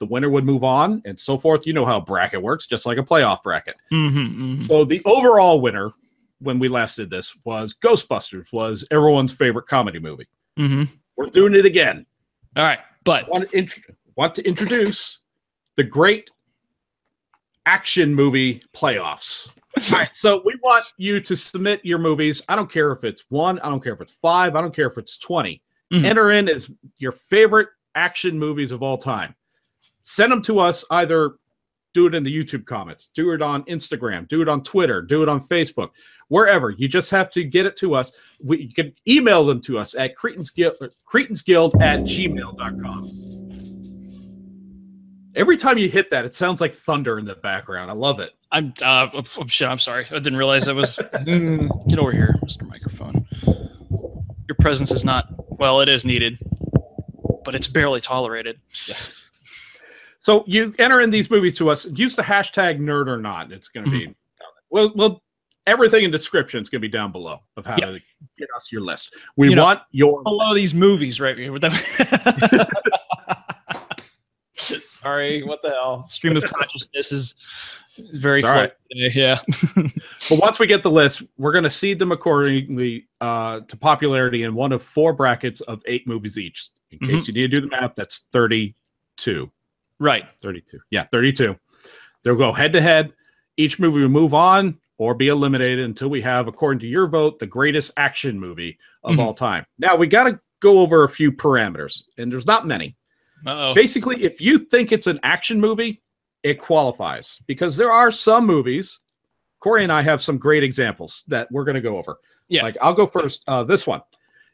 the 0.00 0.06
winner 0.06 0.28
would 0.28 0.44
move 0.44 0.64
on 0.64 1.02
and 1.04 1.16
so 1.20 1.38
forth. 1.38 1.68
You 1.68 1.72
know 1.72 1.86
how 1.86 1.98
a 1.98 2.04
bracket 2.04 2.42
works, 2.42 2.66
just 2.66 2.84
like 2.84 2.98
a 2.98 3.04
playoff 3.04 3.44
bracket. 3.44 3.76
Mhm, 3.92 4.34
mhm. 4.36 4.62
So 4.64 4.84
the 4.84 5.00
overall 5.04 5.60
winner 5.60 5.92
when 6.40 6.58
we 6.58 6.66
last 6.66 6.96
did 6.96 7.10
this 7.10 7.36
was 7.44 7.74
Ghostbusters, 7.74 8.52
was 8.52 8.84
everyone's 8.90 9.32
favorite 9.32 9.68
comedy 9.68 10.00
movie. 10.00 10.26
Mhm. 10.58 10.88
We're 11.16 11.26
doing 11.26 11.54
it 11.54 11.64
again. 11.64 12.04
All 12.56 12.64
right, 12.64 12.80
but 13.04 13.32
to, 13.36 13.48
int- 13.56 13.78
want 14.16 14.34
to 14.36 14.46
introduce 14.46 15.18
the 15.76 15.84
great 15.84 16.30
action 17.66 18.14
movie 18.14 18.62
playoffs. 18.74 19.48
All 19.76 19.98
right, 19.98 20.10
so 20.12 20.42
we 20.44 20.54
want 20.62 20.84
you 20.98 21.20
to 21.20 21.34
submit 21.34 21.80
your 21.82 21.98
movies. 21.98 22.42
I 22.48 22.56
don't 22.56 22.70
care 22.70 22.92
if 22.92 23.04
it's 23.04 23.24
one, 23.30 23.58
I 23.60 23.70
don't 23.70 23.82
care 23.82 23.94
if 23.94 24.00
it's 24.00 24.12
five, 24.20 24.54
I 24.54 24.60
don't 24.60 24.74
care 24.74 24.86
if 24.88 24.98
it's 24.98 25.16
20. 25.18 25.62
Mhm. 25.92 26.04
Enter 26.04 26.30
in 26.32 26.48
as 26.48 26.70
your 26.98 27.12
favorite 27.12 27.68
action 27.94 28.38
movies 28.38 28.72
of 28.72 28.82
all 28.82 28.98
time. 28.98 29.34
Send 30.02 30.32
them 30.32 30.42
to 30.42 30.58
us 30.58 30.84
either 30.90 31.36
do 31.94 32.06
it 32.06 32.14
in 32.14 32.22
the 32.24 32.34
YouTube 32.34 32.64
comments, 32.64 33.10
do 33.14 33.32
it 33.32 33.42
on 33.42 33.62
Instagram, 33.64 34.26
do 34.26 34.40
it 34.42 34.48
on 34.48 34.62
Twitter, 34.62 35.02
do 35.02 35.22
it 35.22 35.28
on 35.28 35.46
Facebook, 35.48 35.90
wherever. 36.28 36.70
You 36.70 36.88
just 36.88 37.10
have 37.10 37.30
to 37.30 37.44
get 37.44 37.66
it 37.66 37.76
to 37.76 37.94
us. 37.94 38.12
We, 38.42 38.62
you 38.62 38.74
can 38.74 38.94
email 39.06 39.44
them 39.44 39.60
to 39.62 39.78
us 39.78 39.94
at 39.94 40.16
Cretins 40.16 40.50
Guild, 40.50 40.76
Cretins 41.04 41.42
Guild 41.42 41.74
at 41.82 42.00
gmail.com. 42.00 43.31
Every 45.34 45.56
time 45.56 45.78
you 45.78 45.88
hit 45.88 46.10
that, 46.10 46.24
it 46.24 46.34
sounds 46.34 46.60
like 46.60 46.74
thunder 46.74 47.18
in 47.18 47.24
the 47.24 47.34
background. 47.34 47.90
I 47.90 47.94
love 47.94 48.20
it. 48.20 48.32
I'm 48.50 48.74
uh, 48.82 49.08
oh, 49.14 49.46
shit. 49.46 49.66
I'm 49.68 49.78
sorry. 49.78 50.04
I 50.10 50.14
didn't 50.14 50.36
realize 50.36 50.68
I 50.68 50.72
was. 50.72 50.90
Mm, 50.96 51.70
Get 51.88 51.98
over 51.98 52.12
here, 52.12 52.34
Mr. 52.44 52.68
Microphone. 52.68 53.26
Your 53.46 54.56
presence 54.60 54.90
is 54.90 55.04
not 55.04 55.28
well. 55.58 55.80
It 55.80 55.88
is 55.88 56.04
needed, 56.04 56.38
but 57.44 57.54
it's 57.54 57.68
barely 57.68 58.00
tolerated. 58.00 58.60
So 60.18 60.44
you 60.46 60.72
enter 60.78 61.00
in 61.00 61.10
these 61.10 61.28
movies 61.32 61.58
to 61.58 61.68
us. 61.68 61.84
Use 61.86 62.14
the 62.14 62.22
hashtag 62.22 62.78
nerd 62.78 63.08
or 63.08 63.16
not. 63.18 63.50
It's 63.50 63.66
going 63.66 63.84
to 63.86 63.90
be 63.90 64.02
Mm-hmm. 64.02 64.12
well, 64.70 64.92
well, 64.94 65.22
everything 65.66 66.04
in 66.04 66.12
description 66.12 66.62
is 66.62 66.68
going 66.68 66.80
to 66.80 66.88
be 66.88 66.92
down 66.92 67.10
below 67.10 67.40
of 67.56 67.66
how 67.66 67.74
Yeah. 67.76 67.86
to 67.86 67.98
get 68.38 68.46
us 68.54 68.70
your 68.70 68.82
list. 68.82 69.16
We 69.36 69.50
You 69.50 69.56
know, 69.56 69.64
want 69.64 69.80
your 69.90 70.22
below 70.22 70.54
these 70.54 70.74
movies 70.74 71.20
right 71.20 71.36
here. 71.36 71.52
Sorry, 75.02 75.42
what 75.42 75.60
the 75.62 75.70
hell? 75.70 76.06
Stream 76.08 76.36
of 76.36 76.44
consciousness 76.44 77.12
is 77.12 77.34
very 77.98 78.42
right. 78.42 78.72
today. 78.90 79.12
Yeah. 79.14 79.40
But 80.28 80.38
once 80.38 80.58
we 80.58 80.66
get 80.66 80.82
the 80.82 80.90
list, 80.90 81.22
we're 81.36 81.52
going 81.52 81.64
to 81.64 81.70
seed 81.70 81.98
them 81.98 82.12
accordingly 82.12 83.08
uh, 83.20 83.60
to 83.68 83.76
popularity 83.76 84.44
in 84.44 84.54
one 84.54 84.72
of 84.72 84.82
four 84.82 85.12
brackets 85.12 85.60
of 85.62 85.82
eight 85.86 86.06
movies 86.06 86.38
each. 86.38 86.68
In 86.92 86.98
Mm-hmm. 86.98 87.16
case 87.16 87.26
you 87.28 87.34
need 87.34 87.50
to 87.50 87.56
do 87.56 87.60
the 87.60 87.68
math, 87.68 87.94
that's 87.96 88.26
32. 88.32 89.50
right. 89.98 90.24
32. 90.40 90.78
Yeah, 90.90 91.04
32. 91.10 91.56
They'll 92.22 92.36
go 92.36 92.52
head 92.52 92.72
to 92.74 92.80
head. 92.80 93.12
Each 93.56 93.78
movie 93.78 94.00
will 94.00 94.08
move 94.08 94.32
on 94.34 94.78
or 94.98 95.14
be 95.14 95.28
eliminated 95.28 95.80
until 95.80 96.08
we 96.08 96.20
have, 96.22 96.46
according 96.48 96.78
to 96.80 96.86
your 96.86 97.06
vote, 97.08 97.38
the 97.38 97.46
greatest 97.46 97.90
action 97.96 98.38
movie 98.38 98.78
of 99.04 99.16
Mhm. 99.16 99.18
all 99.20 99.34
time. 99.34 99.66
Now, 99.78 99.96
we 99.96 100.06
got 100.06 100.24
to 100.24 100.38
go 100.60 100.78
over 100.80 101.02
a 101.04 101.08
few 101.08 101.32
parameters, 101.32 102.02
and 102.18 102.30
there's 102.30 102.46
not 102.46 102.66
many. 102.66 102.96
Uh-oh. 103.46 103.74
Basically, 103.74 104.22
if 104.22 104.40
you 104.40 104.58
think 104.58 104.92
it's 104.92 105.06
an 105.06 105.20
action 105.22 105.60
movie, 105.60 106.02
it 106.42 106.60
qualifies 106.60 107.40
because 107.46 107.76
there 107.76 107.92
are 107.92 108.10
some 108.10 108.46
movies. 108.46 108.98
Corey 109.60 109.84
and 109.84 109.92
I 109.92 110.02
have 110.02 110.20
some 110.20 110.38
great 110.38 110.64
examples 110.64 111.22
that 111.28 111.50
we're 111.52 111.64
going 111.64 111.76
to 111.76 111.80
go 111.80 111.96
over. 111.96 112.18
Yeah. 112.48 112.62
Like, 112.62 112.76
I'll 112.82 112.94
go 112.94 113.06
first. 113.06 113.44
Uh, 113.46 113.62
this 113.62 113.86
one 113.86 114.02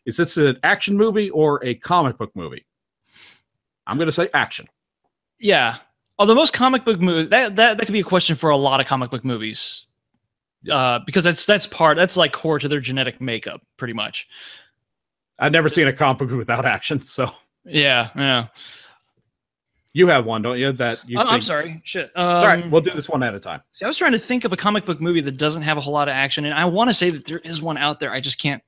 is 0.07 0.16
this 0.16 0.37
an 0.37 0.59
action 0.62 0.96
movie 0.96 1.31
or 1.31 1.64
a 1.64 1.74
comic 1.74 2.18
book 2.18 2.31
movie? 2.35 2.64
I'm 3.87 3.96
going 3.96 4.07
to 4.07 4.12
say 4.12 4.29
action. 4.35 4.68
Yeah. 5.38 5.77
Although 6.18 6.35
most 6.35 6.53
comic 6.53 6.85
book 6.85 7.01
movies 7.01 7.29
that, 7.31 7.57
that 7.57 7.79
that 7.79 7.87
could 7.87 7.92
be 7.92 8.01
a 8.01 8.05
question 8.05 8.37
for 8.37 8.51
a 8.51 8.57
lot 8.57 8.81
of 8.81 8.87
comic 8.87 9.11
book 9.11 9.24
movies. 9.24 9.87
Uh, 10.70 10.98
because 11.07 11.22
that's 11.24 11.46
that's 11.46 11.66
part 11.66 11.96
that's 11.96 12.16
like 12.16 12.33
core 12.33 12.59
to 12.59 12.68
their 12.68 12.81
genetic 12.81 13.20
makeup, 13.20 13.62
pretty 13.77 13.92
much. 13.92 14.29
I've 15.38 15.53
never 15.53 15.68
seen 15.68 15.87
a 15.87 15.92
comic 15.92 16.18
book 16.18 16.31
without 16.33 16.66
action, 16.66 17.01
so 17.01 17.31
Yeah, 17.68 18.11
yeah. 18.16 18.46
you 19.92 20.07
have 20.09 20.24
one, 20.24 20.42
don't 20.42 20.59
you? 20.59 20.72
That 20.72 21.00
you. 21.07 21.18
I'm, 21.18 21.28
I'm 21.28 21.40
sorry. 21.42 21.81
Shit. 21.85 22.07
It's 22.07 22.12
all 22.16 22.46
right, 22.46 22.62
Um, 22.64 22.70
we'll 22.70 22.81
do 22.81 22.90
this 22.90 23.09
one 23.09 23.22
at 23.22 23.35
a 23.35 23.40
time. 23.40 23.61
See, 23.72 23.85
I 23.85 23.88
was 23.88 23.96
trying 23.96 24.12
to 24.12 24.18
think 24.18 24.44
of 24.44 24.52
a 24.52 24.57
comic 24.57 24.85
book 24.85 25.00
movie 25.00 25.20
that 25.22 25.37
doesn't 25.37 25.62
have 25.62 25.76
a 25.76 25.81
whole 25.81 25.92
lot 25.94 26.09
of 26.09 26.12
action, 26.12 26.44
and 26.44 26.54
I 26.54 26.64
want 26.64 26.88
to 26.90 26.94
say 26.94 27.11
that 27.11 27.24
there 27.24 27.38
is 27.40 27.61
one 27.62 27.76
out 27.76 28.00
there. 28.00 28.12
I 28.12 28.20
just 28.20 28.40
can't 28.40 28.62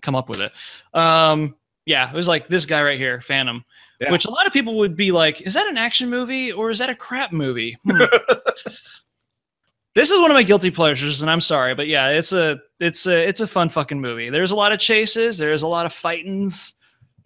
come 0.00 0.14
up 0.14 0.28
with 0.28 0.40
it. 0.40 0.52
Um, 0.94 1.54
yeah, 1.86 2.10
it 2.10 2.14
was 2.14 2.28
like 2.28 2.48
this 2.48 2.64
guy 2.66 2.82
right 2.82 2.98
here, 2.98 3.20
Phantom, 3.20 3.64
Yeah. 4.00 4.10
which 4.12 4.24
a 4.24 4.30
lot 4.30 4.46
of 4.46 4.52
people 4.52 4.78
would 4.78 4.96
be 4.96 5.12
like, 5.12 5.40
"Is 5.42 5.54
that 5.54 5.66
an 5.66 5.76
action 5.76 6.08
movie 6.10 6.52
or 6.52 6.70
is 6.70 6.78
that 6.78 6.90
a 6.90 6.94
crap 6.94 7.32
movie?" 7.32 7.76
Hmm. 7.84 8.02
this 9.94 10.10
is 10.10 10.18
one 10.20 10.30
of 10.30 10.34
my 10.34 10.42
guilty 10.42 10.70
pleasures, 10.70 11.22
and 11.22 11.30
I'm 11.30 11.40
sorry, 11.40 11.74
but 11.74 11.86
yeah, 11.86 12.10
it's 12.10 12.32
a 12.32 12.60
it's 12.80 13.06
a 13.06 13.26
it's 13.28 13.40
a 13.40 13.46
fun 13.46 13.68
fucking 13.68 14.00
movie. 14.00 14.30
There's 14.30 14.50
a 14.52 14.56
lot 14.56 14.72
of 14.72 14.78
chases. 14.78 15.38
There's 15.38 15.62
a 15.62 15.68
lot 15.68 15.86
of 15.86 15.92
fightings. 15.92 16.74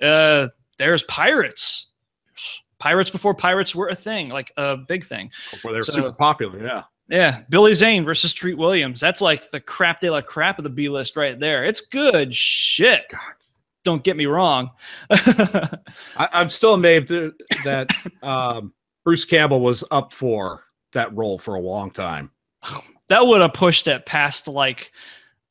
Uh, 0.02 0.48
there's 0.79 1.03
pirates. 1.05 1.87
Pirates 2.79 3.11
before 3.11 3.35
pirates 3.35 3.75
were 3.75 3.89
a 3.89 3.95
thing, 3.95 4.29
like 4.29 4.53
a 4.57 4.77
big 4.77 5.05
thing. 5.05 5.31
Where 5.62 5.73
they're 5.73 5.83
So- 5.83 5.93
super 5.95 6.12
popular, 6.12 6.62
yeah. 6.65 6.83
Yeah, 7.09 7.43
Billy 7.49 7.73
Zane 7.73 8.05
versus 8.05 8.35
Treat 8.35 8.59
Williams. 8.59 8.99
That's 9.01 9.21
like 9.21 9.53
the 9.53 9.61
crap 9.61 10.01
de 10.01 10.11
la 10.11 10.21
crap 10.21 10.59
of 10.59 10.65
the 10.65 10.71
B 10.71 10.89
list 10.89 11.17
right 11.17 11.39
there. 11.39 11.65
It's 11.65 11.81
good 11.81 12.35
shit. 12.35 13.05
Don't 13.85 14.03
get 14.03 14.17
me 14.17 14.27
wrong. 14.27 14.71
I, 15.11 15.69
I'm 16.17 16.51
still 16.51 16.75
amazed 16.75 17.09
that- 17.09 17.35
that 17.65 17.91
um, 18.23 18.73
Bruce 19.05 19.25
Campbell 19.25 19.61
was 19.61 19.85
up 19.93 20.12
for 20.12 20.65
that 20.93 21.15
role 21.15 21.39
for 21.39 21.55
a 21.55 21.61
long 21.61 21.91
time. 21.93 22.31
that 23.09 23.25
would 23.27 23.41
have 23.41 23.53
pushed 23.55 23.87
it 23.87 24.05
past 24.07 24.49
like 24.49 24.91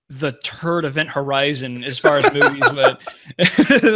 the 0.10 0.34
turd 0.44 0.86
event 0.86 1.10
horizon 1.10 1.84
as 1.84 1.98
far 1.98 2.18
as 2.18 2.32
movies 2.34 2.62
went. 2.74 3.00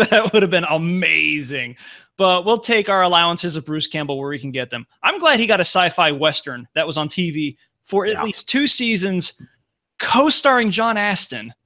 that 0.10 0.30
would 0.34 0.42
have 0.42 0.50
been 0.52 0.66
amazing. 0.66 1.76
But 2.18 2.46
we'll 2.46 2.58
take 2.58 2.90
our 2.90 3.04
allowances 3.04 3.56
of 3.56 3.66
Bruce 3.66 3.88
Campbell 3.88 4.18
where 4.18 4.30
we 4.30 4.40
can 4.40 4.52
get 4.52 4.70
them. 4.72 4.86
I'm 5.04 5.20
glad 5.20 5.40
he 5.40 5.46
got 5.48 5.60
a 5.60 5.62
sci-fi 5.62 6.12
western 6.12 6.68
that 6.74 6.86
was 6.88 6.98
on 6.98 7.08
TV 7.10 7.56
for 7.84 8.06
at 8.06 8.14
Yeah. 8.14 8.24
least 8.24 8.50
two 8.50 8.68
seasons, 8.68 9.40
co-starring 10.00 10.72
John 10.72 10.98
Astin. 10.98 11.54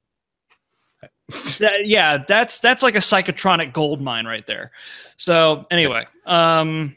That- 1.59 1.85
yeah, 1.87 2.17
that's 2.27 2.59
that's 2.59 2.83
like 2.83 2.95
a 2.95 2.99
psychotronic 2.99 3.71
gold 3.73 4.01
mine 4.01 4.25
right 4.25 4.45
there. 4.45 4.71
So 5.17 5.63
anyway, 5.71 6.05
um, 6.25 6.95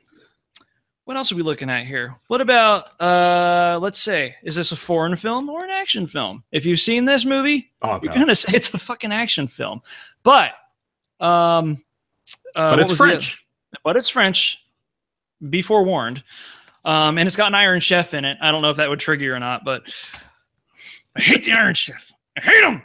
what 1.07 1.17
else 1.17 1.33
are 1.33 1.37
we 1.37 1.43
looking 1.43 1.71
at 1.71 1.87
here? 1.87 2.15
What 2.29 2.41
about 2.41 3.01
uh, 3.01 3.79
let's 3.81 3.99
say, 4.01 4.37
is 4.43 4.55
this 4.55 4.71
a 4.73 4.77
foreign 4.77 5.17
film 5.17 5.49
or 5.49 5.65
an 5.65 5.71
action 5.71 6.07
film? 6.07 6.45
If 6.53 6.67
you've 6.67 6.81
seen 6.81 7.05
this 7.07 7.25
movie, 7.25 7.73
Oh, 7.83 7.99
you're 8.03 8.13
gonna 8.15 8.35
say 8.35 8.53
it's 8.55 8.73
a 8.75 8.79
fucking 8.79 9.13
action 9.13 9.47
film, 9.49 9.81
but 10.23 10.51
um, 11.21 11.83
uh, 12.55 12.71
but 12.71 12.81
it's 12.81 12.91
was 12.91 12.99
the- 12.99 13.05
French. 13.05 13.47
but 13.83 13.97
it's 13.97 14.09
French. 14.11 14.63
Be 15.51 15.63
forewarned. 15.63 16.23
Um, 16.85 17.19
and 17.19 17.27
it's 17.27 17.37
got 17.37 17.49
an 17.49 17.55
Iron 17.57 17.81
Chef 17.81 18.15
in 18.15 18.25
it. 18.25 18.39
I 18.41 18.53
don't 18.53 18.63
know 18.63 18.71
if 18.71 18.77
that 18.77 18.89
would 18.89 19.01
trigger 19.01 19.25
you 19.25 19.35
or 19.35 19.41
not, 19.41 19.65
but 19.65 19.83
I 21.17 21.21
hate 21.21 21.45
the 21.45 21.53
Iron 21.53 21.75
Chef. 21.75 22.13
I 22.37 22.41
hate 22.43 22.63
him. 22.63 22.83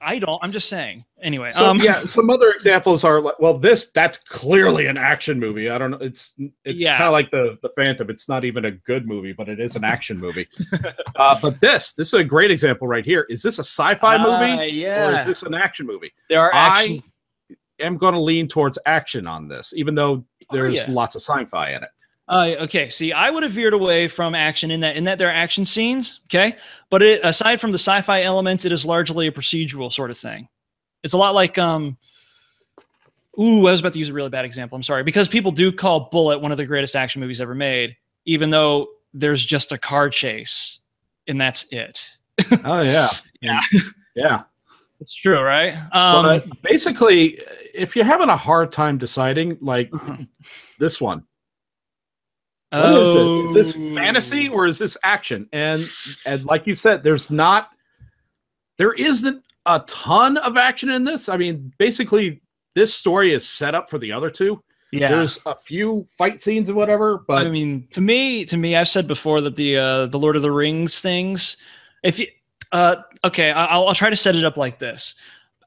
I 0.00 0.18
don't. 0.18 0.38
I'm 0.42 0.52
just 0.52 0.68
saying. 0.68 1.04
Anyway, 1.22 1.50
So 1.50 1.66
um, 1.68 1.80
yeah, 1.80 1.94
some 2.04 2.30
other 2.30 2.50
examples 2.50 3.04
are 3.04 3.20
like, 3.20 3.38
well, 3.38 3.58
this 3.58 3.90
that's 3.90 4.18
clearly 4.18 4.86
an 4.86 4.96
action 4.96 5.38
movie. 5.38 5.70
I 5.70 5.78
don't 5.78 5.90
know. 5.90 5.98
It's 5.98 6.34
it's 6.64 6.82
Yeah. 6.82 6.96
kind 6.96 7.08
of 7.08 7.12
like 7.12 7.30
the 7.30 7.58
the 7.62 7.70
Phantom. 7.76 8.08
It's 8.10 8.28
not 8.28 8.44
even 8.44 8.64
a 8.64 8.70
good 8.70 9.06
movie, 9.06 9.32
but 9.32 9.48
it 9.48 9.60
is 9.60 9.76
an 9.76 9.84
action 9.84 10.18
movie. 10.18 10.48
uh, 11.16 11.38
but 11.40 11.60
this 11.60 11.92
this 11.92 12.08
is 12.08 12.14
a 12.14 12.24
great 12.24 12.50
example 12.50 12.86
right 12.86 13.04
here. 13.04 13.26
Is 13.28 13.42
this 13.42 13.58
a 13.58 13.64
sci-fi 13.64 14.16
uh, 14.16 14.22
movie 14.22 14.86
or 14.86 15.16
is 15.16 15.26
this 15.26 15.42
an 15.42 15.54
action 15.54 15.86
movie? 15.86 16.12
there 16.28 16.40
are 16.40 16.54
action. 16.54 17.02
I 17.80 17.84
am 17.84 17.96
going 17.96 18.14
to 18.14 18.20
lean 18.20 18.48
towards 18.48 18.78
action 18.86 19.26
on 19.26 19.48
this, 19.48 19.72
even 19.76 19.94
though 19.94 20.24
there's 20.50 20.74
yeah. 20.74 20.86
lots 20.88 21.14
of 21.14 21.22
sci-fi 21.22 21.70
in 21.70 21.82
it. 21.82 21.90
Uh, 22.28 22.54
okay, 22.60 22.88
see, 22.88 23.12
I 23.12 23.30
would 23.30 23.42
have 23.42 23.52
veered 23.52 23.72
away 23.72 24.06
from 24.06 24.34
action 24.34 24.70
in 24.70 24.80
that 24.80 24.96
in 24.96 25.04
that 25.04 25.18
there 25.18 25.28
are 25.28 25.32
action 25.32 25.64
scenes. 25.64 26.20
Okay, 26.26 26.56
but 26.90 27.02
it, 27.02 27.20
aside 27.24 27.60
from 27.60 27.70
the 27.72 27.78
sci-fi 27.78 28.22
elements, 28.22 28.64
it 28.64 28.72
is 28.72 28.84
largely 28.84 29.26
a 29.26 29.32
procedural 29.32 29.92
sort 29.92 30.10
of 30.10 30.18
thing. 30.18 30.48
It's 31.02 31.14
a 31.14 31.18
lot 31.18 31.34
like 31.34 31.58
um. 31.58 31.96
Ooh, 33.40 33.68
I 33.68 33.70
was 33.70 33.78
about 33.80 33.92
to 33.92 34.00
use 34.00 34.08
a 34.08 34.12
really 34.12 34.30
bad 34.30 34.44
example. 34.44 34.74
I'm 34.74 34.82
sorry 34.82 35.04
because 35.04 35.28
people 35.28 35.52
do 35.52 35.70
call 35.70 36.08
Bullitt 36.10 36.40
one 36.40 36.50
of 36.50 36.58
the 36.58 36.66
greatest 36.66 36.96
action 36.96 37.20
movies 37.20 37.40
ever 37.40 37.54
made, 37.54 37.96
even 38.24 38.50
though 38.50 38.88
there's 39.14 39.44
just 39.44 39.70
a 39.70 39.78
car 39.78 40.10
chase, 40.10 40.80
and 41.28 41.40
that's 41.40 41.64
it. 41.72 42.10
Oh 42.64 42.82
yeah, 42.82 43.08
Yeah. 43.40 43.60
yeah. 44.14 44.42
It's 45.00 45.14
true, 45.14 45.40
right? 45.40 45.74
Um, 45.92 46.24
but 46.24 46.62
basically, 46.62 47.40
if 47.72 47.94
you're 47.94 48.04
having 48.04 48.28
a 48.28 48.36
hard 48.36 48.72
time 48.72 48.98
deciding, 48.98 49.56
like 49.60 49.92
this 50.80 51.00
one, 51.00 51.22
What 52.70 52.92
is 52.92 53.14
it? 53.14 53.46
Is 53.46 53.54
this 53.54 53.76
oh. 53.76 53.94
fantasy 53.94 54.48
or 54.48 54.66
is 54.66 54.78
this 54.78 54.96
action? 55.02 55.48
And 55.52 55.88
and 56.26 56.44
like 56.44 56.66
you 56.66 56.74
said, 56.74 57.02
there's 57.02 57.30
not 57.30 57.70
there 58.76 58.92
isn't 58.92 59.42
a 59.66 59.80
ton 59.80 60.36
of 60.38 60.56
action 60.56 60.88
in 60.88 61.04
this. 61.04 61.28
I 61.28 61.36
mean, 61.36 61.72
basically, 61.78 62.40
this 62.74 62.94
story 62.94 63.34
is 63.34 63.46
set 63.46 63.74
up 63.74 63.90
for 63.90 63.98
the 63.98 64.12
other 64.12 64.30
two. 64.30 64.62
Yeah. 64.92 65.08
There's 65.08 65.38
a 65.44 65.54
few 65.54 66.08
fight 66.16 66.40
scenes 66.40 66.70
or 66.70 66.74
whatever, 66.74 67.24
but 67.28 67.46
I 67.46 67.50
mean, 67.50 67.86
to 67.90 68.00
me, 68.00 68.46
to 68.46 68.56
me, 68.56 68.74
I've 68.74 68.88
said 68.88 69.06
before 69.06 69.42
that 69.42 69.56
the 69.56 69.76
uh, 69.76 70.06
the 70.06 70.18
Lord 70.18 70.36
of 70.36 70.42
the 70.42 70.50
Rings 70.50 71.00
things. 71.00 71.58
If 72.02 72.18
you, 72.18 72.26
uh, 72.72 72.96
okay, 73.24 73.50
I- 73.50 73.66
I'll, 73.66 73.88
I'll 73.88 73.94
try 73.94 74.08
to 74.08 74.16
set 74.16 74.34
it 74.34 74.44
up 74.44 74.56
like 74.56 74.78
this. 74.78 75.14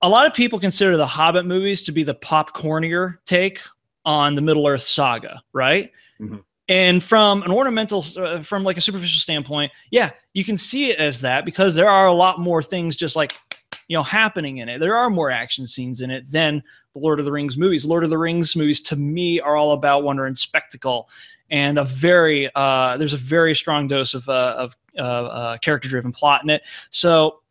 A 0.01 0.09
lot 0.09 0.25
of 0.25 0.33
people 0.33 0.59
consider 0.59 0.97
the 0.97 1.05
Hobbit 1.05 1.45
movies 1.45 1.83
to 1.83 1.91
be 1.91 2.01
the 2.01 2.15
popcornier 2.15 3.17
take 3.25 3.61
on 4.05 4.33
the 4.33 4.41
Middle 4.41 4.65
Earth 4.65 4.81
saga, 4.81 5.43
right? 5.53 5.91
Mhm. 6.19 6.43
And 6.67 7.03
from 7.03 7.43
an 7.43 7.51
ornamental, 7.51 8.05
uh, 8.17 8.41
from 8.43 8.63
like 8.63 8.77
a 8.77 8.81
superficial 8.81 9.19
standpoint, 9.19 9.71
yeah, 9.89 10.11
you 10.33 10.43
can 10.43 10.57
see 10.57 10.91
it 10.91 10.99
as 10.99 11.21
that 11.21 11.43
because 11.43 11.75
there 11.75 11.89
are 11.89 12.07
a 12.07 12.13
lot 12.13 12.39
more 12.39 12.63
things 12.63 12.95
just 12.95 13.15
like 13.15 13.33
you 13.87 13.97
know 13.97 14.03
happening 14.03 14.59
in 14.59 14.69
it. 14.69 14.79
There 14.79 14.95
are 14.95 15.09
more 15.09 15.29
action 15.31 15.65
scenes 15.65 15.99
in 15.99 16.11
it 16.11 16.31
than 16.31 16.63
the 16.93 16.99
Lord 16.99 17.19
of 17.19 17.25
the 17.25 17.31
Rings 17.31 17.57
movies. 17.57 17.83
Lord 17.83 18.05
of 18.05 18.09
the 18.09 18.17
Rings 18.17 18.55
movies 18.55 18.79
to 18.83 18.95
me 18.95 19.41
are 19.41 19.57
all 19.57 19.73
about 19.73 20.03
wonder 20.03 20.25
and 20.25 20.37
spectacle, 20.37 21.09
and 21.49 21.77
a 21.77 21.83
very 21.83 22.49
uh, 22.55 22.95
there's 22.95 23.13
a 23.13 23.17
very 23.17 23.53
strong 23.53 23.89
dose 23.89 24.13
of 24.13 24.29
uh, 24.29 24.55
of 24.57 24.77
uh, 24.97 25.01
uh, 25.01 25.57
character 25.57 25.89
driven 25.89 26.13
plot 26.13 26.41
in 26.43 26.49
it. 26.49 26.63
So, 26.89 27.41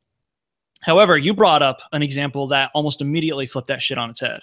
however, 0.81 1.19
you 1.19 1.35
brought 1.35 1.63
up 1.63 1.83
an 1.93 2.03
example 2.03 2.47
that 2.47 2.71
almost 2.75 3.03
immediately 3.03 3.47
flipped 3.47 3.69
that 3.69 3.83
shit 3.83 3.99
on 3.99 4.09
its 4.09 4.21
head. 4.21 4.41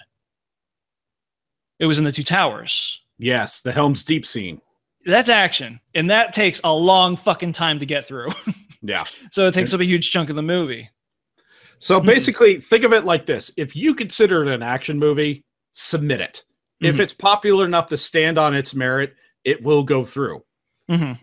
It 1.80 1.86
was 1.86 1.98
in 1.98 2.04
the 2.04 2.12
Two 2.12 2.22
Towers. 2.22 3.00
Yes, 3.18 3.60
the 3.60 3.72
Helm's 3.72 4.04
Deep 4.04 4.24
scene. 4.26 4.60
That's 5.06 5.28
action, 5.28 5.80
and 5.94 6.10
that 6.10 6.32
takes 6.32 6.60
a 6.64 6.72
long 6.72 7.16
fucking 7.16 7.52
time 7.52 7.78
to 7.78 7.86
get 7.86 8.04
through. 8.06 8.28
Yeah. 8.80 9.02
so 9.32 9.48
it 9.48 9.54
takes 9.54 9.74
up 9.74 9.80
a 9.80 9.84
huge 9.84 10.12
chunk 10.12 10.30
of 10.30 10.36
the 10.36 10.42
movie. 10.42 10.88
So 11.80 11.98
Hmm. 11.98 12.06
basically, 12.06 12.60
think 12.60 12.84
of 12.84 12.92
it 12.92 13.04
like 13.04 13.26
this: 13.26 13.50
if 13.56 13.74
you 13.74 13.92
consider 13.92 14.42
it 14.42 14.48
an 14.54 14.62
action 14.62 14.98
movie, 15.00 15.44
submit 15.72 16.20
it. 16.20 16.44
if 16.80 16.94
Mhm. 16.94 17.00
it's 17.00 17.12
popular 17.12 17.64
enough 17.64 17.88
to 17.88 17.96
stand 17.96 18.38
on 18.38 18.54
its 18.54 18.72
merit, 18.76 19.14
it 19.42 19.60
will 19.64 19.82
go 19.82 20.04
through. 20.04 20.44
hmm 20.88 21.14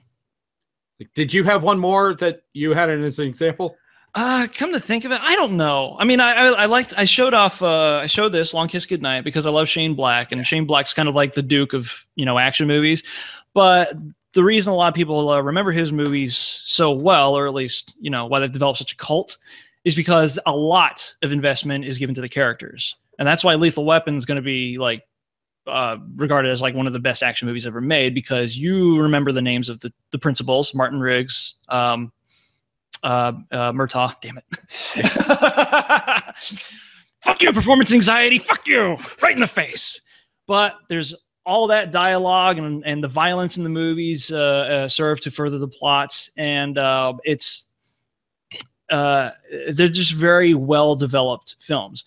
Did 1.13 1.33
you 1.33 1.45
have 1.45 1.63
one 1.63 1.79
more 1.79 2.13
that 2.15 2.41
you 2.51 2.73
had 2.73 2.89
as 2.89 3.19
an 3.19 3.27
example? 3.29 3.77
Uh, 4.15 4.47
come 4.53 4.71
to 4.71 4.79
think 4.79 5.03
of 5.03 5.11
it, 5.11 5.19
I 5.21 5.35
don't 5.35 5.57
know. 5.57 5.97
I 5.99 6.05
mean, 6.05 6.21
I 6.21 6.33
I, 6.33 6.47
I 6.63 6.65
liked 6.67 6.93
I 6.95 7.03
showed 7.03 7.33
off 7.33 7.61
uh 7.61 7.97
I 7.97 8.07
showed 8.07 8.29
this 8.29 8.53
Long 8.53 8.69
Kiss 8.69 8.85
Goodnight 8.85 9.25
because 9.25 9.45
I 9.45 9.49
love 9.49 9.67
Shane 9.67 9.93
Black 9.93 10.31
and 10.31 10.47
Shane 10.47 10.65
Black's 10.65 10.93
kind 10.93 11.09
of 11.09 11.15
like 11.15 11.33
the 11.33 11.43
Duke 11.43 11.73
of 11.73 12.05
you 12.15 12.25
know 12.25 12.39
action 12.39 12.65
movies, 12.65 13.03
but 13.53 13.93
the 14.31 14.43
reason 14.43 14.71
a 14.71 14.75
lot 14.75 14.87
of 14.87 14.93
people 14.93 15.29
uh, 15.29 15.41
remember 15.41 15.73
his 15.73 15.91
movies 15.91 16.37
so 16.37 16.91
well, 16.91 17.35
or 17.37 17.45
at 17.45 17.53
least 17.53 17.93
you 17.99 18.09
know 18.09 18.25
why 18.25 18.39
they've 18.39 18.51
developed 18.51 18.79
such 18.79 18.93
a 18.93 18.95
cult, 18.95 19.37
is 19.83 19.95
because 19.95 20.39
a 20.45 20.55
lot 20.55 21.13
of 21.21 21.33
investment 21.33 21.83
is 21.83 21.97
given 21.97 22.15
to 22.15 22.21
the 22.21 22.29
characters, 22.29 22.95
and 23.19 23.27
that's 23.27 23.43
why 23.43 23.55
Lethal 23.55 23.83
Weapon 23.83 24.15
is 24.15 24.25
going 24.25 24.37
to 24.37 24.41
be 24.41 24.77
like 24.77 25.03
uh, 25.67 25.97
regarded 26.15 26.51
as 26.51 26.61
like 26.61 26.73
one 26.73 26.87
of 26.87 26.93
the 26.93 26.99
best 26.99 27.21
action 27.21 27.47
movies 27.49 27.65
ever 27.65 27.81
made 27.81 28.13
because 28.13 28.55
you 28.55 29.01
remember 29.01 29.33
the 29.33 29.41
names 29.41 29.67
of 29.67 29.81
the 29.81 29.91
the 30.11 30.19
principals, 30.19 30.73
Martin 30.73 31.01
Riggs, 31.01 31.55
um, 31.67 32.13
uh, 33.05 33.31
uh, 33.51 33.71
Murtaugh. 33.71 34.15
Damn 34.19 34.39
it! 34.39 34.45
Fuck 37.21 37.41
you, 37.41 37.53
performance 37.53 37.93
anxiety. 37.93 38.39
Fuck 38.39 38.67
you, 38.67 38.97
right 39.21 39.33
in 39.33 39.39
the 39.39 39.47
face. 39.47 40.01
But 40.47 40.75
there's 40.89 41.15
all 41.45 41.67
that 41.67 41.91
dialogue 41.91 42.57
and, 42.57 42.83
and 42.85 43.03
the 43.03 43.07
violence 43.07 43.57
in 43.57 43.63
the 43.63 43.69
movies 43.69 44.31
uh, 44.31 44.37
uh, 44.37 44.87
serve 44.87 45.21
to 45.21 45.31
further 45.31 45.59
the 45.59 45.67
plots, 45.67 46.31
and 46.37 46.77
uh, 46.77 47.13
it's 47.23 47.69
uh, 48.89 49.31
they're 49.71 49.87
just 49.87 50.13
very 50.13 50.53
well 50.53 50.95
developed 50.95 51.55
films. 51.59 52.03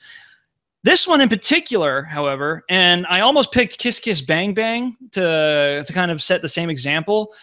This 0.84 1.06
one 1.06 1.20
in 1.20 1.28
particular, 1.28 2.02
however, 2.02 2.64
and 2.68 3.06
I 3.08 3.20
almost 3.20 3.52
picked 3.52 3.78
Kiss 3.78 3.98
Kiss 3.98 4.20
Bang 4.20 4.54
Bang 4.54 4.96
to 5.12 5.84
to 5.86 5.92
kind 5.92 6.10
of 6.10 6.22
set 6.22 6.42
the 6.42 6.48
same 6.48 6.70
example. 6.70 7.34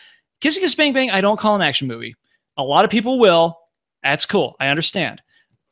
Kiss 0.42 0.58
Kiss 0.58 0.76
Bang 0.76 0.92
Bang, 0.94 1.12
I 1.12 1.22
don't 1.22 1.40
call 1.40 1.56
an 1.56 1.62
action 1.62 1.88
movie. 1.88 2.16
A 2.58 2.64
lot 2.64 2.86
of 2.86 2.92
people 2.92 3.20
will. 3.20 3.58
That's 4.04 4.26
cool. 4.26 4.56
I 4.60 4.68
understand. 4.68 5.22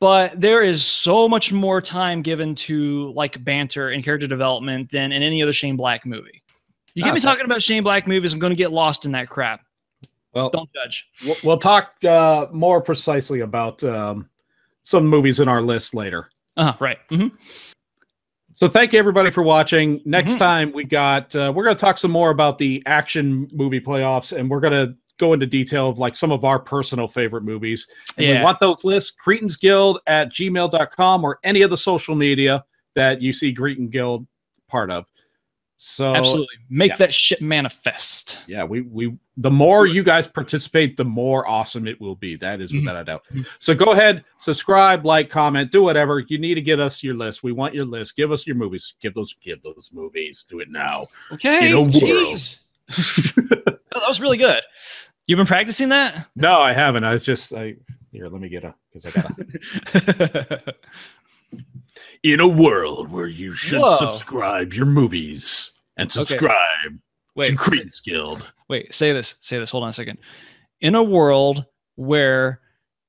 But 0.00 0.38
there 0.40 0.62
is 0.62 0.84
so 0.84 1.28
much 1.28 1.52
more 1.52 1.80
time 1.80 2.20
given 2.20 2.54
to 2.56 3.12
like 3.12 3.42
banter 3.44 3.90
and 3.90 4.04
character 4.04 4.26
development 4.26 4.90
than 4.90 5.12
in 5.12 5.22
any 5.22 5.42
other 5.42 5.52
Shane 5.52 5.76
Black 5.76 6.04
movie. 6.04 6.42
You 6.94 7.02
get 7.02 7.14
me 7.14 7.18
Okay. 7.18 7.24
talking 7.24 7.44
about 7.44 7.62
Shane 7.62 7.82
Black 7.82 8.06
movies, 8.06 8.32
I'm 8.32 8.38
going 8.38 8.52
to 8.52 8.56
get 8.56 8.72
lost 8.72 9.06
in 9.06 9.12
that 9.12 9.28
crap. 9.28 9.60
Well, 10.34 10.50
Don't 10.50 10.68
judge. 10.74 11.06
we'll, 11.24 11.36
we'll 11.44 11.58
talk 11.58 11.92
uh, 12.04 12.46
more 12.52 12.80
precisely 12.82 13.40
about 13.40 13.82
um, 13.84 14.28
some 14.82 15.06
movies 15.06 15.40
in 15.40 15.48
our 15.48 15.62
list 15.62 15.94
later. 15.94 16.28
Uh-huh, 16.56 16.74
right. 16.80 16.98
hmm 17.08 17.28
So 18.52 18.68
thank 18.68 18.92
you 18.92 18.98
everybody 18.98 19.30
for 19.30 19.42
watching. 19.42 20.00
Next 20.04 20.32
Mhm. 20.32 20.38
time 20.38 20.72
we 20.72 20.84
got 20.84 21.34
uh, 21.34 21.52
we're 21.54 21.64
going 21.64 21.76
to 21.76 21.80
talk 21.80 21.98
some 21.98 22.10
more 22.10 22.30
about 22.30 22.58
the 22.58 22.82
action 22.86 23.48
movie 23.52 23.80
playoffs, 23.80 24.36
and 24.36 24.50
we're 24.50 24.60
going 24.60 24.72
to 24.88 24.94
go 25.18 25.32
into 25.32 25.46
detail 25.46 25.88
of 25.88 25.98
like 25.98 26.16
some 26.16 26.32
of 26.32 26.44
our 26.44 26.58
personal 26.58 27.06
favorite 27.08 27.44
movies. 27.44 27.86
If 28.16 28.24
Yeah. 28.24 28.38
we 28.38 28.44
want 28.44 28.60
those 28.60 28.84
lists, 28.84 29.10
Cretins 29.10 29.56
Guild 29.56 30.00
at 30.06 30.32
gmail.com 30.32 31.24
or 31.24 31.38
any 31.44 31.62
of 31.62 31.70
the 31.70 31.76
social 31.76 32.14
media 32.14 32.64
that 32.94 33.20
you 33.22 33.32
see 33.32 33.52
Cretin 33.52 33.88
Guild 33.88 34.26
part 34.68 34.90
of. 34.90 35.06
So 35.76 36.14
Absolutely. 36.14 36.54
Make 36.70 36.92
yeah. 36.92 36.96
that 36.98 37.12
shit 37.12 37.42
manifest. 37.42 38.38
yeah, 38.46 38.64
we 38.64 38.82
we 38.82 39.14
the 39.36 39.50
more 39.50 39.86
you 39.86 40.02
guys 40.04 40.26
participate, 40.26 40.96
the 40.96 41.04
more 41.04 41.46
awesome 41.48 41.88
it 41.88 42.00
will 42.00 42.14
be. 42.14 42.36
That 42.36 42.60
is 42.60 42.72
Mhm. 42.72 42.80
without 42.80 42.96
a 42.96 43.04
doubt. 43.04 43.24
So 43.58 43.74
go 43.74 43.86
ahead, 43.92 44.24
subscribe, 44.38 45.04
like, 45.04 45.28
comment, 45.28 45.72
do 45.72 45.82
whatever. 45.82 46.20
You 46.20 46.38
need 46.38 46.54
to 46.54 46.60
get 46.62 46.78
us 46.80 47.02
your 47.02 47.14
list. 47.16 47.42
We 47.42 47.50
want 47.52 47.74
your 47.74 47.84
list. 47.84 48.16
Give 48.16 48.30
us 48.30 48.46
your 48.46 48.54
movies. 48.56 48.94
Give 49.02 49.12
those 49.12 49.34
give 49.42 49.60
those 49.62 49.90
movies. 49.92 50.44
Do 50.48 50.60
it 50.60 50.70
now. 50.70 51.08
Okay. 51.32 51.68
In 51.70 51.74
a 51.74 51.80
world. 51.80 51.92
jeez. 51.92 52.60
That 52.88 54.02
was 54.08 54.20
really 54.20 54.38
good. 54.38 54.60
You've 55.26 55.36
been 55.38 55.46
practicing 55.46 55.88
that? 55.90 56.26
No, 56.36 56.60
I 56.60 56.72
haven't. 56.72 57.04
I 57.04 57.12
was 57.14 57.24
just 57.24 57.52
I 57.54 57.76
here, 58.12 58.28
let 58.28 58.40
me 58.40 58.48
get 58.48 58.64
a 58.64 58.74
because 58.92 59.06
I 59.06 59.10
gotta 59.10 60.74
In 62.22 62.40
a 62.40 62.48
world 62.48 63.10
where 63.10 63.26
you 63.26 63.52
should 63.54 63.80
Whoa. 63.80 63.96
subscribe 63.96 64.72
your 64.74 64.86
movies 64.86 65.72
and 65.96 66.06
Okay. 66.08 66.24
subscribe 66.26 66.98
wait, 67.36 67.50
to 67.50 67.56
Cretins 67.56 68.00
Guild. 68.00 68.50
wait, 68.68 68.92
say 68.94 69.12
this. 69.12 69.36
Say 69.40 69.58
this. 69.58 69.70
Hold 69.70 69.84
on 69.84 69.90
a 69.90 69.92
second. 69.92 70.18
In 70.80 70.94
a 70.94 71.02
world 71.02 71.64
where 71.96 72.60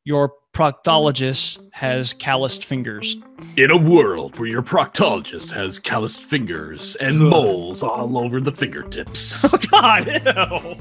your 0.04 0.34
proctologist 0.56 1.60
has 1.74 2.14
calloused 2.14 2.64
fingers. 2.66 3.18
In 3.58 3.70
a 3.72 3.78
world 3.78 4.40
where 4.40 4.48
your 4.48 4.62
proctologist 4.64 5.52
has 5.52 5.78
calloused 5.78 6.22
fingers 6.22 6.96
and 6.96 7.22
Ugh. 7.22 7.30
moles 7.30 7.84
all 7.84 8.18
over 8.18 8.40
the 8.42 8.52
fingertips. 8.54 9.46
Oh, 9.54 9.58
God, 9.82 10.08
ew. 10.08 10.78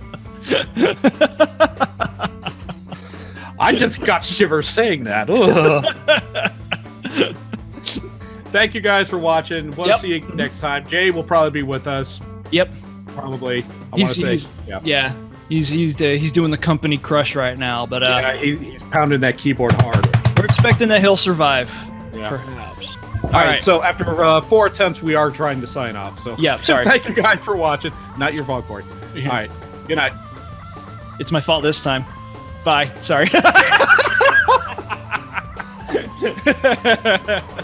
I 3.58 3.74
just 3.74 4.04
got 4.04 4.24
shivers 4.24 4.68
saying 4.68 5.04
that. 5.04 5.26
Thank 8.52 8.74
you 8.74 8.80
guys 8.80 9.08
for 9.08 9.18
watching. 9.18 9.70
We'll 9.72 9.88
Yep. 9.88 9.98
see 10.00 10.14
you 10.14 10.20
next 10.34 10.60
time. 10.60 10.88
Jay 10.88 11.10
will 11.10 11.24
probably 11.24 11.50
be 11.50 11.62
with 11.64 11.86
us. 11.88 12.20
Yep. 12.52 12.72
Probably. 13.08 13.62
I 13.92 13.96
want 13.96 14.00
to 14.00 14.06
say. 14.06 14.36
he's- 14.36 14.48
Yeah. 14.68 14.80
Yeah. 14.84 15.12
He's 15.54 15.68
he's 15.68 16.00
uh, 16.00 16.06
he's 16.06 16.32
doing 16.32 16.50
the 16.50 16.58
company 16.58 16.98
crush 16.98 17.36
right 17.36 17.56
now, 17.56 17.86
but 17.86 18.02
uh, 18.02 18.06
yeah 18.06 18.36
he, 18.38 18.56
he's 18.56 18.82
pounding 18.82 19.20
that 19.20 19.38
keyboard 19.38 19.70
hard. 19.74 20.04
we're 20.36 20.46
expecting 20.46 20.88
that 20.88 21.00
he'll 21.00 21.14
survive. 21.14 21.72
Yeah. 22.12 22.30
Perhaps. 22.30 22.96
All 22.96 23.30
right. 23.30 23.46
right. 23.46 23.60
So 23.60 23.80
after 23.80 24.24
uh, 24.24 24.40
four 24.40 24.66
attempts, 24.66 25.00
we 25.00 25.14
are 25.14 25.30
trying 25.30 25.60
to 25.60 25.68
sign 25.68 25.94
off. 25.94 26.18
So 26.18 26.34
Yeah, 26.40 26.56
sorry. 26.62 26.84
Thank 26.84 27.08
you 27.08 27.14
guys 27.14 27.38
for 27.38 27.54
watching. 27.54 27.92
Not 28.18 28.34
your 28.34 28.44
fault, 28.44 28.66
Corey. 28.66 28.82
All 29.14 29.22
right. 29.28 29.50
Good 29.86 29.94
night. 29.94 30.12
It's 31.20 31.30
my 31.30 31.40
fault 31.40 31.62
this 31.62 31.80
time. 31.80 32.04
Bye. 32.64 32.90
Sorry. 33.00 33.28